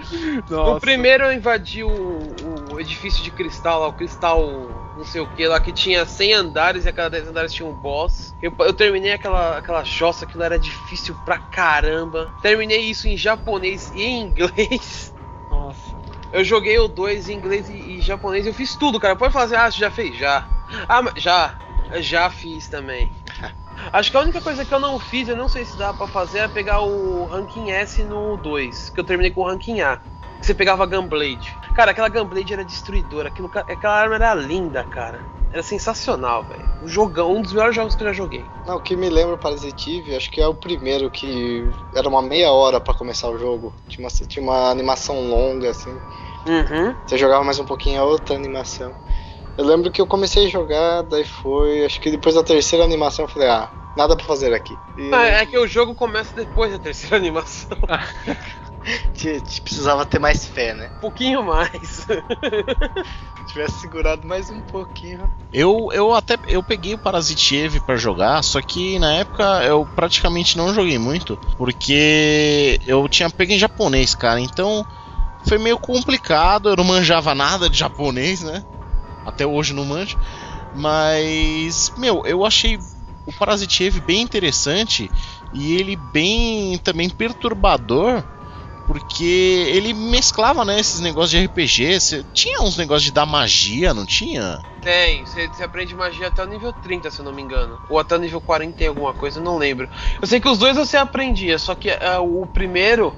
No 0.48 0.80
primeiro 0.80 1.24
eu 1.24 1.32
invadi 1.32 1.82
o, 1.82 1.90
o 2.70 2.80
edifício 2.80 3.22
de 3.22 3.30
cristal 3.30 3.80
lá, 3.80 3.88
o 3.88 3.92
cristal 3.92 4.91
não 4.96 5.04
sei 5.04 5.20
o 5.20 5.26
que 5.26 5.46
lá, 5.46 5.58
que 5.58 5.72
tinha 5.72 6.04
100 6.04 6.34
andares 6.34 6.84
e 6.84 6.88
a 6.88 6.92
cada 6.92 7.10
10 7.10 7.28
andares 7.28 7.52
tinha 7.52 7.66
um 7.66 7.72
boss. 7.72 8.34
Eu, 8.42 8.52
eu 8.60 8.72
terminei 8.72 9.12
aquela, 9.12 9.58
aquela 9.58 9.82
jossa, 9.84 10.24
aquilo 10.24 10.42
era 10.42 10.58
difícil 10.58 11.14
pra 11.24 11.38
caramba. 11.38 12.32
Terminei 12.42 12.80
isso 12.80 13.08
em 13.08 13.16
japonês 13.16 13.90
e 13.94 14.02
em 14.02 14.22
inglês. 14.22 15.14
Nossa. 15.50 15.96
Eu 16.32 16.44
joguei 16.44 16.78
o 16.78 16.88
2 16.88 17.28
em 17.28 17.34
inglês 17.34 17.68
e, 17.68 17.72
e 17.72 18.00
japonês, 18.00 18.46
eu 18.46 18.54
fiz 18.54 18.76
tudo, 18.76 19.00
cara. 19.00 19.16
Pode 19.16 19.32
fazer, 19.32 19.56
ah, 19.56 19.70
você 19.70 19.78
já 19.78 19.90
fez? 19.90 20.16
Já. 20.16 20.46
Ah, 20.88 21.02
já. 21.16 21.58
Já 22.00 22.30
fiz 22.30 22.68
também. 22.68 23.10
Acho 23.92 24.10
que 24.10 24.16
a 24.16 24.20
única 24.20 24.40
coisa 24.40 24.64
que 24.64 24.72
eu 24.72 24.78
não 24.78 24.98
fiz, 24.98 25.28
eu 25.28 25.36
não 25.36 25.48
sei 25.48 25.64
se 25.64 25.76
dá 25.76 25.92
pra 25.92 26.06
fazer, 26.06 26.40
é 26.40 26.48
pegar 26.48 26.80
o 26.80 27.24
ranking 27.26 27.70
S 27.70 28.02
no 28.04 28.36
2, 28.36 28.90
que 28.90 29.00
eu 29.00 29.04
terminei 29.04 29.30
com 29.30 29.40
o 29.40 29.46
ranking 29.46 29.80
A. 29.80 30.00
Que 30.42 30.46
você 30.46 30.54
pegava 30.54 30.82
a 30.82 30.86
Gunblade. 30.86 31.56
Cara, 31.72 31.92
aquela 31.92 32.08
Gunblade 32.08 32.52
era 32.52 32.64
destruidora, 32.64 33.28
aquilo, 33.28 33.48
aquela 33.54 33.94
arma 33.94 34.16
era 34.16 34.34
linda, 34.34 34.82
cara. 34.82 35.20
Era 35.52 35.62
sensacional, 35.62 36.42
velho. 36.42 36.68
Um 36.82 36.88
jogão, 36.88 37.36
um 37.36 37.42
dos 37.42 37.52
melhores 37.52 37.76
jogos 37.76 37.94
que 37.94 38.02
eu 38.02 38.08
já 38.08 38.12
joguei. 38.12 38.44
Não, 38.66 38.74
o 38.74 38.80
que 38.80 38.96
me 38.96 39.08
lembra 39.08 39.38
Eve, 39.86 40.16
acho 40.16 40.28
que 40.32 40.40
é 40.40 40.48
o 40.48 40.52
primeiro 40.52 41.08
que 41.10 41.64
era 41.94 42.08
uma 42.08 42.20
meia 42.20 42.50
hora 42.50 42.80
pra 42.80 42.92
começar 42.92 43.28
o 43.30 43.38
jogo. 43.38 43.72
Tinha 43.86 44.04
uma, 44.04 44.10
tinha 44.10 44.42
uma 44.42 44.68
animação 44.68 45.28
longa, 45.28 45.70
assim. 45.70 45.92
Uhum. 46.44 46.92
Você 47.06 47.16
jogava 47.16 47.44
mais 47.44 47.60
um 47.60 47.64
pouquinho 47.64 48.00
a 48.00 48.04
outra 48.04 48.34
animação. 48.34 48.92
Eu 49.56 49.64
lembro 49.64 49.92
que 49.92 50.00
eu 50.00 50.06
comecei 50.08 50.46
a 50.46 50.50
jogar, 50.50 51.02
daí 51.02 51.24
foi. 51.24 51.84
Acho 51.84 52.00
que 52.00 52.10
depois 52.10 52.34
da 52.34 52.42
terceira 52.42 52.84
animação 52.84 53.26
eu 53.26 53.28
falei, 53.28 53.48
ah, 53.48 53.70
nada 53.96 54.16
pra 54.16 54.24
fazer 54.24 54.52
aqui. 54.52 54.76
E 54.96 55.14
Ah, 55.14 55.26
é 55.26 55.46
que 55.46 55.56
o 55.56 55.68
jogo 55.68 55.94
começa 55.94 56.34
depois 56.34 56.72
da 56.72 56.80
terceira 56.80 57.14
animação. 57.22 57.78
te- 59.14 59.40
te 59.40 59.60
precisava 59.60 60.04
ter 60.04 60.18
mais 60.18 60.44
fé, 60.46 60.74
né? 60.74 60.90
Um 60.96 61.00
pouquinho 61.00 61.42
mais. 61.44 62.06
Se 63.38 63.44
tivesse 63.46 63.80
segurado 63.80 64.26
mais 64.26 64.50
um 64.50 64.60
pouquinho. 64.62 65.30
Eu, 65.52 65.88
eu 65.92 66.14
até 66.14 66.36
eu 66.46 66.62
peguei 66.62 66.94
o 66.94 66.98
Parasite 66.98 67.56
Eve 67.56 67.80
pra 67.80 67.96
jogar, 67.96 68.42
só 68.42 68.60
que 68.62 68.98
na 68.98 69.12
época 69.14 69.42
eu 69.64 69.86
praticamente 69.94 70.56
não 70.56 70.72
joguei 70.72 70.98
muito, 70.98 71.38
porque 71.56 72.80
eu 72.86 73.06
tinha 73.08 73.28
pego 73.30 73.52
em 73.52 73.58
japonês, 73.58 74.14
cara. 74.14 74.40
Então 74.40 74.86
foi 75.46 75.58
meio 75.58 75.78
complicado, 75.78 76.68
eu 76.70 76.76
não 76.76 76.84
manjava 76.84 77.34
nada 77.34 77.68
de 77.68 77.78
japonês, 77.78 78.40
né? 78.42 78.62
Até 79.24 79.46
hoje 79.46 79.72
não 79.72 79.84
manjo. 79.84 80.16
Mas, 80.72 81.92
meu, 81.96 82.22
eu 82.24 82.44
achei 82.44 82.78
o 83.26 83.32
Parasite 83.32 83.84
Eve 83.84 84.00
bem 84.00 84.22
interessante 84.22 85.10
e 85.52 85.74
ele 85.74 85.94
bem 85.96 86.78
também 86.78 87.10
perturbador. 87.10 88.24
Porque 88.86 89.24
ele 89.68 89.94
mesclava, 89.94 90.64
né, 90.64 90.78
esses 90.78 91.00
negócios 91.00 91.30
de 91.30 91.38
RPG. 91.38 92.00
Cê- 92.00 92.24
tinha 92.34 92.60
uns 92.62 92.76
negócios 92.76 93.04
de 93.04 93.12
dar 93.12 93.26
magia, 93.26 93.94
não 93.94 94.04
tinha? 94.04 94.58
Tem, 94.82 95.24
você, 95.24 95.48
aprende 95.62 95.94
magia 95.94 96.26
até 96.26 96.42
o 96.42 96.46
nível 96.46 96.72
30, 96.72 97.10
se 97.10 97.20
eu 97.20 97.24
não 97.24 97.32
me 97.32 97.40
engano. 97.42 97.78
Ou 97.88 97.98
até 97.98 98.16
o 98.16 98.18
nível 98.18 98.40
40 98.40 98.82
e 98.82 98.86
alguma 98.86 99.14
coisa, 99.14 99.40
não 99.40 99.56
lembro. 99.56 99.88
Eu 100.20 100.26
sei 100.26 100.40
que 100.40 100.48
os 100.48 100.58
dois 100.58 100.76
você 100.76 100.96
aprendia, 100.96 101.58
só 101.58 101.74
que 101.74 101.88
é, 101.88 102.18
o 102.18 102.44
primeiro 102.46 103.14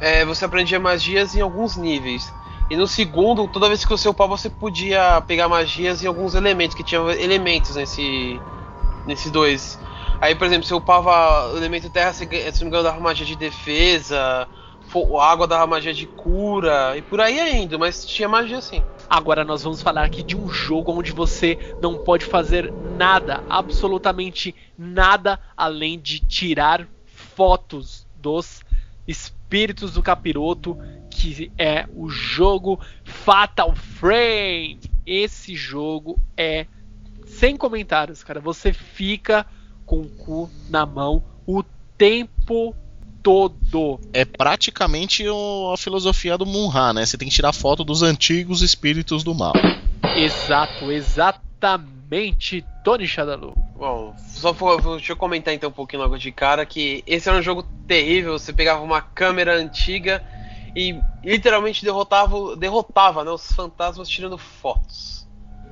é, 0.00 0.24
você 0.26 0.44
aprendia 0.44 0.78
magias 0.78 1.34
em 1.34 1.40
alguns 1.40 1.76
níveis. 1.76 2.30
E 2.68 2.76
no 2.76 2.86
segundo, 2.86 3.48
toda 3.48 3.68
vez 3.68 3.82
que 3.84 3.90
você 3.90 4.08
upava, 4.08 4.36
você 4.36 4.50
podia 4.50 5.20
pegar 5.26 5.48
magias 5.48 6.02
em 6.02 6.06
alguns 6.06 6.34
elementos, 6.34 6.76
que 6.76 6.82
tinham 6.82 7.10
elementos 7.10 7.76
nesse. 7.76 8.38
nesses 9.06 9.30
dois. 9.30 9.78
Aí, 10.20 10.34
por 10.34 10.46
exemplo, 10.46 10.66
você 10.66 10.74
upava 10.74 11.52
o 11.52 11.56
elemento 11.56 11.88
terra, 11.88 12.12
você, 12.12 12.26
se 12.26 12.60
não 12.60 12.62
me 12.62 12.66
engano, 12.66 12.84
dava 12.84 13.00
magia 13.00 13.24
de 13.24 13.36
defesa, 13.36 14.48
água 15.20 15.46
dava 15.46 15.66
magia 15.66 15.92
de 15.92 16.06
cura, 16.06 16.96
e 16.96 17.02
por 17.02 17.20
aí 17.20 17.38
ainda, 17.38 17.76
mas 17.76 18.04
tinha 18.04 18.28
magia 18.28 18.60
sim. 18.60 18.82
Agora 19.08 19.44
nós 19.44 19.62
vamos 19.62 19.82
falar 19.82 20.04
aqui 20.04 20.22
de 20.22 20.36
um 20.36 20.48
jogo 20.48 20.92
onde 20.92 21.12
você 21.12 21.58
não 21.80 21.98
pode 21.98 22.24
fazer 22.24 22.72
nada, 22.96 23.44
absolutamente 23.48 24.54
nada, 24.76 25.38
além 25.56 25.98
de 25.98 26.20
tirar 26.20 26.88
fotos 27.06 28.06
dos 28.16 28.62
espíritos 29.06 29.92
do 29.92 30.02
capiroto, 30.02 30.76
que 31.10 31.52
é 31.56 31.86
o 31.94 32.08
jogo 32.08 32.80
Fatal 33.04 33.74
Frame. 33.74 34.80
Esse 35.06 35.54
jogo 35.54 36.18
é 36.36 36.66
sem 37.26 37.56
comentários, 37.56 38.24
cara. 38.24 38.40
Você 38.40 38.72
fica 38.72 39.46
com 39.84 40.00
o 40.00 40.08
cu 40.08 40.50
na 40.68 40.84
mão 40.84 41.22
o 41.46 41.62
tempo 41.96 42.74
todo. 43.26 43.98
É 44.12 44.24
praticamente 44.24 45.28
o- 45.28 45.72
a 45.74 45.76
filosofia 45.76 46.38
do 46.38 46.46
Munha, 46.46 46.92
né? 46.92 47.04
Você 47.04 47.18
tem 47.18 47.28
que 47.28 47.34
tirar 47.34 47.52
foto 47.52 47.82
dos 47.82 48.00
antigos 48.00 48.62
espíritos 48.62 49.24
do 49.24 49.34
mal. 49.34 49.52
Exato, 50.16 50.92
exatamente, 50.92 52.64
Tony 52.84 53.04
Shadalu. 53.04 53.52
Bom, 53.74 54.14
só 54.16 54.54
for, 54.54 54.80
deixa 54.80 55.10
eu 55.10 55.16
comentar 55.16 55.52
então 55.52 55.70
um 55.70 55.72
pouquinho 55.72 56.02
logo 56.02 56.16
de 56.16 56.30
cara 56.30 56.64
que 56.64 57.02
esse 57.04 57.28
era 57.28 57.36
um 57.36 57.42
jogo 57.42 57.64
terrível. 57.88 58.38
Você 58.38 58.52
pegava 58.52 58.80
uma 58.80 59.02
câmera 59.02 59.56
antiga 59.56 60.22
e 60.74 61.00
literalmente 61.24 61.84
derrotava, 61.84 62.54
derrotava 62.54 63.24
né, 63.24 63.30
os 63.32 63.50
fantasmas 63.50 64.08
tirando 64.08 64.38
fotos. 64.38 65.25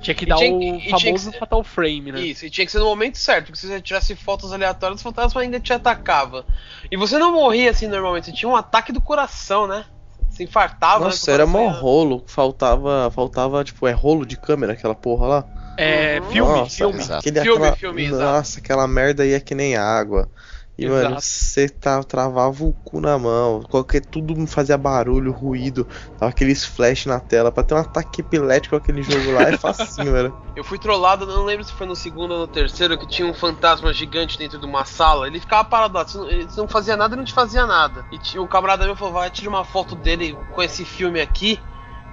Tinha 0.04 0.14
que 0.14 0.24
E 0.24 0.28
dar 0.28 0.36
tinha- 0.36 0.52
o 0.52 0.78
que 0.80 0.90
famoso 0.90 1.30
ser- 1.32 1.38
Fatal 1.38 1.64
Frame, 1.64 2.12
né? 2.12 2.20
Isso, 2.20 2.44
e 2.46 2.50
tinha 2.50 2.64
que 2.66 2.70
ser 2.72 2.78
no 2.78 2.84
momento 2.84 3.18
certo, 3.18 3.46
porque 3.46 3.58
se 3.58 3.66
você 3.66 3.80
tirasse 3.80 4.14
fotos 4.14 4.52
aleatórias, 4.52 4.98
os 4.98 5.02
fantasmas 5.02 5.42
ainda 5.42 5.58
te 5.58 5.72
atacava. 5.72 6.44
E 6.90 6.96
você 6.96 7.18
não 7.18 7.32
morria 7.32 7.70
assim 7.70 7.86
normalmente, 7.88 8.26
você 8.26 8.32
tinha 8.32 8.48
um 8.48 8.56
ataque 8.56 8.92
do 8.92 9.00
coração, 9.00 9.66
né? 9.66 9.84
Se 10.30 10.42
infartava. 10.44 11.04
Nossa, 11.06 11.26
né, 11.30 11.34
era 11.34 11.44
o 11.44 11.48
mó 11.48 11.68
rolo. 11.68 12.24
Faltava, 12.26 13.10
faltava, 13.10 13.64
tipo, 13.64 13.86
é 13.86 13.92
rolo 13.92 14.26
de 14.26 14.36
câmera, 14.36 14.72
aquela 14.74 14.94
porra 14.94 15.26
lá. 15.26 15.44
É, 15.76 16.20
Uhum. 16.20 16.30
filme, 16.30 16.52
Nossa, 16.60 16.76
filme. 16.76 16.98
exato. 17.00 17.18
Aquele, 17.20 17.40
Filme, 17.40 17.58
aquela, 17.58 17.76
filme, 17.76 18.04
exato. 18.04 18.22
Nossa, 18.24 18.60
aquela 18.60 18.86
merda 18.86 19.24
ia 19.26 19.40
que 19.40 19.54
nem 19.54 19.76
água. 19.76 20.28
E, 20.76 20.86
Exato. 20.86 21.04
mano, 21.04 21.20
você 21.20 21.68
tá, 21.68 22.02
travava 22.02 22.64
o 22.64 22.72
cu 22.84 23.00
na 23.00 23.16
mão. 23.16 23.62
Qualquer, 23.62 24.04
tudo 24.04 24.34
fazia 24.46 24.76
barulho, 24.76 25.30
ruído. 25.30 25.86
Tava 26.18 26.30
aqueles 26.30 26.64
flash 26.64 27.06
na 27.06 27.20
tela. 27.20 27.52
Pra 27.52 27.62
ter 27.62 27.74
um 27.74 27.78
ataque 27.78 28.22
epilético 28.22 28.74
aquele 28.74 29.02
jogo 29.02 29.32
lá 29.32 29.42
é 29.42 29.52
facinho, 29.56 30.12
velho. 30.12 30.34
Eu 30.56 30.64
fui 30.64 30.78
trollado, 30.78 31.26
não 31.26 31.44
lembro 31.44 31.64
se 31.64 31.72
foi 31.72 31.86
no 31.86 31.94
segundo 31.94 32.32
ou 32.34 32.40
no 32.40 32.48
terceiro, 32.48 32.98
que 32.98 33.06
tinha 33.06 33.26
um 33.26 33.34
fantasma 33.34 33.92
gigante 33.92 34.36
dentro 34.36 34.58
de 34.58 34.66
uma 34.66 34.84
sala. 34.84 35.28
Ele 35.28 35.38
ficava 35.38 35.64
parado 35.64 35.94
lá, 35.94 36.04
ele 36.28 36.48
não 36.56 36.66
fazia 36.66 36.96
nada 36.96 37.14
e 37.14 37.18
não 37.18 37.24
te 37.24 37.32
fazia 37.32 37.66
nada. 37.66 38.04
E 38.10 38.18
tinha- 38.18 38.42
o 38.42 38.48
camarada 38.48 38.84
meu 38.84 38.96
falou: 38.96 39.14
vai, 39.14 39.30
tira 39.30 39.48
uma 39.48 39.64
foto 39.64 39.94
dele 39.94 40.36
com 40.54 40.62
esse 40.62 40.84
filme 40.84 41.20
aqui, 41.20 41.60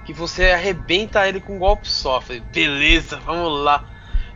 que 0.06 0.12
você 0.12 0.50
arrebenta 0.50 1.26
ele 1.28 1.40
com 1.40 1.56
um 1.56 1.58
golpe 1.58 1.88
só. 1.88 2.18
Eu 2.18 2.20
falei: 2.20 2.42
beleza, 2.52 3.16
vamos 3.24 3.60
lá. 3.64 3.84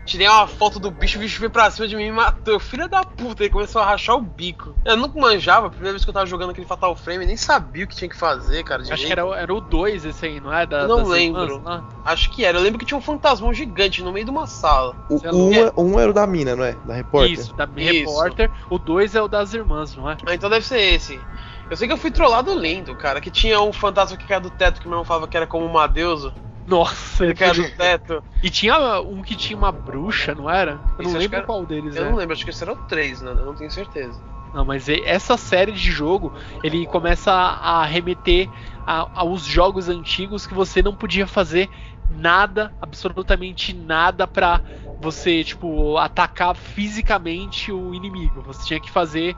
Tirei 0.07 0.29
uma 0.29 0.47
foto 0.47 0.79
do 0.79 0.89
bicho, 0.91 1.19
o 1.19 1.21
bicho 1.21 1.41
veio 1.41 1.51
pra 1.51 1.69
cima 1.69 1.89
de 1.89 1.97
mim 1.97 2.05
e 2.05 2.11
me 2.11 2.17
matou. 2.17 2.61
Filha 2.61 2.89
da 2.89 3.03
puta, 3.03 3.43
ele 3.43 3.51
começou 3.51 3.83
a 3.83 3.85
rachar 3.87 4.15
o 4.17 4.21
bico. 4.21 4.73
Eu 4.85 4.97
nunca 4.97 5.19
manjava, 5.19 5.67
a 5.67 5.71
primeira 5.71 5.93
vez 5.95 6.05
que 6.05 6.09
eu 6.11 6.15
tava 6.15 6.27
jogando 6.27 6.51
aquele 6.51 6.67
Fatal 6.67 6.95
Frame, 6.95 7.27
nem 7.27 7.37
sabia 7.37 7.85
o 7.85 7.89
que 7.89 7.97
tinha 7.97 8.09
que 8.09 8.17
fazer, 8.17 8.63
cara. 8.63 8.83
Acho 8.83 9.05
que 9.05 9.11
era, 9.13 9.27
o- 9.27 9.35
era 9.35 9.53
o 9.53 9.61
2 9.61 10.05
esse 10.05 10.25
aí, 10.25 10.39
não 10.41 10.53
é? 10.53 10.65
Da, 10.65 10.83
Eu 10.83 10.89
não 10.89 11.05
lembro. 11.09 11.43
irmãs 11.43 11.65
lá? 11.65 11.85
Acho 12.05 12.31
que 12.31 12.45
era. 12.45 12.57
Eu 12.57 12.63
lembro 12.63 12.79
que 12.79 12.87
tinha 12.87 12.97
um 12.97 13.03
fantasmão 13.03 13.53
gigante 13.53 14.01
no 14.01 14.13
meio 14.13 14.25
de 14.25 14.31
uma 14.31 14.47
sala. 14.47 14.95
O 15.11 15.17
um, 15.37 15.53
é- 15.53 15.73
um 15.77 15.99
era 15.99 16.11
o 16.11 16.15
da 16.15 16.25
mina, 16.25 16.55
não 16.55 16.65
é? 16.65 16.73
Da 16.85 16.95
repórter. 16.95 17.33
Isso, 17.33 17.53
da 17.57 17.65
Isso. 17.77 18.09
repórter. 18.09 18.51
O 18.71 18.79
2 18.79 19.17
é 19.17 19.21
o 19.21 19.27
das 19.27 19.55
irmãs, 19.55 19.97
não 19.97 20.09
é? 20.09 20.17
Ah, 20.25 20.35
então 20.35 20.49
deve 20.49 20.65
ser 20.65 20.79
esse. 20.81 21.21
Eu 21.69 21.77
sei 21.77 21.89
que 21.89 21.93
eu 21.93 21.99
fui 21.99 22.13
trollado 22.13 22.55
lindo, 22.57 22.95
cara. 22.95 23.21
Que 23.21 23.29
tinha 23.31 23.61
um 23.61 23.73
fantasma 23.73 24.17
que 24.17 24.25
caiu 24.25 24.41
do 24.41 24.51
teto 24.51 24.81
que 24.81 24.87
meu 24.87 24.95
irmão 24.95 25.05
falava 25.05 25.27
que 25.27 25.37
era 25.37 25.49
como 25.49 25.67
uma 25.67 25.89
deusa. 25.89 26.33
Nossa, 26.67 26.95
foi... 27.17 27.33
do 27.35 27.71
teto. 27.77 28.23
E 28.43 28.51
tinha 28.51 29.01
um 29.01 29.23
que 29.23 29.37
tinha 29.37 29.57
uma 29.57 29.71
bruxa, 29.73 30.35
não 30.35 30.51
era? 30.51 30.81
Eu 30.99 31.05
Isso, 31.05 31.13
não 31.13 31.19
lembro 31.21 31.37
era- 31.37 31.47
qual 31.47 31.65
deles 31.65 31.95
Eu 31.97 32.05
é. 32.07 32.11
não 32.11 32.17
lembro, 32.17 32.33
acho 32.35 32.45
que 32.45 32.51
esse 32.51 32.63
era 32.63 32.73
o 32.73 32.77
3, 32.77 33.21
né? 33.23 33.31
Eu 33.31 33.47
não 33.47 33.55
tenho 33.55 33.71
certeza. 33.71 34.21
Não, 34.53 34.65
mas 34.65 34.89
essa 34.89 35.37
série 35.37 35.73
de 35.73 35.91
jogo, 35.91 36.33
ele 36.63 36.87
começa 36.87 37.31
a 37.33 37.85
remeter 37.85 38.49
a- 38.87 39.07
aos 39.15 39.45
jogos 39.45 39.89
antigos 39.89 40.47
que 40.47 40.55
você 40.55 40.83
não 40.83 40.95
podia 40.95 41.27
fazer 41.27 41.69
nada, 42.11 42.73
absolutamente 42.81 43.73
nada 43.75 44.27
pra 44.27 44.61
você, 44.99 45.45
tipo, 45.45 45.99
atacar 45.99 46.55
fisicamente 46.57 47.71
o 47.71 47.95
inimigo. 47.95 48.41
Você 48.43 48.65
tinha 48.67 48.81
que 48.81 48.91
fazer 48.91 49.37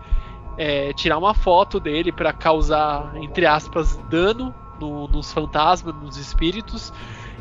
é, 0.60 0.92
tirar 0.92 1.18
uma 1.18 1.34
foto 1.34 1.78
dele 1.78 2.10
pra 2.10 2.32
causar, 2.32 3.16
entre 3.22 3.46
aspas, 3.46 3.96
dano 4.08 4.52
no- 4.78 5.08
nos 5.08 5.32
fantasmas, 5.32 5.94
nos 5.94 6.16
espíritos. 6.16 6.92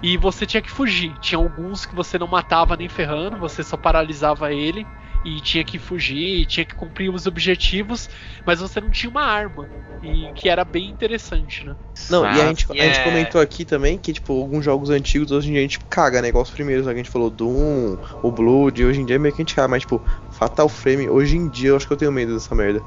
E 0.02 0.18
você 0.18 0.46
tinha 0.46 0.62
que 0.62 0.70
fugir. 0.72 1.18
Tinha 1.20 1.40
alguns 1.40 1.86
que 1.86 1.96
você 1.96 2.18
não 2.18 2.28
matava 2.28 2.76
nem 2.78 2.88
ferrando, 2.90 3.38
você 3.38 3.64
só 3.64 3.78
paralisava 3.78 4.54
ele 4.54 4.86
e 5.26 5.42
tinha 5.42 5.64
que 5.64 5.80
fugir, 5.80 6.42
e 6.42 6.46
tinha 6.46 6.66
que 6.66 6.76
cumprir 6.76 7.10
os 7.14 7.26
objetivos, 7.26 8.08
mas 8.46 8.60
você 8.60 8.80
não 8.80 8.90
tinha 8.92 9.10
uma 9.10 9.24
arma. 9.24 9.68
E 10.02 10.32
que 10.34 10.48
era 10.48 10.64
bem 10.64 10.90
interessante, 10.90 11.66
né? 11.66 11.76
Não, 12.10 12.24
e 12.24 12.40
a 12.40 12.48
gente, 12.48 12.66
a 12.72 12.76
gente 12.76 13.00
é. 13.00 13.04
comentou 13.04 13.42
aqui 13.42 13.66
também 13.66 13.98
que, 13.98 14.14
tipo, 14.14 14.32
alguns 14.40 14.64
jogos 14.64 14.90
antigos 14.90 15.32
hoje 15.32 15.50
em 15.50 15.54
dia 15.54 15.60
a 15.60 15.64
gente 15.64 15.80
caga, 15.90 16.22
né? 16.22 16.30
Igual 16.30 16.44
os 16.44 16.52
primeiros, 16.52 16.86
né? 16.86 16.94
que 16.94 17.00
a 17.00 17.04
gente 17.04 17.12
falou 17.12 17.30
Doom, 17.30 17.98
o 18.22 18.32
Blood, 18.32 18.86
hoje 18.86 19.02
em 19.02 19.06
dia 19.06 19.18
meio 19.20 19.34
que 19.34 19.42
a 19.42 19.44
gente 19.44 19.56
caga, 19.56 19.68
mas, 19.68 19.82
tipo, 19.82 20.02
Fatal 20.30 20.70
Frame, 20.70 21.10
hoje 21.10 21.36
em 21.36 21.50
dia 21.50 21.70
eu 21.70 21.76
acho 21.76 21.88
que 21.88 21.94
eu 21.94 21.98
tenho 21.98 22.12
medo 22.12 22.34
dessa 22.36 22.54
merda. 22.54 22.82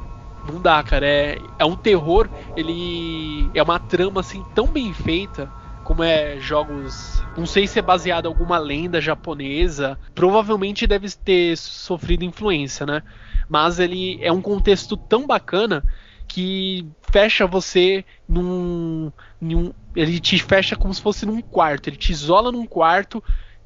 Não 0.51 0.61
dá, 0.61 0.82
cara. 0.82 1.07
É, 1.07 1.38
é 1.59 1.64
um 1.64 1.76
terror, 1.76 2.28
ele 2.57 3.51
é 3.55 3.62
uma 3.62 3.78
trama 3.78 4.20
assim 4.20 4.44
tão 4.55 4.66
bem 4.66 4.92
feita. 4.92 5.51
Como 5.84 6.05
é 6.05 6.38
jogos. 6.38 7.20
Não 7.36 7.46
sei 7.46 7.66
se 7.66 7.78
é 7.78 7.82
baseado 7.82 8.26
em 8.26 8.28
alguma 8.28 8.59
lenda 8.59 9.01
japonesa. 9.01 9.98
Provavelmente 10.14 10.86
deve 10.86 11.09
ter 11.11 11.57
sofrido 11.57 12.24
influência, 12.24 12.86
né? 12.86 13.03
Mas 13.48 13.80
ele 13.80 14.18
é 14.22 14.30
um 14.30 14.40
contexto 14.40 14.96
tão 14.96 15.26
bacana 15.26 15.82
que 16.28 16.86
fecha 17.11 17.44
você 17.44 18.05
num, 18.28 19.11
num- 19.40 19.72
Ele 19.96 20.20
te 20.20 20.38
fecha 20.38 20.76
como 20.76 20.94
se 20.94 21.03
fosse 21.03 21.26
num 21.26 21.40
quarto. 21.42 21.88
Ele 21.88 21.96
te 21.96 22.12
isola 22.12 22.53
num 22.53 22.66
quarto. 22.66 23.22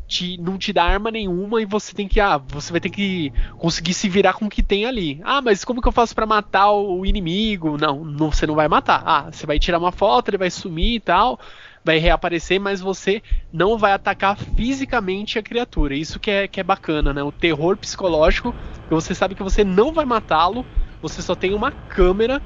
Te, 0.07 0.37
não 0.39 0.59
te 0.59 0.73
dá 0.73 0.85
arma 0.85 1.11
nenhuma 1.11 1.63
e 1.63 1.65
você 1.65 1.95
tem 1.95 2.07
que. 2.07 2.21
Ah, 2.21 2.37
você 2.37 2.71
vai 2.71 2.81
ter 2.81 2.91
que 2.91 3.33
conseguir 3.59 3.95
se 3.95 4.09
virar 4.09 4.35
com 4.35 4.47
o 4.47 4.51
que 4.51 4.63
tem 4.63 4.85
ali. 4.85 5.21
Ah, 5.25 5.41
mas 5.41 5.65
como 5.65 5.81
que 5.81 5.89
eu 5.89 5.93
faço 5.93 6.15
pra 6.15 6.27
matar 6.27 6.71
o 6.73 7.07
inimigo? 7.07 7.79
Não, 7.79 8.05
não, 8.05 8.31
você 8.31 8.47
não 8.47 8.55
vai 8.55 8.69
matar. 8.69 9.03
Ah, 9.05 9.31
você 9.33 9.47
vai 9.47 9.59
tirar 9.59 9.79
uma 9.79 9.93
foto, 9.93 10.29
ele 10.29 10.39
vai 10.39 10.51
sumir 10.51 10.97
e 10.97 11.01
tal, 11.01 11.41
vai 11.85 11.99
reaparecer, 11.99 12.61
mas 12.61 12.81
você 12.81 13.23
não 13.53 13.79
vai 13.79 13.93
atacar 13.93 14.37
fisicamente 14.37 15.39
a 15.39 15.43
criatura. 15.43 15.95
Isso 15.95 16.21
que 16.21 16.31
é, 16.31 16.49
que 16.49 16.61
é 16.61 16.63
bacana, 16.63 17.13
né? 17.13 17.23
O 17.23 17.33
terror 17.33 17.77
psicológico, 17.77 18.55
que 18.89 18.95
você 18.95 19.15
sabe 19.15 19.35
que 19.35 19.43
você 19.43 19.65
não 19.65 19.93
vai 19.93 20.05
matá-lo, 20.05 20.67
você 21.01 21.21
só 21.21 21.35
tem 21.35 21.53
uma 21.53 21.71
câmera. 21.71 22.41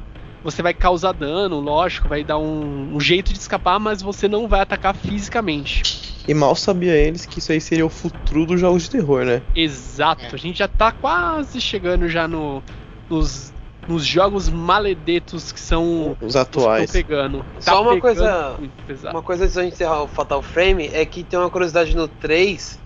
Você 0.45 0.62
vai 0.62 0.72
causar 0.72 1.12
dano, 1.12 1.61
lógico, 1.61 2.09
vai 2.09 2.22
dar 2.22 2.39
um, 2.39 2.95
um 2.95 3.01
jeito 3.01 3.32
de 3.32 3.39
escapar, 3.39 3.78
mas 3.80 4.01
você 4.03 4.28
não 4.28 4.47
vai 4.47 4.61
atacar 4.61 4.95
fisicamente. 4.95 5.99
E 6.28 6.34
mal 6.34 6.55
sabia 6.55 6.95
eles 6.95 7.26
que 7.26 7.39
isso 7.39 7.51
aí 7.51 7.61
seria 7.61 7.86
o 7.86 7.89
futuro 7.89 8.47
dos 8.47 8.61
jogos 8.61 8.82
de 8.82 8.91
terror, 8.91 9.24
né? 9.24 9.43
Exato, 9.55 10.34
a 10.34 10.39
gente 10.39 10.59
já 10.59 10.68
tá 10.68 10.93
quase 10.93 11.61
chegando 11.61 12.09
já 12.09 12.28
no, 12.28 12.62
nos, 13.09 13.53
nos 13.89 14.05
jogos 14.05 14.49
maledetos 14.49 15.51
que 15.51 15.59
são 15.59 16.16
Os 16.20 16.28
os 16.28 16.32
que 16.34 16.39
atuais. 16.39 16.84
estão 16.84 17.03
pegando. 17.03 17.45
Só 17.59 17.72
Tá 17.72 17.80
uma 17.80 17.95
pegando 17.95 18.01
coisa-. 18.03 19.11
Uma 19.11 19.22
coisa 19.22 19.45
antes 19.45 19.55
de 19.55 19.66
encerrar 19.66 20.03
o 20.03 20.07
Fatal 20.07 20.43
Frame 20.43 20.89
é 20.93 21.05
que 21.07 21.24
tem 21.24 21.39
uma 21.39 21.51
curiosidade 21.51 21.97
no 21.97 22.07
3 22.07 22.78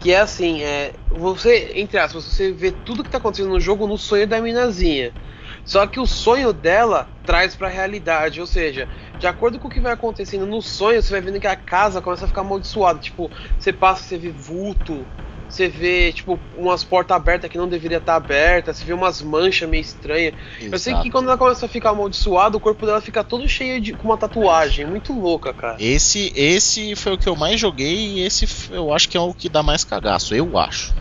que 0.00 0.12
é 0.12 0.20
assim, 0.20 0.62
é, 0.62 0.92
você, 1.10 1.72
entre 1.74 1.98
aspas, 1.98 2.24
você 2.24 2.52
vê 2.52 2.70
tudo 2.70 3.02
que 3.02 3.10
tá 3.10 3.18
acontecendo 3.18 3.48
no 3.48 3.58
jogo 3.60 3.86
no 3.86 3.96
sonho 3.96 4.26
da 4.26 4.40
minazinha. 4.40 5.12
Só 5.66 5.84
que 5.84 5.98
o 5.98 6.06
sonho 6.06 6.52
dela 6.52 7.10
traz 7.24 7.56
pra 7.56 7.68
realidade, 7.68 8.40
ou 8.40 8.46
seja, 8.46 8.88
de 9.18 9.26
acordo 9.26 9.58
com 9.58 9.66
o 9.66 9.70
que 9.70 9.80
vai 9.80 9.92
acontecendo 9.92 10.46
no 10.46 10.62
sonho, 10.62 11.02
você 11.02 11.10
vai 11.10 11.20
vendo 11.20 11.40
que 11.40 11.46
a 11.46 11.56
casa 11.56 12.00
começa 12.00 12.24
a 12.24 12.28
ficar 12.28 12.42
amaldiçoada. 12.42 13.00
Tipo, 13.00 13.28
você 13.58 13.72
passa, 13.72 14.04
você 14.04 14.16
vê 14.16 14.30
vulto, 14.30 15.04
você 15.48 15.66
vê, 15.68 16.12
tipo, 16.12 16.38
umas 16.54 16.84
portas 16.84 17.16
abertas 17.16 17.50
que 17.50 17.58
não 17.58 17.68
deveria 17.68 17.98
estar 17.98 18.14
abertas, 18.14 18.76
você 18.76 18.84
vê 18.84 18.92
umas 18.92 19.20
manchas 19.20 19.68
meio 19.68 19.80
estranhas. 19.80 20.34
Eu 20.60 20.78
sei 20.78 20.92
que 20.92 21.00
Exato. 21.00 21.10
quando 21.10 21.26
ela 21.26 21.36
começa 21.36 21.66
a 21.66 21.68
ficar 21.68 21.90
amaldiçoada, 21.90 22.56
o 22.56 22.60
corpo 22.60 22.86
dela 22.86 23.00
fica 23.00 23.24
todo 23.24 23.48
cheio 23.48 23.80
de 23.80 23.92
com 23.92 24.06
uma 24.06 24.16
tatuagem, 24.16 24.86
muito 24.86 25.12
louca, 25.12 25.52
cara. 25.52 25.76
Esse, 25.80 26.32
esse 26.36 26.94
foi 26.94 27.14
o 27.14 27.18
que 27.18 27.28
eu 27.28 27.34
mais 27.34 27.60
joguei 27.60 27.96
e 27.96 28.20
esse 28.20 28.46
eu 28.70 28.92
acho 28.92 29.08
que 29.08 29.16
é 29.16 29.20
o 29.20 29.34
que 29.34 29.48
dá 29.48 29.64
mais 29.64 29.82
cagaço, 29.82 30.32
eu 30.32 30.56
acho. 30.56 30.94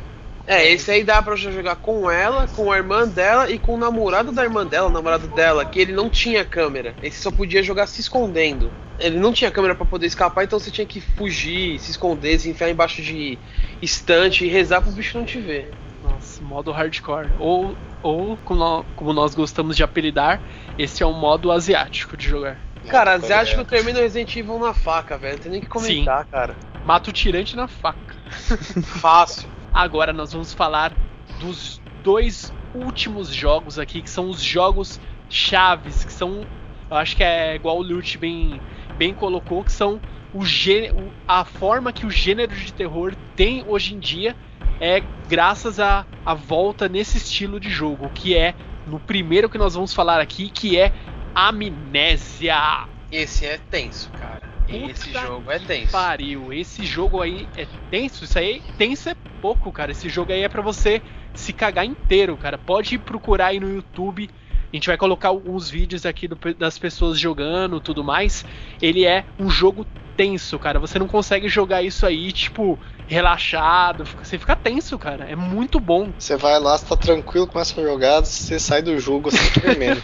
É, 0.48 0.72
esse 0.72 0.92
aí 0.92 1.04
dá 1.04 1.22
pra 1.24 1.36
jogar 1.36 1.78
com 1.78 2.10
ela, 2.10 2.48
com 2.48 2.72
a 2.72 2.78
irmã 2.78 3.08
dela 3.08 3.50
e 3.50 3.58
com 3.58 3.74
o 3.74 3.78
namorado 3.78 4.32
da 4.32 4.44
irmã 4.44 4.66
dela, 4.66 4.88
o 4.90 4.92
namorado 4.92 5.28
dela, 5.28 5.66
que 5.66 5.80
ele 5.80 5.92
não 5.92 6.08
tinha 6.10 6.46
câmera. 6.46 6.96
Esse 7.02 7.20
só 7.20 7.32
podia 7.32 7.64
jogar 7.64 7.88
se 7.88 8.00
escondendo. 8.02 8.72
Ele 8.98 9.18
não 9.20 9.34
tinha 9.34 9.52
câmera 9.52 9.76
pra 9.76 9.86
poder 9.86 10.06
escapar, 10.06 10.44
então 10.44 10.60
você 10.60 10.70
tinha 10.72 10.86
que 10.86 11.02
fugir, 11.02 11.80
se 11.80 11.92
esconder, 11.92 12.40
se 12.40 12.50
enfiar 12.50 12.70
embaixo 12.70 13.02
de 13.02 13.40
estante 13.82 14.46
e 14.46 14.48
rezar 14.48 14.82
pro 14.82 14.92
bicho 14.92 15.18
não 15.18 15.26
te 15.26 15.40
ver. 15.40 15.74
Nossa, 16.02 16.44
modo 16.44 16.72
hardcore. 16.72 17.32
Ou, 17.40 17.76
ou 18.02 18.38
como, 18.38 18.60
nó- 18.60 18.84
como 18.96 19.14
nós 19.14 19.34
gostamos 19.34 19.76
de 19.76 19.84
apelidar, 19.84 20.44
esse 20.78 21.02
é 21.02 21.06
o 21.06 21.12
modo 21.12 21.52
asiático 21.52 22.16
de 22.16 22.28
jogar. 22.30 22.62
Cara, 22.88 23.14
asiático 23.14 23.66
coreano. 23.66 23.66
termina 23.66 24.00
o 24.00 24.02
Resident 24.04 24.36
Evil 24.36 24.60
na 24.60 24.74
faca, 24.74 25.18
velho. 25.18 25.34
Não 25.34 25.42
tem 25.42 25.52
nem 25.52 25.62
que 25.62 25.68
comentar, 25.68 26.26
cara. 26.28 26.56
Mata 26.84 27.10
o 27.10 27.14
tirante 27.14 27.56
na 27.56 27.68
faca. 27.68 28.16
Fácil. 29.02 29.55
Agora 29.76 30.14
nós 30.14 30.32
vamos 30.32 30.54
falar 30.54 30.94
dos 31.42 31.82
dois 32.02 32.54
últimos 32.74 33.28
jogos 33.28 33.78
aqui, 33.78 34.02
que 34.02 34.10
são 34.10 34.30
os 34.30 34.42
jogos 34.42 35.02
chaves, 35.30 36.06
que 36.06 36.14
são, 36.14 36.46
eu 36.90 36.96
acho 36.98 37.14
que 37.18 37.24
é 37.24 37.56
igual 37.56 37.78
o 37.80 37.82
Lute 37.82 38.18
bem, 38.18 38.62
bem 38.98 39.14
colocou, 39.14 39.66
que 39.66 39.74
são 39.74 40.00
o 40.34 40.46
gê- 40.46 40.92
o- 40.92 41.12
a 41.28 41.44
forma 41.44 41.92
que 41.92 42.06
o 42.06 42.10
gênero 42.10 42.56
de 42.56 42.72
terror 42.72 43.14
tem 43.36 43.66
hoje 43.68 43.94
em 43.94 44.00
dia 44.00 44.34
é 44.80 45.02
graças 45.28 45.78
à 45.78 46.06
volta 46.34 46.88
nesse 46.88 47.18
estilo 47.18 47.60
de 47.60 47.70
jogo, 47.70 48.10
que 48.16 48.34
é 48.34 48.54
no 48.88 48.98
primeiro 49.00 49.50
que 49.50 49.58
nós 49.58 49.74
vamos 49.74 49.94
falar 49.94 50.22
aqui, 50.22 50.50
que 50.50 50.78
é 50.78 50.94
Amnésia. 51.34 52.88
Esse 53.12 53.46
é 53.46 53.58
tenso, 53.58 54.10
cara. 54.12 54.42
Esse 54.70 55.08
Puta 55.12 55.22
jogo 55.22 55.52
é 55.52 55.60
tenso. 55.60 55.92
Pariu, 55.92 56.54
esse 56.54 56.86
jogo 56.86 57.22
aí 57.22 57.48
é 57.58 57.68
tenso. 57.92 58.24
Isso 58.24 58.40
aí, 58.40 58.62
tenso 58.78 59.10
é 59.10 59.16
pouco, 59.42 59.72
cara. 59.72 59.92
Esse 59.92 60.10
jogo 60.10 60.32
aí 60.32 60.42
é 60.44 60.50
pra 60.50 60.62
você 60.62 61.02
se 61.34 61.54
cagar 61.54 61.86
inteiro, 61.86 62.38
cara. 62.38 62.58
Pode 62.58 62.98
procurar 62.98 63.48
aí 63.48 63.60
no 63.60 63.70
YouTube. 63.70 64.30
A 64.72 64.76
gente 64.76 64.88
vai 64.88 64.98
colocar 64.98 65.30
alguns 65.30 65.70
vídeos 65.70 66.06
aqui 66.06 66.28
do- 66.28 66.38
das 66.58 66.78
pessoas 66.78 67.20
jogando, 67.20 67.80
tudo 67.80 68.04
mais. 68.04 68.44
Ele 68.82 69.06
é 69.06 69.24
um 69.40 69.50
jogo 69.50 69.86
tenso, 70.18 70.58
cara. 70.58 70.80
Você 70.80 70.98
não 70.98 71.08
consegue 71.08 71.48
jogar 71.50 71.82
isso 71.84 72.06
aí, 72.06 72.32
tipo, 72.32 72.80
relaxado. 73.08 74.06
Você 74.22 74.38
fica 74.38 74.56
tenso, 74.56 74.98
cara. 74.98 75.26
É 75.30 75.36
muito 75.36 75.80
bom. 75.80 76.10
Você 76.18 76.36
vai 76.36 76.60
lá, 76.60 76.78
você 76.78 76.86
tá 76.86 76.96
tranquilo, 76.96 77.48
começa 77.48 77.80
a 77.80 77.84
jogar, 77.84 78.22
você 78.22 78.60
sai 78.60 78.82
do 78.82 78.98
jogo 79.00 79.30
assim 79.30 79.50
tremendo. 79.60 80.02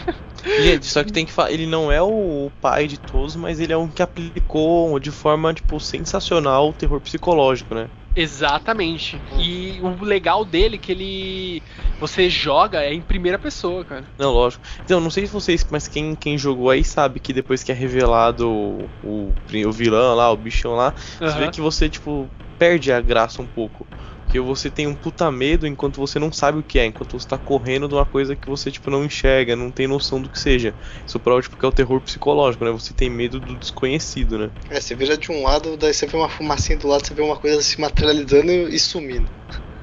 Gente, 0.60 0.86
só 0.86 1.04
que 1.04 1.12
tem 1.12 1.24
que 1.24 1.32
falar, 1.32 1.52
ele 1.52 1.66
não 1.66 1.90
é 1.90 2.02
o 2.02 2.50
pai 2.60 2.86
de 2.88 2.98
todos, 2.98 3.36
mas 3.36 3.60
ele 3.60 3.72
é 3.72 3.76
um 3.76 3.88
que 3.88 4.02
aplicou 4.02 4.98
de 4.98 5.10
forma, 5.10 5.54
tipo, 5.54 5.78
sensacional 5.78 6.70
o 6.70 6.72
terror 6.72 7.00
psicológico, 7.00 7.74
né? 7.74 7.88
Exatamente. 8.14 9.20
E 9.38 9.78
o 9.80 10.04
legal 10.04 10.44
dele 10.44 10.76
é 10.76 10.78
que 10.78 10.92
ele. 10.92 11.62
Você 12.00 12.28
joga 12.28 12.82
é 12.82 12.92
em 12.92 13.00
primeira 13.00 13.38
pessoa, 13.38 13.84
cara. 13.84 14.04
Não, 14.18 14.32
lógico. 14.32 14.62
Então, 14.84 15.00
não 15.00 15.10
sei 15.10 15.26
se 15.26 15.32
vocês, 15.32 15.64
mas 15.70 15.88
quem, 15.88 16.14
quem 16.14 16.36
jogou 16.36 16.68
aí 16.68 16.84
sabe 16.84 17.20
que 17.20 17.32
depois 17.32 17.62
que 17.62 17.72
é 17.72 17.74
revelado 17.74 18.50
o, 18.50 18.88
o, 19.04 19.32
o 19.66 19.72
vilão 19.72 20.14
lá, 20.14 20.30
o 20.30 20.36
bichão 20.36 20.74
lá, 20.74 20.92
você 21.18 21.38
vê 21.38 21.50
que 21.50 21.60
você, 21.60 21.88
tipo, 21.88 22.28
perde 22.58 22.92
a 22.92 23.00
graça 23.00 23.40
um 23.40 23.46
pouco. 23.46 23.86
Porque 24.32 24.40
você 24.40 24.70
tem 24.70 24.86
um 24.86 24.94
puta 24.94 25.30
medo 25.30 25.66
enquanto 25.66 26.00
você 26.00 26.18
não 26.18 26.32
sabe 26.32 26.58
o 26.58 26.62
que 26.62 26.78
é, 26.78 26.86
enquanto 26.86 27.20
você 27.20 27.28
tá 27.28 27.36
correndo 27.36 27.86
de 27.86 27.94
uma 27.94 28.06
coisa 28.06 28.34
que 28.34 28.48
você, 28.48 28.72
tipo, 28.72 28.90
não 28.90 29.04
enxerga, 29.04 29.54
não 29.54 29.70
tem 29.70 29.86
noção 29.86 30.22
do 30.22 30.30
que 30.30 30.40
seja. 30.40 30.74
Isso 31.06 31.20
prova, 31.20 31.42
tipo, 31.42 31.58
que 31.58 31.66
é 31.66 31.68
o 31.68 31.72
terror 31.72 32.00
psicológico, 32.00 32.64
né? 32.64 32.70
Você 32.70 32.94
tem 32.94 33.10
medo 33.10 33.38
do 33.38 33.54
desconhecido, 33.56 34.38
né? 34.38 34.50
É, 34.70 34.80
você 34.80 34.94
vira 34.94 35.18
de 35.18 35.30
um 35.30 35.42
lado, 35.42 35.76
daí 35.76 35.92
você 35.92 36.06
vê 36.06 36.16
uma 36.16 36.30
fumacinha 36.30 36.78
do 36.78 36.88
lado, 36.88 37.06
você 37.06 37.12
vê 37.12 37.20
uma 37.20 37.36
coisa 37.36 37.60
se 37.60 37.78
materializando 37.78 38.50
e 38.50 38.78
sumindo. 38.78 39.30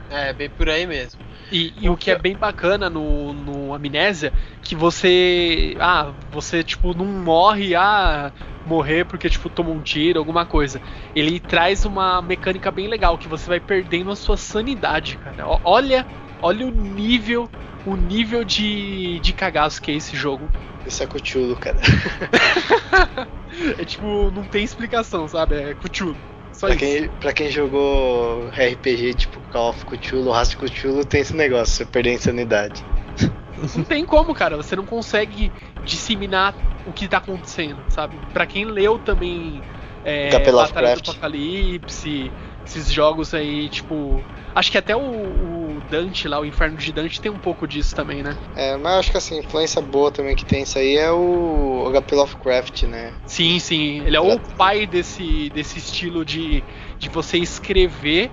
É, 0.10 0.34
bem 0.34 0.50
por 0.50 0.68
aí 0.68 0.88
mesmo. 0.88 1.20
E, 1.52 1.74
e 1.80 1.90
o 1.90 1.98
que 1.98 2.12
é 2.12 2.18
bem 2.18 2.36
bacana 2.36 2.90
no, 2.90 3.34
no 3.34 3.74
Amnésia, 3.74 4.32
que 4.62 4.76
você. 4.76 5.76
Ah, 5.80 6.14
você 6.32 6.64
tipo 6.64 6.94
não 6.94 7.06
morre, 7.06 7.76
ah, 7.76 8.32
morrer 8.66 9.06
porque 9.06 9.30
tipo 9.30 9.50
toma 9.50 9.72
um 9.72 9.82
tiro, 9.82 10.20
alguma 10.20 10.46
coisa. 10.46 10.82
Ele 11.16 11.40
traz 11.40 11.86
uma 11.86 12.22
mecânica 12.22 12.70
bem 12.72 12.88
legal, 12.88 13.18
que 13.18 13.28
você 13.28 13.48
vai 13.48 13.60
perdendo 13.60 14.12
a 14.12 14.16
sua 14.16 14.38
sanidade, 14.38 15.18
cara. 15.18 15.46
Olha, 15.64 16.06
olha 16.42 16.68
o 16.68 16.72
nível, 16.72 17.50
o 17.86 17.96
nível 17.96 18.44
de, 18.44 19.20
de 19.20 19.34
cagaço 19.34 19.82
que 19.82 19.92
é 19.92 19.96
esse 19.96 20.16
jogo. 20.16 20.48
Isso 20.86 21.04
é 21.04 21.08
Cthulhu, 21.08 21.56
cara. 21.56 21.78
É 23.78 23.84
tipo, 23.84 24.32
não 24.32 24.44
tem 24.44 24.64
explicação, 24.64 25.28
sabe? 25.28 25.56
É 25.56 25.74
Cthulhu. 25.74 26.16
Só 26.60 26.68
Pra 26.68 26.76
isso. 26.76 26.86
quem, 26.86 27.08
pra 27.22 27.32
quem 27.32 27.50
jogou 27.50 28.50
RPG 28.50 29.14
tipo 29.14 29.40
Call 29.50 29.70
of 29.70 29.86
Cthulhu, 29.86 30.30
Rastro 30.30 30.60
Cthulhu, 30.68 31.06
tem 31.06 31.22
esse 31.22 31.34
negócio, 31.34 31.74
você 31.74 31.86
perder 31.86 32.10
a 32.10 32.14
insanidade. 32.16 32.84
Não 33.78 33.86
tem 33.86 34.06
como, 34.06 34.36
cara. 34.36 34.58
Você 34.58 34.76
não 34.76 34.86
consegue 34.86 35.52
disseminar 35.86 36.54
o 36.86 36.92
que 36.92 37.08
tá 37.08 37.18
acontecendo, 37.18 37.78
sabe? 37.90 38.18
Pra 38.34 38.46
quem 38.46 38.66
leu 38.66 39.00
também 39.00 39.62
é, 40.04 40.30
Batalha 40.30 40.96
do. 40.96 41.00
Apocalipse, 41.12 42.32
esses 42.66 42.92
jogos 42.92 43.34
aí, 43.34 43.70
tipo. 43.70 44.24
Acho 44.54 44.72
que 44.72 44.78
até 44.78 44.96
o, 44.96 45.00
o 45.00 45.82
Dante 45.90 46.28
lá, 46.28 46.40
o 46.40 46.46
Inferno 46.46 46.78
de 46.78 46.92
Dante, 46.92 47.22
tem 47.22 47.32
um 47.32 47.38
pouco 47.38 47.68
disso 47.68 47.96
também, 47.96 48.22
né? 48.24 48.38
É, 48.56 48.76
mas 48.78 49.00
acho 49.00 49.12
que 49.12 49.18
assim, 49.18 49.40
influência 49.40 49.82
boa 49.82 50.12
também 50.12 50.36
que 50.36 50.46
tem 50.46 50.64
isso 50.64 50.78
aí 50.78 50.98
é 50.98 51.12
o 51.12 51.92
HP 51.92 52.16
Lovecraft, 52.16 52.84
né? 52.84 53.14
Sim, 53.26 53.60
sim. 53.60 54.02
Ele 54.06 54.16
é 54.16 54.20
o 54.20 54.40
pai 54.40 54.86
desse, 54.86 55.50
desse 55.50 55.80
estilo 55.80 56.26
de, 56.26 56.64
de 56.98 57.10
você 57.10 57.38
escrever 57.38 58.32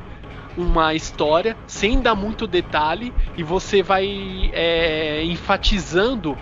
uma 0.57 0.95
história 0.95 1.57
sem 1.67 2.01
dar 2.01 2.15
muito 2.15 2.47
detalhe 2.47 3.13
e 3.37 3.43
você 3.43 3.83
vai 3.83 4.51
é, 4.55 5.23
enfatizando 5.25 6.37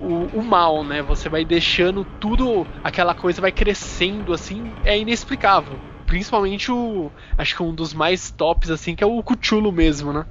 o, 0.00 0.38
o 0.38 0.42
mal, 0.42 0.82
né? 0.82 1.02
Você 1.02 1.28
vai 1.28 1.44
deixando 1.44 2.04
tudo, 2.18 2.66
aquela 2.82 3.14
coisa 3.14 3.40
vai 3.40 3.52
crescendo 3.52 4.32
assim, 4.32 4.72
é 4.84 4.98
inexplicável. 4.98 5.78
Principalmente 6.12 6.70
o. 6.70 7.10
Acho 7.38 7.56
que 7.56 7.62
um 7.62 7.74
dos 7.74 7.94
mais 7.94 8.30
tops, 8.30 8.68
assim, 8.70 8.94
que 8.94 9.02
é 9.02 9.06
o 9.06 9.22
Cthulhu 9.22 9.72
mesmo, 9.72 10.12
né? 10.12 10.26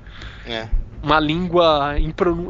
É. 0.45 0.67
Uma 1.01 1.19
língua. 1.19 1.95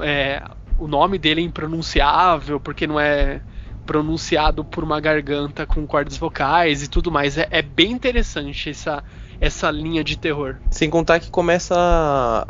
é, 0.03 0.43
o 0.77 0.85
nome 0.85 1.17
dele 1.17 1.39
é 1.39 1.45
impronunciável, 1.45 2.59
porque 2.59 2.85
não 2.85 2.99
é 2.99 3.39
pronunciado 3.85 4.65
por 4.65 4.83
uma 4.83 4.99
garganta 4.99 5.65
com 5.65 5.87
cordas 5.87 6.17
vocais 6.17 6.83
e 6.83 6.89
tudo 6.89 7.09
mais. 7.09 7.37
É, 7.37 7.47
é 7.49 7.61
bem 7.61 7.93
interessante 7.93 8.69
essa, 8.69 9.01
essa 9.39 9.71
linha 9.71 10.03
de 10.03 10.17
terror. 10.17 10.57
Sem 10.69 10.89
contar 10.89 11.21
que 11.21 11.31
começa. 11.31 12.45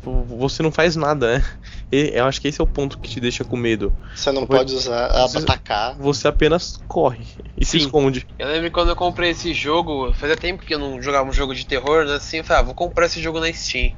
Tipo, 0.00 0.24
você 0.24 0.62
não 0.62 0.72
faz 0.72 0.96
nada, 0.96 1.38
né? 1.38 1.44
E 1.92 2.12
eu 2.14 2.24
acho 2.24 2.40
que 2.40 2.48
esse 2.48 2.58
é 2.58 2.64
o 2.64 2.66
ponto 2.66 2.96
que 2.98 3.10
te 3.10 3.20
deixa 3.20 3.44
com 3.44 3.54
medo. 3.56 3.92
Você 4.14 4.32
não 4.32 4.46
Vai- 4.46 4.60
pode 4.60 4.74
usar, 4.74 5.08
Você- 5.28 5.38
atacar. 5.38 5.94
Você 5.98 6.26
apenas 6.26 6.80
corre 6.88 7.26
e 7.56 7.64
se 7.66 7.72
Sim. 7.72 7.84
esconde. 7.84 8.26
Eu 8.38 8.48
lembro 8.48 8.64
que 8.64 8.70
quando 8.70 8.88
eu 8.88 8.96
comprei 8.96 9.30
esse 9.30 9.52
jogo, 9.52 10.12
fazia 10.14 10.36
tempo 10.36 10.64
que 10.64 10.72
eu 10.74 10.78
não 10.78 11.02
jogava 11.02 11.28
um 11.28 11.32
jogo 11.32 11.54
de 11.54 11.66
terror, 11.66 12.06
né? 12.06 12.14
Assim, 12.14 12.38
eu 12.38 12.44
falei, 12.44 12.62
ah, 12.62 12.64
vou 12.64 12.74
comprar 12.74 13.06
esse 13.06 13.20
jogo 13.20 13.40
na 13.40 13.52
Steam. 13.52 13.92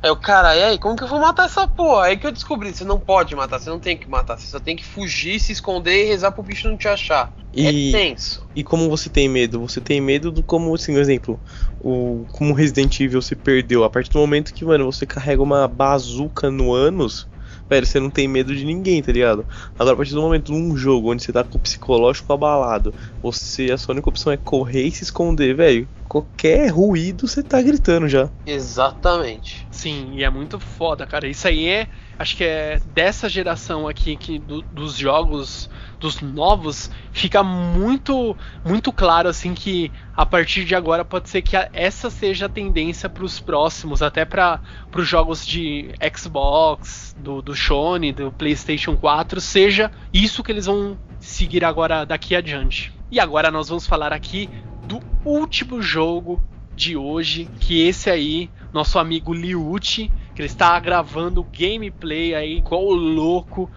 Aí 0.00 0.10
o 0.10 0.16
cara, 0.16 0.54
e 0.56 0.62
aí, 0.62 0.78
como 0.78 0.94
que 0.96 1.02
eu 1.02 1.08
vou 1.08 1.18
matar 1.20 1.46
essa 1.46 1.66
porra? 1.66 2.04
Aí 2.04 2.16
que 2.16 2.26
eu 2.26 2.30
descobri, 2.32 2.72
você 2.72 2.84
não 2.84 3.00
pode 3.00 3.34
matar, 3.34 3.58
você 3.58 3.68
não 3.68 3.80
tem 3.80 3.96
que 3.96 4.08
matar, 4.08 4.38
você 4.38 4.46
só 4.46 4.60
tem 4.60 4.76
que 4.76 4.84
fugir, 4.84 5.40
se 5.40 5.50
esconder 5.52 6.04
e 6.04 6.08
rezar 6.08 6.30
pro 6.30 6.42
bicho 6.42 6.68
não 6.68 6.76
te 6.76 6.86
achar. 6.86 7.32
E- 7.52 7.88
É 7.90 7.98
tenso. 7.98 8.46
E 8.54 8.62
como 8.62 8.88
você 8.88 9.10
tem 9.10 9.28
medo? 9.28 9.60
Você 9.60 9.80
tem 9.80 10.00
medo 10.00 10.30
do 10.30 10.42
como, 10.42 10.72
assim, 10.74 10.94
um 10.96 11.00
exemplo, 11.00 11.40
o 11.80 12.26
como 12.32 12.54
Resident 12.54 13.00
Evil 13.00 13.20
se 13.22 13.34
perdeu. 13.34 13.82
A 13.84 13.90
partir 13.90 14.10
do 14.10 14.18
momento 14.18 14.52
que, 14.54 14.64
mano, 14.64 14.84
você 14.90 15.06
carrega 15.06 15.42
uma 15.42 15.66
bazuca 15.66 16.50
no 16.50 16.72
ânus, 16.72 17.26
velho, 17.68 17.86
você 17.86 18.00
não 18.00 18.10
tem 18.10 18.26
medo 18.28 18.54
de 18.54 18.64
ninguém, 18.64 19.02
tá 19.02 19.12
ligado? 19.12 19.46
Agora, 19.78 19.94
a 19.94 19.96
partir 19.96 20.14
do 20.14 20.22
momento 20.22 20.52
num 20.52 20.76
jogo 20.76 21.12
onde 21.12 21.22
você 21.22 21.32
tá 21.32 21.44
com 21.44 21.58
o 21.58 21.60
psicológico 21.60 22.32
abalado, 22.32 22.94
você, 23.22 23.70
a 23.70 23.78
sua 23.78 23.92
única 23.92 24.08
opção 24.08 24.32
é 24.32 24.36
correr 24.36 24.84
e 24.86 24.92
se 24.92 25.04
esconder, 25.04 25.54
velho. 25.54 25.88
Qualquer 26.08 26.68
ruído 26.68 27.28
você 27.28 27.42
tá 27.42 27.60
gritando 27.60 28.08
já. 28.08 28.30
Exatamente. 28.46 29.66
Sim, 29.70 30.14
e 30.14 30.24
é 30.24 30.30
muito 30.30 30.58
foda, 30.58 31.06
cara. 31.06 31.28
Isso 31.28 31.46
aí 31.46 31.68
é. 31.68 31.88
Acho 32.18 32.36
que 32.36 32.42
é 32.44 32.80
dessa 32.94 33.28
geração 33.28 33.86
aqui 33.86 34.16
que 34.16 34.40
do- 34.40 34.62
dos 34.72 34.96
jogos, 34.96 35.70
dos 36.00 36.20
novos, 36.20 36.90
fica 37.12 37.44
muito 37.44 38.36
muito 38.64 38.92
claro 38.92 39.28
assim 39.28 39.54
que 39.54 39.92
a 40.16 40.26
partir 40.26 40.64
de 40.64 40.74
agora 40.74 41.04
pode 41.04 41.28
ser 41.28 41.42
que 41.42 41.56
a- 41.56 41.68
essa 41.72 42.10
seja 42.10 42.46
a 42.46 42.48
tendência 42.48 43.08
para 43.08 43.24
os 43.24 43.38
próximos, 43.38 44.02
até 44.02 44.24
para 44.24 44.60
os 44.96 45.06
jogos 45.06 45.46
de 45.46 45.90
Xbox, 46.16 47.14
do, 47.16 47.40
do 47.40 47.54
Sony, 47.54 48.12
do 48.12 48.32
PlayStation 48.32 48.96
4, 48.96 49.40
seja 49.40 49.90
isso 50.12 50.42
que 50.42 50.50
eles 50.50 50.66
vão 50.66 50.98
seguir 51.20 51.64
agora 51.64 52.04
daqui 52.04 52.34
adiante. 52.34 52.92
E 53.10 53.20
agora 53.20 53.50
nós 53.50 53.68
vamos 53.68 53.86
falar 53.86 54.12
aqui 54.12 54.50
do 54.88 55.00
último 55.24 55.80
jogo 55.80 56.42
de 56.74 56.96
hoje, 56.96 57.48
que 57.60 57.80
esse 57.82 58.08
aí, 58.08 58.48
nosso 58.72 58.98
amigo 58.98 59.32
Liucci, 59.34 60.10
que 60.38 60.42
ele 60.42 60.46
está 60.46 60.78
gravando 60.78 61.42
gameplay 61.42 62.32
aí 62.32 62.58
igual 62.58 62.84
louco. 62.84 63.68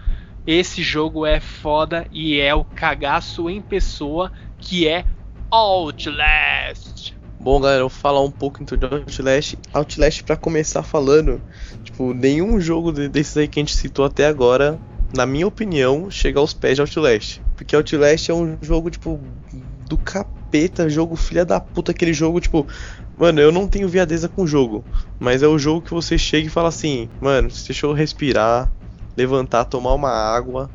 Esse 0.46 0.80
jogo 0.80 1.26
é 1.26 1.40
foda 1.40 2.06
e 2.12 2.38
é 2.38 2.54
o 2.54 2.62
cagaço 2.62 3.50
em 3.50 3.60
pessoa, 3.60 4.30
que 4.60 4.86
é 4.86 5.04
Outlast. 5.50 7.16
Bom, 7.40 7.60
galera, 7.60 7.80
eu 7.80 7.88
vou 7.88 7.98
falar 7.98 8.22
um 8.22 8.30
pouco 8.30 8.62
então 8.62 8.78
de 8.78 8.84
Outlast. 8.84 9.56
Outlast, 9.74 10.22
pra 10.22 10.36
começar 10.36 10.84
falando, 10.84 11.42
tipo, 11.82 12.14
nenhum 12.14 12.60
jogo 12.60 12.92
de- 12.92 13.08
desses 13.08 13.36
aí 13.36 13.48
que 13.48 13.58
a 13.58 13.62
gente 13.62 13.74
citou 13.74 14.04
até 14.04 14.26
agora, 14.26 14.78
na 15.12 15.26
minha 15.26 15.48
opinião, 15.48 16.08
chega 16.12 16.38
aos 16.38 16.54
pés 16.54 16.76
de 16.76 16.80
Outlast. 16.82 17.40
Porque 17.56 17.74
Outlast 17.74 18.28
é 18.30 18.34
um 18.34 18.56
jogo, 18.62 18.88
tipo, 18.88 19.20
do 19.92 19.98
capeta, 19.98 20.88
jogo 20.88 21.16
filha 21.16 21.44
da 21.44 21.60
puta, 21.60 21.92
aquele 21.92 22.14
jogo, 22.14 22.40
tipo, 22.40 22.66
mano, 23.16 23.40
eu 23.40 23.52
não 23.52 23.68
tenho 23.68 23.88
viadeza 23.88 24.28
com 24.28 24.42
o 24.42 24.46
jogo, 24.46 24.84
mas 25.20 25.42
é 25.42 25.46
o 25.46 25.58
jogo 25.58 25.82
que 25.82 25.92
você 25.92 26.16
chega 26.16 26.46
e 26.46 26.50
fala 26.50 26.68
assim, 26.68 27.10
mano, 27.20 27.48
deixa 27.48 27.86
eu 27.86 27.92
respirar, 27.92 28.72
levantar, 29.16 29.66
tomar 29.66 29.92
uma 29.92 30.10
água, 30.10 30.70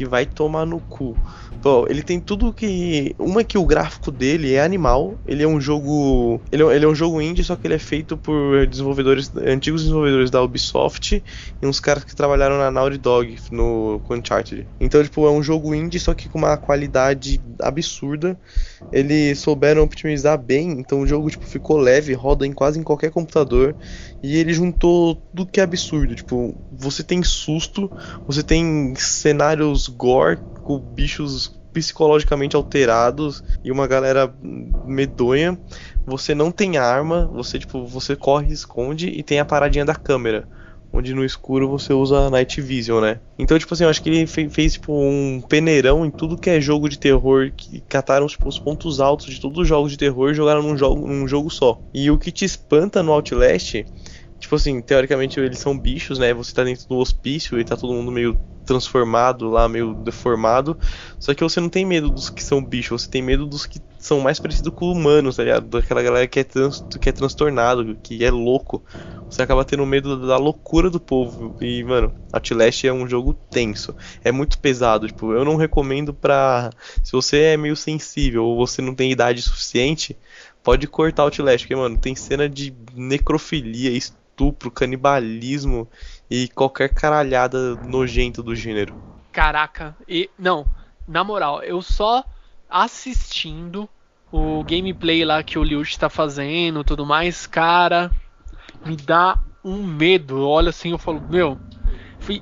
que 0.00 0.06
vai 0.06 0.24
tomar 0.24 0.64
no 0.64 0.80
cu. 0.80 1.14
Pô, 1.60 1.86
ele 1.86 2.02
tem 2.02 2.18
tudo 2.18 2.54
que. 2.54 3.14
Uma 3.18 3.42
é 3.42 3.44
que 3.44 3.58
o 3.58 3.66
gráfico 3.66 4.10
dele 4.10 4.54
é 4.54 4.62
animal. 4.62 5.18
Ele 5.26 5.42
é 5.42 5.46
um 5.46 5.60
jogo. 5.60 6.40
Ele 6.50 6.62
é, 6.62 6.76
ele 6.76 6.86
é 6.86 6.88
um 6.88 6.94
jogo 6.94 7.20
indie, 7.20 7.44
só 7.44 7.54
que 7.54 7.66
ele 7.66 7.74
é 7.74 7.78
feito 7.78 8.16
por 8.16 8.66
desenvolvedores. 8.66 9.30
antigos 9.36 9.82
desenvolvedores 9.82 10.30
da 10.30 10.42
Ubisoft 10.42 11.22
e 11.60 11.66
uns 11.66 11.80
caras 11.80 12.02
que 12.02 12.16
trabalharam 12.16 12.56
na 12.56 12.70
Naughty 12.70 12.96
Dog 12.96 13.36
no 13.52 14.00
com 14.06 14.14
Uncharted. 14.14 14.66
Então, 14.80 15.02
tipo, 15.02 15.26
é 15.26 15.30
um 15.30 15.42
jogo 15.42 15.74
indie, 15.74 16.00
só 16.00 16.14
que 16.14 16.30
com 16.30 16.38
uma 16.38 16.56
qualidade 16.56 17.38
absurda. 17.60 18.40
Eles 18.90 19.38
souberam 19.38 19.82
optimizar 19.82 20.38
bem, 20.38 20.70
então 20.70 21.02
o 21.02 21.06
jogo 21.06 21.28
tipo, 21.28 21.44
ficou 21.44 21.76
leve, 21.76 22.14
roda 22.14 22.46
em 22.46 22.52
quase 22.52 22.80
em 22.80 22.82
qualquer 22.82 23.10
computador. 23.10 23.76
E 24.22 24.36
ele 24.36 24.52
juntou 24.52 25.14
tudo 25.14 25.46
que 25.50 25.60
é 25.60 25.62
absurdo. 25.62 26.14
Tipo, 26.14 26.54
você 26.70 27.02
tem 27.02 27.22
susto, 27.22 27.90
você 28.26 28.42
tem 28.42 28.94
cenários 28.96 29.88
gore 29.88 30.38
com 30.62 30.78
bichos 30.78 31.58
psicologicamente 31.72 32.56
alterados 32.56 33.42
e 33.64 33.70
uma 33.70 33.86
galera 33.86 34.32
medonha. 34.84 35.58
Você 36.04 36.34
não 36.34 36.50
tem 36.50 36.76
arma, 36.76 37.26
você 37.32 37.58
tipo, 37.58 37.86
você 37.86 38.16
corre, 38.16 38.52
esconde 38.52 39.08
e 39.08 39.22
tem 39.22 39.40
a 39.40 39.44
paradinha 39.44 39.84
da 39.84 39.94
câmera. 39.94 40.48
Onde 40.92 41.14
no 41.14 41.24
escuro 41.24 41.68
você 41.68 41.92
usa 41.92 42.28
Night 42.30 42.60
Vision, 42.60 43.00
né? 43.00 43.20
Então, 43.38 43.56
tipo 43.56 43.72
assim, 43.72 43.84
eu 43.84 43.90
acho 43.90 44.02
que 44.02 44.08
ele 44.08 44.26
fe- 44.26 44.48
fez 44.50 44.72
tipo, 44.72 44.92
um 44.92 45.40
peneirão 45.48 46.04
em 46.04 46.10
tudo 46.10 46.36
que 46.36 46.50
é 46.50 46.60
jogo 46.60 46.88
de 46.88 46.98
terror, 46.98 47.52
que 47.56 47.80
cataram 47.88 48.26
tipo, 48.26 48.48
os 48.48 48.58
pontos 48.58 49.00
altos 49.00 49.32
de 49.32 49.40
todos 49.40 49.58
os 49.58 49.68
jogos 49.68 49.92
de 49.92 49.96
terror 49.96 50.30
e 50.30 50.34
jogaram 50.34 50.64
num 50.64 50.76
jogo, 50.76 51.06
num 51.06 51.28
jogo 51.28 51.48
só. 51.48 51.80
E 51.94 52.10
o 52.10 52.18
que 52.18 52.32
te 52.32 52.44
espanta 52.44 53.04
no 53.04 53.12
Outlast 53.12 53.84
Tipo 54.40 54.56
assim, 54.56 54.80
teoricamente 54.80 55.38
eles 55.38 55.58
são 55.58 55.78
bichos, 55.78 56.18
né? 56.18 56.32
Você 56.32 56.54
tá 56.54 56.64
dentro 56.64 56.88
do 56.88 56.96
hospício 56.96 57.60
e 57.60 57.64
tá 57.64 57.76
todo 57.76 57.92
mundo 57.92 58.10
meio 58.10 58.40
transformado 58.64 59.50
lá, 59.50 59.68
meio 59.68 59.94
deformado. 59.94 60.78
Só 61.18 61.34
que 61.34 61.42
você 61.42 61.60
não 61.60 61.68
tem 61.68 61.84
medo 61.84 62.08
dos 62.08 62.30
que 62.30 62.42
são 62.42 62.64
bichos, 62.64 63.02
você 63.02 63.10
tem 63.10 63.20
medo 63.20 63.44
dos 63.44 63.66
que 63.66 63.80
são 63.98 64.18
mais 64.20 64.40
parecidos 64.40 64.72
com 64.74 64.90
humanos, 64.90 65.36
tá 65.36 65.44
ligado? 65.44 65.66
Daquela 65.66 66.02
galera 66.02 66.26
que 66.26 66.40
é, 66.40 66.44
trans, 66.44 66.82
que 67.00 67.08
é 67.08 67.12
transtornado, 67.12 67.96
que 68.02 68.24
é 68.24 68.30
louco. 68.30 68.82
Você 69.28 69.42
acaba 69.42 69.64
tendo 69.64 69.84
medo 69.84 70.26
da 70.26 70.36
loucura 70.38 70.88
do 70.88 70.98
povo. 70.98 71.56
E, 71.60 71.84
mano, 71.84 72.12
Outlast 72.32 72.84
é 72.84 72.92
um 72.92 73.06
jogo 73.06 73.34
tenso. 73.34 73.94
É 74.24 74.32
muito 74.32 74.58
pesado. 74.58 75.06
Tipo, 75.06 75.32
eu 75.32 75.44
não 75.44 75.56
recomendo 75.56 76.14
pra. 76.14 76.70
Se 77.04 77.12
você 77.12 77.42
é 77.42 77.56
meio 77.56 77.76
sensível 77.76 78.44
ou 78.44 78.56
você 78.56 78.80
não 78.80 78.94
tem 78.94 79.12
idade 79.12 79.42
suficiente, 79.42 80.16
pode 80.62 80.86
cortar 80.86 81.24
Outlast, 81.24 81.64
porque, 81.64 81.76
mano, 81.76 81.98
tem 81.98 82.14
cena 82.14 82.48
de 82.48 82.74
necrofilia, 82.94 83.90
estupro, 83.90 84.19
canibalismo 84.70 85.88
e 86.30 86.48
qualquer 86.48 86.88
caralhada 86.94 87.76
nojenta 87.76 88.42
do 88.42 88.54
gênero. 88.54 88.94
Caraca, 89.32 89.96
e 90.08 90.28
não, 90.38 90.66
na 91.06 91.22
moral, 91.22 91.62
eu 91.62 91.82
só 91.82 92.24
assistindo 92.68 93.88
o 94.32 94.62
gameplay 94.64 95.24
lá 95.24 95.42
que 95.42 95.58
o 95.58 95.64
Liuch 95.64 95.98
tá 95.98 96.08
fazendo, 96.08 96.84
tudo 96.84 97.04
mais, 97.04 97.46
cara, 97.46 98.10
me 98.84 98.96
dá 98.96 99.38
um 99.64 99.84
medo. 99.84 100.38
Eu 100.38 100.48
olho 100.48 100.68
assim, 100.68 100.90
eu 100.92 100.98
falo, 100.98 101.22
meu, 101.28 101.58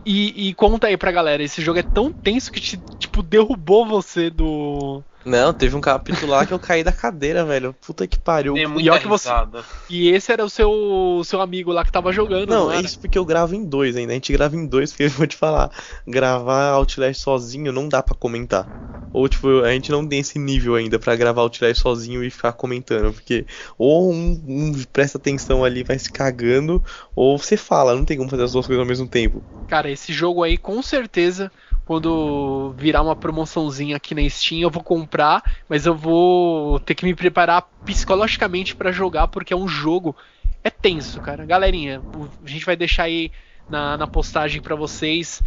e, 0.04 0.48
e 0.48 0.54
conta 0.54 0.86
aí 0.86 0.96
pra 0.96 1.12
galera, 1.12 1.42
esse 1.42 1.62
jogo 1.62 1.78
é 1.78 1.82
tão 1.82 2.12
tenso 2.12 2.52
que 2.52 2.60
te, 2.60 2.76
tipo 2.98 3.22
derrubou 3.22 3.86
você 3.86 4.28
do 4.28 5.02
Não, 5.24 5.52
teve 5.52 5.76
um 5.76 5.80
capítulo 5.80 6.30
lá 6.32 6.46
que 6.46 6.52
eu 6.54 6.58
caí 6.58 6.82
da 6.82 6.92
cadeira, 6.92 7.44
velho. 7.44 7.74
Puta 7.84 8.06
que 8.06 8.18
pariu. 8.18 8.54
Tem 8.54 8.64
E 8.64 8.88
olha 8.90 9.00
que 9.00 9.06
você- 9.08 9.28
risada. 9.28 9.62
e 9.90 10.08
esse 10.08 10.32
era 10.32 10.44
o 10.44 10.48
seu 10.48 11.22
seu 11.24 11.40
amigo 11.40 11.72
lá 11.72 11.84
que 11.84 11.92
tava 11.92 12.12
jogando, 12.12 12.48
não, 12.48 12.66
Não, 12.66 12.72
é 12.72 12.80
isso 12.80 12.98
porque 12.98 13.18
eu 13.18 13.24
gravo 13.24 13.54
em 13.54 13.64
dois 13.64 13.96
ainda. 13.96 14.12
A 14.12 14.14
gente 14.14 14.32
grava 14.32 14.56
em 14.56 14.66
dois, 14.66 14.90
porque 14.92 15.04
eu 15.04 15.10
vou 15.10 15.26
te 15.26 15.36
falar, 15.36 15.70
gravar 16.06 16.70
Outlast 16.70 17.20
sozinho 17.20 17.72
não 17.72 17.88
dá 17.88 18.02
pra 18.02 18.14
comentar. 18.14 18.68
Ou, 19.10 19.26
tipo, 19.26 19.62
a 19.62 19.70
gente 19.72 19.90
não 19.90 20.06
tem 20.06 20.20
esse 20.20 20.38
nível 20.38 20.74
ainda 20.74 20.98
pra 20.98 21.16
gravar 21.16 21.40
Outlast 21.42 21.80
sozinho 21.80 22.22
e 22.22 22.30
ficar 22.30 22.52
comentando. 22.52 23.12
Porque 23.12 23.46
ou 23.76 24.12
um, 24.12 24.40
um 24.46 24.72
presta 24.92 25.18
atenção 25.18 25.64
ali, 25.64 25.82
vai 25.82 25.98
se 25.98 26.12
cagando, 26.12 26.82
ou 27.16 27.36
você 27.38 27.56
fala, 27.56 27.94
não 27.94 28.04
tem 28.04 28.16
como 28.18 28.28
fazer 28.30 28.44
as 28.44 28.52
duas 28.52 28.66
coisas 28.66 28.80
ao 28.80 28.86
mesmo 28.86 29.08
tempo. 29.08 29.42
Cara, 29.66 29.90
esse 29.90 30.12
jogo 30.12 30.42
aí, 30.42 30.56
com 30.56 30.80
certeza, 30.82 31.50
quando 31.88 32.74
virar 32.76 33.00
uma 33.00 33.16
promoçãozinha 33.16 33.96
aqui 33.96 34.14
na 34.14 34.28
Steam, 34.28 34.60
eu 34.60 34.68
vou 34.68 34.82
comprar, 34.82 35.42
mas 35.66 35.86
eu 35.86 35.94
vou 35.94 36.78
ter 36.80 36.94
que 36.94 37.02
me 37.02 37.14
preparar 37.14 37.66
psicologicamente 37.82 38.76
pra 38.76 38.92
jogar, 38.92 39.26
porque 39.28 39.54
é 39.54 39.56
um 39.56 39.66
jogo. 39.66 40.14
É 40.62 40.68
tenso, 40.68 41.18
cara. 41.22 41.46
Galerinha, 41.46 42.02
a 42.44 42.46
gente 42.46 42.66
vai 42.66 42.76
deixar 42.76 43.04
aí 43.04 43.32
na, 43.70 43.96
na 43.96 44.06
postagem 44.06 44.60
pra 44.60 44.76
vocês 44.76 45.42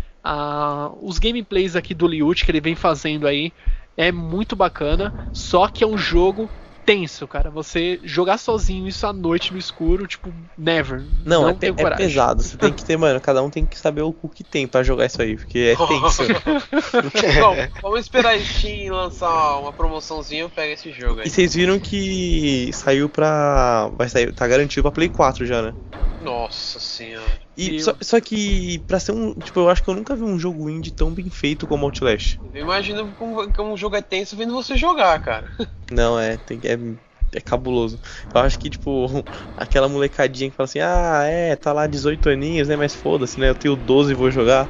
os 1.00 1.20
gameplays 1.20 1.76
aqui 1.76 1.94
do 1.94 2.08
Liut 2.08 2.44
que 2.44 2.50
ele 2.50 2.60
vem 2.60 2.74
fazendo 2.74 3.28
aí. 3.28 3.54
É 3.96 4.12
muito 4.12 4.56
bacana, 4.56 5.30
só 5.34 5.68
que 5.68 5.84
é 5.84 5.88
um 5.88 5.96
jogo 5.96 6.50
tenso, 6.86 7.28
cara. 7.28 7.50
Você 7.50 8.00
jogar 8.04 8.38
sozinho 8.38 8.88
isso 8.88 9.06
à 9.06 9.14
noite 9.14 9.54
no 9.54 9.60
escuro, 9.60 10.08
tipo, 10.08 10.34
never. 10.58 11.04
Não, 11.26 11.50
é, 11.50 11.54
tenho 11.54 11.74
é 11.78 11.84
coragem. 11.84 12.08
pesado. 12.08 12.44
Você 12.44 12.58
tem 12.58 12.74
que 12.74 12.84
ter, 12.84 12.98
mano, 12.98 13.20
cada 13.20 13.42
um 13.42 13.50
tem 13.50 13.66
que 13.66 13.78
saber 13.78 14.02
o, 14.02 14.14
que 14.14 14.44
tem 14.44 14.68
pra 14.68 14.84
jogar 14.84 15.06
isso 15.06 15.22
aí, 15.22 15.36
porque 15.36 15.76
é 15.76 15.88
tenso. 15.88 16.24
Bom, 17.40 17.56
vamos 17.82 18.00
esperar 18.02 18.36
a 18.36 18.40
Steam 18.40 18.94
lançar 18.94 19.58
uma 19.60 19.74
promoçãozinha, 19.74 20.42
eu 20.42 20.50
pego 20.50 20.74
esse 20.74 20.92
jogo 20.92 21.22
aí. 21.22 21.28
E 21.28 21.30
vocês 21.30 21.54
viram 21.54 21.80
que 21.80 22.70
saiu 22.74 23.10
pra. 23.10 23.90
Vai 23.98 24.10
sair. 24.10 24.34
Tá 24.34 24.48
garantido 24.48 24.84
pra 24.84 24.92
Play 24.92 25.10
4 25.10 25.46
já, 25.46 25.62
né? 25.62 25.74
Nossa 26.22 26.80
senhora. 26.80 27.41
E 27.62 27.80
só, 27.82 27.96
só 28.02 28.20
que, 28.20 28.80
pra 28.88 29.00
ser 29.00 29.12
um. 29.12 29.34
Tipo, 29.34 29.62
eu 29.62 29.70
acho 29.70 29.84
que 29.84 29.90
eu 29.90 29.94
nunca 29.94 30.16
vi 30.16 30.24
um 30.24 30.40
jogo 30.40 30.70
indie 30.70 30.92
tão 30.92 31.12
bem 31.12 31.30
feito 31.30 31.68
como 31.68 31.86
Outlast. 31.86 32.40
Eu 32.54 32.62
imagino 32.62 33.14
como, 33.18 33.52
como 33.54 33.74
o 33.74 33.78
jogo 33.78 33.96
é 33.96 34.02
tenso 34.02 34.36
vendo 34.36 34.54
você 34.54 34.76
jogar, 34.76 35.20
cara. 35.22 35.50
Não, 35.92 36.20
é. 36.20 36.38
Tem, 36.38 36.60
é, 36.64 37.38
é 37.38 37.42
cabuloso. 37.42 38.00
Eu 38.34 38.42
acho 38.42 38.58
que, 38.58 38.70
tipo, 38.70 39.08
aquela 39.58 39.88
molecadinha 39.88 40.50
que 40.50 40.56
fala 40.56 40.66
assim: 40.66 40.80
ah, 40.80 41.24
é, 41.26 41.56
tá 41.56 41.72
lá 41.72 41.86
18 41.86 42.30
aninhos, 42.30 42.68
né? 42.68 42.76
Mas 42.76 42.96
foda-se, 42.96 43.40
né? 43.40 43.50
Eu 43.50 43.56
tenho 43.56 43.76
12 43.76 44.12
e 44.12 44.16
vou 44.16 44.32
jogar. 44.32 44.68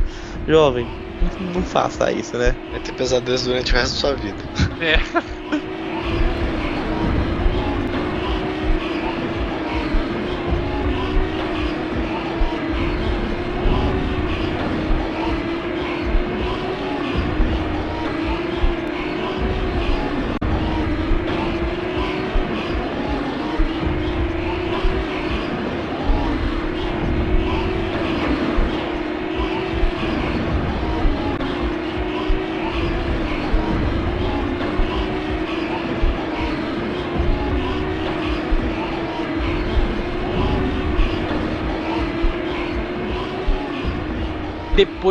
Jovem, 0.48 0.86
não, 1.40 1.54
não 1.54 1.64
faça 1.64 2.12
isso, 2.12 2.38
né? 2.38 2.56
Vai 2.70 2.80
ter 2.80 2.92
pesadelos 2.94 3.44
durante 3.44 3.72
o 3.72 3.76
resto 3.76 3.94
da 3.94 4.00
sua 4.00 4.16
vida. 4.16 4.44
É. 4.80 4.98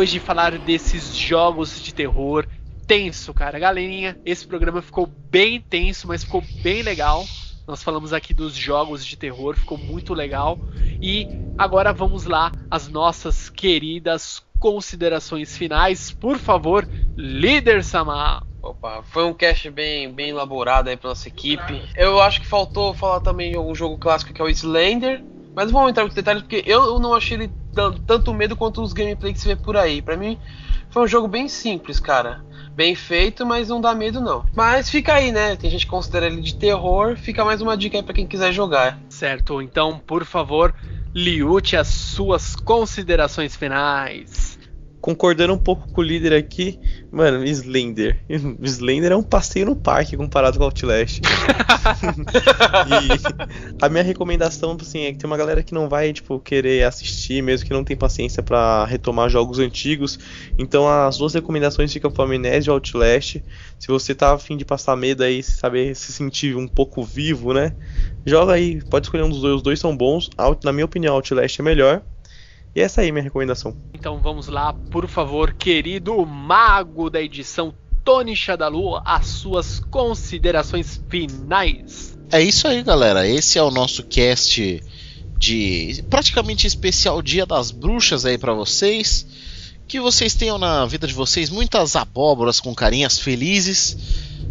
depois 0.01 0.09
de 0.09 0.19
falar 0.19 0.57
desses 0.57 1.15
jogos 1.15 1.79
de 1.79 1.93
terror 1.93 2.47
tenso, 2.87 3.31
cara. 3.35 3.59
Galerinha, 3.59 4.17
esse 4.25 4.47
programa 4.47 4.81
ficou 4.81 5.05
bem 5.05 5.61
tenso, 5.61 6.07
mas 6.07 6.23
ficou 6.23 6.43
bem 6.63 6.81
legal. 6.81 7.23
Nós 7.67 7.83
falamos 7.83 8.11
aqui 8.11 8.33
dos 8.33 8.55
jogos 8.55 9.05
de 9.05 9.15
terror, 9.15 9.55
ficou 9.55 9.77
muito 9.77 10.15
legal. 10.15 10.57
E 10.99 11.27
agora 11.55 11.93
vamos 11.93 12.25
lá 12.25 12.51
as 12.69 12.87
nossas 12.87 13.47
queridas 13.47 14.41
considerações 14.57 15.55
finais. 15.55 16.09
Por 16.11 16.39
favor, 16.39 16.89
líder 17.15 17.83
Samar. 17.83 18.43
Opa, 18.59 19.03
foi 19.03 19.23
um 19.25 19.35
cast 19.35 19.69
bem, 19.69 20.11
bem 20.11 20.31
elaborado 20.31 20.89
aí 20.89 20.97
pra 20.97 21.09
nossa 21.09 21.27
equipe. 21.27 21.79
Eu 21.95 22.19
acho 22.19 22.41
que 22.41 22.47
faltou 22.47 22.91
falar 22.95 23.19
também 23.19 23.51
de 23.51 23.59
um 23.59 23.75
jogo 23.75 23.99
clássico 23.99 24.33
que 24.33 24.41
é 24.41 24.45
o 24.45 24.49
Slender. 24.49 25.23
Mas 25.55 25.71
vamos 25.71 25.89
entrar 25.89 26.05
nos 26.05 26.13
detalhes 26.13 26.41
porque 26.43 26.63
eu 26.65 26.99
não 26.99 27.13
achei 27.13 27.37
ele 27.37 27.51
tan- 27.73 27.93
tanto 28.05 28.33
medo 28.33 28.55
quanto 28.55 28.81
os 28.81 28.93
gameplays 28.93 29.33
que 29.35 29.41
se 29.41 29.47
vê 29.47 29.55
por 29.55 29.75
aí. 29.75 30.01
Pra 30.01 30.15
mim, 30.17 30.37
foi 30.89 31.03
um 31.03 31.07
jogo 31.07 31.27
bem 31.27 31.47
simples, 31.47 31.99
cara. 31.99 32.43
Bem 32.73 32.95
feito, 32.95 33.45
mas 33.45 33.67
não 33.67 33.81
dá 33.81 33.93
medo 33.93 34.21
não. 34.21 34.45
Mas 34.55 34.89
fica 34.89 35.13
aí, 35.15 35.31
né? 35.31 35.55
Tem 35.57 35.69
gente 35.69 35.85
que 35.85 35.91
considera 35.91 36.27
ele 36.27 36.41
de 36.41 36.55
terror. 36.55 37.17
Fica 37.17 37.43
mais 37.43 37.61
uma 37.61 37.75
dica 37.75 37.97
aí 37.97 38.03
pra 38.03 38.13
quem 38.13 38.25
quiser 38.25 38.53
jogar. 38.53 38.97
Certo, 39.09 39.61
então, 39.61 39.99
por 39.99 40.23
favor, 40.23 40.73
Liute 41.13 41.75
as 41.75 41.87
suas 41.89 42.55
considerações 42.55 43.55
finais. 43.55 44.57
Concordando 45.01 45.53
um 45.53 45.57
pouco 45.57 45.91
com 45.91 45.99
o 46.01 46.03
líder 46.03 46.33
aqui, 46.33 46.79
mano, 47.11 47.43
Slender. 47.43 48.19
Slender 48.61 49.11
é 49.11 49.15
um 49.15 49.23
passeio 49.23 49.65
no 49.65 49.75
parque 49.75 50.15
comparado 50.15 50.57
com 50.57 50.63
o 50.63 50.67
Outlast. 50.67 51.19
e 52.87 53.75
a 53.81 53.89
minha 53.89 54.03
recomendação, 54.03 54.77
assim, 54.79 55.05
é 55.05 55.11
que 55.11 55.17
tem 55.17 55.27
uma 55.27 55.37
galera 55.37 55.63
que 55.63 55.73
não 55.73 55.89
vai, 55.89 56.13
tipo, 56.13 56.39
querer 56.39 56.83
assistir, 56.85 57.41
mesmo 57.41 57.65
que 57.67 57.73
não 57.73 57.83
tem 57.83 57.97
paciência 57.97 58.43
pra 58.43 58.85
retomar 58.85 59.29
jogos 59.29 59.59
antigos. 59.59 60.19
Então 60.57 60.87
as 60.87 61.17
duas 61.17 61.33
recomendações 61.33 61.91
ficam 61.91 62.11
pro 62.11 62.23
Amnésia 62.23 62.69
e 62.69 62.73
Outlast. 62.73 63.41
Se 63.79 63.87
você 63.87 64.13
tá 64.13 64.33
afim 64.33 64.55
de 64.57 64.65
passar 64.65 64.95
medo 64.95 65.23
aí, 65.23 65.41
saber 65.41 65.95
se 65.95 66.11
sentir 66.13 66.55
um 66.55 66.67
pouco 66.67 67.03
vivo, 67.03 67.53
né? 67.53 67.73
Joga 68.25 68.53
aí, 68.53 68.81
pode 68.89 69.07
escolher 69.07 69.23
um 69.23 69.29
dos 69.29 69.41
dois, 69.41 69.55
os 69.55 69.61
dois 69.63 69.79
são 69.79 69.95
bons. 69.97 70.29
Out- 70.37 70.63
Na 70.63 70.71
minha 70.71 70.85
opinião, 70.85 71.15
Outlast 71.15 71.59
é 71.59 71.63
melhor. 71.63 72.01
E 72.73 72.81
essa 72.81 73.01
aí 73.01 73.09
é 73.09 73.11
minha 73.11 73.23
recomendação. 73.23 73.75
Então 73.93 74.19
vamos 74.19 74.47
lá, 74.47 74.73
por 74.73 75.07
favor, 75.07 75.53
querido 75.53 76.25
mago 76.25 77.09
da 77.09 77.21
edição 77.21 77.73
Tony 78.03 78.35
Shadalu, 78.35 79.01
as 79.05 79.27
suas 79.27 79.79
considerações 79.79 81.03
finais. 81.09 82.17
É 82.31 82.41
isso 82.41 82.67
aí, 82.67 82.81
galera. 82.81 83.27
Esse 83.27 83.59
é 83.59 83.63
o 83.63 83.69
nosso 83.69 84.03
cast 84.03 84.81
de 85.37 86.03
praticamente 86.09 86.65
especial 86.65 87.21
Dia 87.21 87.45
das 87.45 87.71
Bruxas 87.71 88.25
aí 88.25 88.37
pra 88.37 88.53
vocês. 88.53 89.27
Que 89.87 89.99
vocês 89.99 90.33
tenham 90.33 90.57
na 90.57 90.85
vida 90.85 91.05
de 91.05 91.13
vocês 91.13 91.49
muitas 91.49 91.97
abóboras 91.97 92.61
com 92.61 92.73
carinhas 92.73 93.19
felizes. 93.19 93.97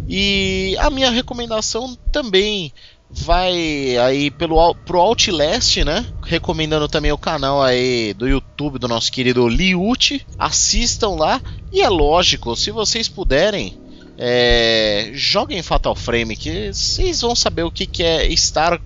E 0.07 0.75
a 0.79 0.89
minha 0.91 1.09
recomendação 1.09 1.95
também 2.11 2.71
vai 3.13 3.97
aí 3.97 4.31
pelo 4.31 4.73
pro 4.75 4.99
Outlast, 4.99 5.77
né? 5.83 6.05
Recomendando 6.23 6.87
também 6.87 7.11
o 7.11 7.17
canal 7.17 7.61
aí 7.61 8.13
do 8.13 8.27
YouTube 8.27 8.79
do 8.79 8.87
nosso 8.87 9.11
querido 9.11 9.47
Liute. 9.47 10.25
Assistam 10.37 11.11
lá. 11.11 11.41
E 11.71 11.81
é 11.81 11.89
lógico, 11.89 12.55
se 12.55 12.71
vocês 12.71 13.07
puderem, 13.07 13.79
é, 14.17 15.11
joguem 15.13 15.61
Fatal 15.63 15.95
Frame, 15.95 16.35
que 16.35 16.73
vocês 16.73 17.21
vão 17.21 17.35
saber 17.35 17.63
o 17.63 17.71
que, 17.71 17.85
que 17.85 18.03
é 18.03 18.27
estar 18.27 18.79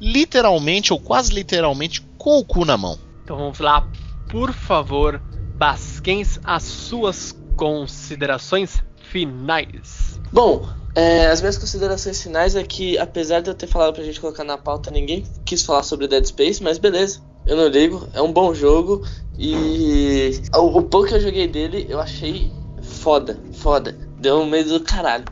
literalmente 0.00 0.92
ou 0.92 1.00
quase 1.00 1.32
literalmente 1.32 2.00
com 2.16 2.38
o 2.38 2.44
cu 2.44 2.64
na 2.64 2.76
mão. 2.76 2.98
Então 3.24 3.36
vamos 3.36 3.58
lá, 3.58 3.86
por 4.28 4.52
favor, 4.52 5.20
Basquens, 5.56 6.38
as 6.44 6.62
suas 6.62 7.36
considerações 7.56 8.82
finais. 9.10 10.20
Bom, 10.32 10.68
é, 10.98 11.26
as 11.28 11.40
minhas 11.40 11.56
considerações 11.56 12.20
finais 12.20 12.56
é 12.56 12.64
que, 12.64 12.98
apesar 12.98 13.40
de 13.40 13.48
eu 13.48 13.54
ter 13.54 13.68
falado 13.68 13.94
pra 13.94 14.02
gente 14.02 14.20
colocar 14.20 14.42
na 14.42 14.58
pauta, 14.58 14.90
ninguém 14.90 15.24
quis 15.44 15.62
falar 15.62 15.84
sobre 15.84 16.08
Dead 16.08 16.24
Space, 16.24 16.60
mas 16.60 16.76
beleza, 16.76 17.20
eu 17.46 17.56
não 17.56 17.68
ligo, 17.68 18.08
é 18.12 18.20
um 18.20 18.32
bom 18.32 18.52
jogo 18.52 19.06
e 19.38 20.42
o, 20.52 20.78
o 20.78 20.82
pouco 20.82 21.06
que 21.06 21.14
eu 21.14 21.20
joguei 21.20 21.46
dele 21.46 21.86
eu 21.88 22.00
achei 22.00 22.50
foda, 22.82 23.38
foda, 23.52 23.96
deu 24.18 24.40
um 24.40 24.46
medo 24.46 24.76
do 24.76 24.84
caralho. 24.84 25.24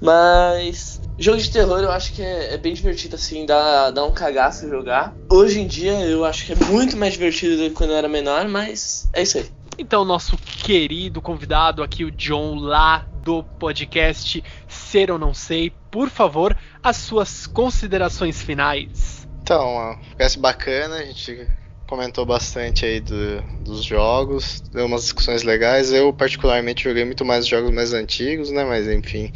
Mas 0.00 1.00
jogo 1.18 1.38
de 1.38 1.50
terror 1.50 1.80
eu 1.80 1.90
acho 1.90 2.12
que 2.12 2.22
é, 2.22 2.54
é 2.54 2.56
bem 2.56 2.72
divertido 2.72 3.16
assim, 3.16 3.44
dá, 3.44 3.90
dá 3.90 4.04
um 4.04 4.12
cagaço 4.12 4.68
jogar. 4.68 5.16
Hoje 5.28 5.58
em 5.58 5.66
dia 5.66 5.98
eu 6.06 6.24
acho 6.24 6.46
que 6.46 6.52
é 6.52 6.56
muito 6.66 6.96
mais 6.96 7.14
divertido 7.14 7.56
do 7.56 7.62
que 7.64 7.70
quando 7.70 7.90
eu 7.90 7.96
era 7.96 8.08
menor, 8.08 8.46
mas 8.46 9.08
é 9.12 9.22
isso 9.22 9.38
aí. 9.38 9.46
Então, 9.76 10.04
nosso 10.04 10.36
querido 10.36 11.20
convidado 11.20 11.82
aqui, 11.82 12.04
o 12.04 12.10
John, 12.10 12.56
lá 12.56 13.06
do 13.24 13.42
podcast 13.42 14.42
Ser 14.66 15.10
ou 15.10 15.18
Não 15.18 15.34
Sei, 15.34 15.70
por 15.90 16.08
favor, 16.10 16.56
as 16.82 16.96
suas 16.96 17.46
considerações 17.46 18.42
finais. 18.42 19.26
Então, 19.42 19.98
parece 20.16 20.38
bacana, 20.38 20.96
a 20.96 21.04
gente 21.04 21.48
comentou 21.86 22.26
bastante 22.26 22.84
aí 22.84 23.00
do- 23.00 23.42
dos 23.60 23.82
jogos, 23.82 24.62
deu 24.70 24.84
umas 24.84 25.04
discussões 25.04 25.42
legais. 25.42 25.90
Eu, 25.90 26.12
particularmente, 26.12 26.84
joguei 26.84 27.04
muito 27.04 27.24
mais 27.24 27.46
jogos 27.46 27.70
mais 27.70 27.94
antigos, 27.94 28.50
né? 28.50 28.62
Mas 28.64 28.86
enfim. 28.86 29.32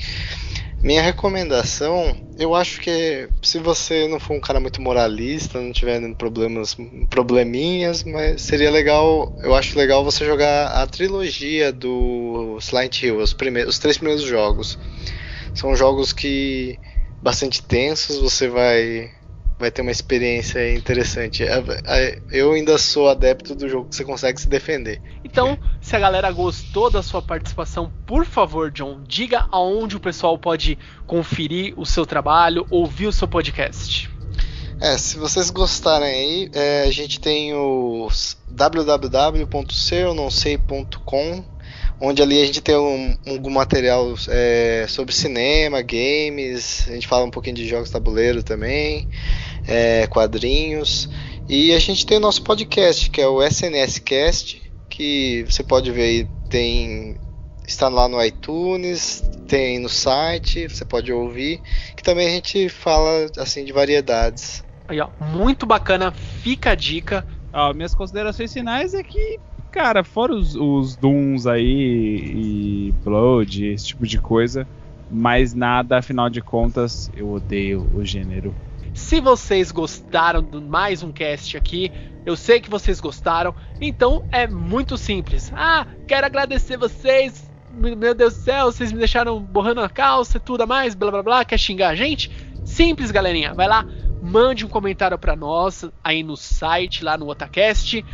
Minha 0.82 1.00
recomendação, 1.00 2.16
eu 2.36 2.56
acho 2.56 2.80
que 2.80 3.28
se 3.40 3.60
você 3.60 4.08
não 4.08 4.18
for 4.18 4.34
um 4.34 4.40
cara 4.40 4.58
muito 4.58 4.82
moralista, 4.82 5.60
não 5.60 5.72
tiver 5.72 6.00
problemas, 6.14 6.76
probleminhas, 7.08 8.02
mas 8.02 8.42
seria 8.42 8.68
legal, 8.68 9.32
eu 9.44 9.54
acho 9.54 9.78
legal 9.78 10.02
você 10.02 10.24
jogar 10.24 10.66
a 10.72 10.84
trilogia 10.84 11.72
do 11.72 12.58
Silent 12.60 13.00
Hill, 13.00 13.18
os, 13.18 13.32
primeiros, 13.32 13.74
os 13.74 13.78
três 13.78 13.96
primeiros 13.96 14.24
jogos. 14.24 14.76
São 15.54 15.76
jogos 15.76 16.12
que 16.12 16.76
bastante 17.22 17.62
tensos, 17.62 18.18
você 18.18 18.48
vai 18.48 19.08
vai 19.62 19.70
ter 19.70 19.80
uma 19.80 19.92
experiência 19.92 20.74
interessante. 20.74 21.44
É- 21.44 21.62
é- 21.84 22.18
Eu 22.32 22.52
ainda 22.52 22.76
sou 22.76 23.08
adepto 23.08 23.54
do 23.54 23.68
jogo 23.68 23.88
que 23.88 23.94
você 23.94 24.04
consegue 24.04 24.40
se 24.40 24.48
defender. 24.48 25.00
Então, 25.24 25.56
se 25.80 25.94
a 25.94 26.00
galera 26.00 26.32
gostou 26.32 26.90
da 26.90 27.00
sua 27.00 27.22
participação, 27.22 27.92
por 28.04 28.26
favor, 28.26 28.72
John, 28.72 29.00
diga 29.06 29.46
aonde 29.52 29.96
o 29.96 30.00
pessoal 30.00 30.36
pode 30.36 30.76
conferir 31.06 31.74
o 31.76 31.86
seu 31.86 32.04
trabalho, 32.04 32.66
ouvir 32.70 33.06
o 33.06 33.12
seu 33.12 33.28
podcast. 33.28 34.10
É, 34.80 34.98
se 34.98 35.16
vocês 35.16 35.48
gostarem 35.48 36.08
aí, 36.08 36.50
é, 36.52 36.82
a 36.82 36.90
gente 36.90 37.20
tem 37.20 37.54
o 37.54 38.08
www.serononsei.com, 38.48 41.44
onde 42.00 42.20
ali 42.20 42.42
a 42.42 42.44
gente 42.44 42.60
tem 42.60 42.76
um, 42.76 43.16
algum 43.24 43.50
material 43.50 44.12
é, 44.28 44.86
sobre 44.88 45.14
cinema, 45.14 45.80
games, 45.82 46.88
a 46.88 46.94
gente 46.94 47.06
fala 47.06 47.24
um 47.24 47.30
pouquinho 47.30 47.54
de 47.54 47.68
jogos 47.68 47.90
tabuleiro 47.90 48.42
também, 48.42 49.08
é, 49.66 50.06
quadrinhos, 50.06 51.08
e 51.48 51.72
a 51.72 51.78
gente 51.78 52.06
tem 52.06 52.16
o 52.16 52.20
nosso 52.20 52.42
podcast, 52.42 53.10
que 53.10 53.20
é 53.20 53.26
o 53.26 53.42
SNS 53.42 53.98
Cast, 53.98 54.62
que 54.88 55.44
você 55.48 55.62
pode 55.62 55.90
ver 55.90 56.02
aí, 56.02 56.28
tem 56.48 57.16
está 57.66 57.88
lá 57.88 58.08
no 58.08 58.22
iTunes, 58.22 59.22
tem 59.46 59.78
no 59.78 59.88
site, 59.88 60.68
você 60.68 60.84
pode 60.84 61.12
ouvir, 61.12 61.60
que 61.96 62.02
também 62.02 62.26
a 62.26 62.30
gente 62.30 62.68
fala 62.68 63.26
assim 63.38 63.64
de 63.64 63.72
variedades. 63.72 64.64
Aí, 64.88 65.00
ó, 65.00 65.08
muito 65.20 65.64
bacana, 65.64 66.12
fica 66.12 66.72
a 66.72 66.74
dica. 66.74 67.26
Ó, 67.52 67.72
minhas 67.72 67.94
considerações 67.94 68.52
finais 68.52 68.94
é 68.94 69.02
que, 69.02 69.38
cara, 69.70 70.02
fora 70.02 70.34
os, 70.34 70.54
os 70.54 70.96
Dooms 70.96 71.46
aí 71.46 71.64
e 72.34 72.94
Blood, 73.04 73.66
esse 73.66 73.86
tipo 73.88 74.06
de 74.06 74.18
coisa, 74.18 74.66
mais 75.10 75.54
nada, 75.54 75.98
afinal 75.98 76.28
de 76.28 76.40
contas, 76.40 77.10
eu 77.16 77.30
odeio 77.30 77.88
o 77.94 78.04
gênero. 78.04 78.54
Se 78.95 79.20
vocês 79.20 79.72
gostaram 79.72 80.43
de 80.43 80.61
mais 80.61 81.03
um 81.03 81.11
cast 81.11 81.57
aqui, 81.57 81.90
eu 82.26 82.36
sei 82.36 82.61
que 82.61 82.68
vocês 82.68 83.01
gostaram, 83.01 83.55
então 83.80 84.28
é 84.30 84.47
muito 84.47 84.99
simples. 84.99 85.51
Ah, 85.55 85.86
quero 86.07 86.26
agradecer 86.26 86.76
vocês. 86.76 87.51
Meu 87.72 88.14
Deus 88.14 88.34
do 88.34 88.40
céu, 88.43 88.70
vocês 88.70 88.93
me 88.93 88.99
deixaram 88.99 89.40
borrando 89.40 89.80
a 89.80 89.88
calça 89.88 90.38
tudo 90.38 90.62
a 90.62 90.66
mais, 90.66 90.95
blá 90.95 91.11
blá 91.11 91.22
blá, 91.22 91.45
quer 91.45 91.59
xingar 91.59 91.88
a 91.88 91.95
gente? 91.95 92.30
Simples, 92.66 93.11
galerinha. 93.11 93.55
Vai 93.55 93.66
lá, 93.66 93.86
mande 94.22 94.66
um 94.66 94.68
comentário 94.68 95.18
pra 95.18 95.34
nós 95.34 95.86
aí 96.05 96.22
no 96.22 96.36
site, 96.36 97.03
lá 97.03 97.16
no 97.16 97.28
Otacast. 97.30 98.05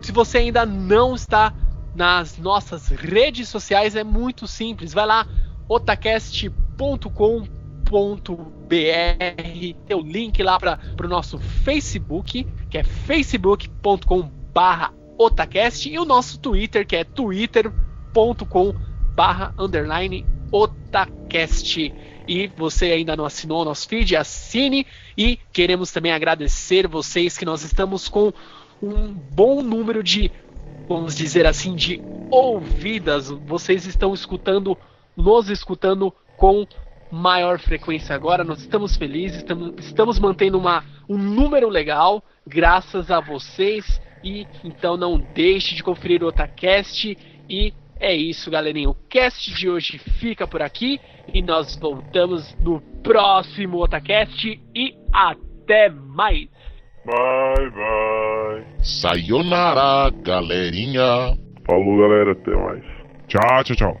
Se 0.00 0.12
você 0.12 0.38
ainda 0.38 0.64
não 0.64 1.16
está 1.16 1.52
nas 1.92 2.38
nossas 2.38 2.86
redes 2.86 3.48
sociais, 3.48 3.96
é 3.96 4.04
muito 4.04 4.46
simples. 4.46 4.94
Vai 4.94 5.06
lá, 5.06 5.26
otacast.com 5.68 7.59
.br 7.90 9.74
tem 9.86 9.96
o 9.96 10.00
link 10.00 10.40
lá 10.42 10.58
para 10.58 10.78
o 11.02 11.08
nosso 11.08 11.38
Facebook, 11.38 12.46
que 12.70 12.78
é 12.78 12.84
facebook.com 12.84 14.30
barra 14.54 14.94
otacast 15.18 15.90
e 15.90 15.98
o 15.98 16.04
nosso 16.04 16.38
Twitter, 16.38 16.86
que 16.86 16.94
é 16.94 17.02
twitter.com 17.04 18.74
barra 19.14 19.52
underline 19.58 20.24
otacast. 20.52 21.92
E 22.28 22.46
você 22.56 22.92
ainda 22.92 23.16
não 23.16 23.24
assinou 23.24 23.62
o 23.62 23.64
nosso 23.64 23.88
feed, 23.88 24.14
assine 24.14 24.86
e 25.18 25.36
queremos 25.52 25.90
também 25.90 26.12
agradecer 26.12 26.86
vocês 26.86 27.36
que 27.36 27.44
nós 27.44 27.64
estamos 27.64 28.08
com 28.08 28.32
um 28.80 29.12
bom 29.12 29.62
número 29.62 30.02
de, 30.02 30.30
vamos 30.88 31.16
dizer 31.16 31.44
assim, 31.44 31.74
de 31.74 32.00
ouvidas. 32.30 33.30
Vocês 33.30 33.84
estão 33.84 34.14
escutando, 34.14 34.78
nos 35.16 35.50
escutando 35.50 36.14
com 36.36 36.66
maior 37.10 37.58
frequência 37.58 38.14
agora. 38.14 38.44
Nós 38.44 38.60
estamos 38.60 38.96
felizes, 38.96 39.38
estamos, 39.38 39.74
estamos 39.78 40.18
mantendo 40.18 40.58
uma, 40.58 40.84
um 41.08 41.18
número 41.18 41.68
legal, 41.68 42.22
graças 42.46 43.10
a 43.10 43.20
vocês. 43.20 44.00
E 44.22 44.46
então 44.64 44.96
não 44.96 45.18
deixe 45.18 45.74
de 45.74 45.82
conferir 45.82 46.22
o 46.22 46.26
Otacast. 46.26 47.16
E 47.48 47.72
é 47.98 48.14
isso, 48.14 48.50
galerinha. 48.50 48.90
O 48.90 48.94
cast 49.08 49.52
de 49.54 49.68
hoje 49.68 49.98
fica 49.98 50.46
por 50.46 50.62
aqui. 50.62 51.00
E 51.32 51.42
nós 51.42 51.76
voltamos 51.76 52.56
no 52.60 52.80
próximo 53.02 53.82
Otacast. 53.82 54.60
E 54.74 54.94
até 55.12 55.88
mais! 55.90 56.48
Bye, 57.04 57.70
bye. 57.70 58.64
Sayonara, 58.82 60.10
galerinha. 60.22 61.36
Falou, 61.66 61.98
galera. 61.98 62.32
Até 62.32 62.54
mais. 62.54 62.84
Tchau, 63.26 63.64
tchau, 63.64 63.76
tchau. 63.76 64.00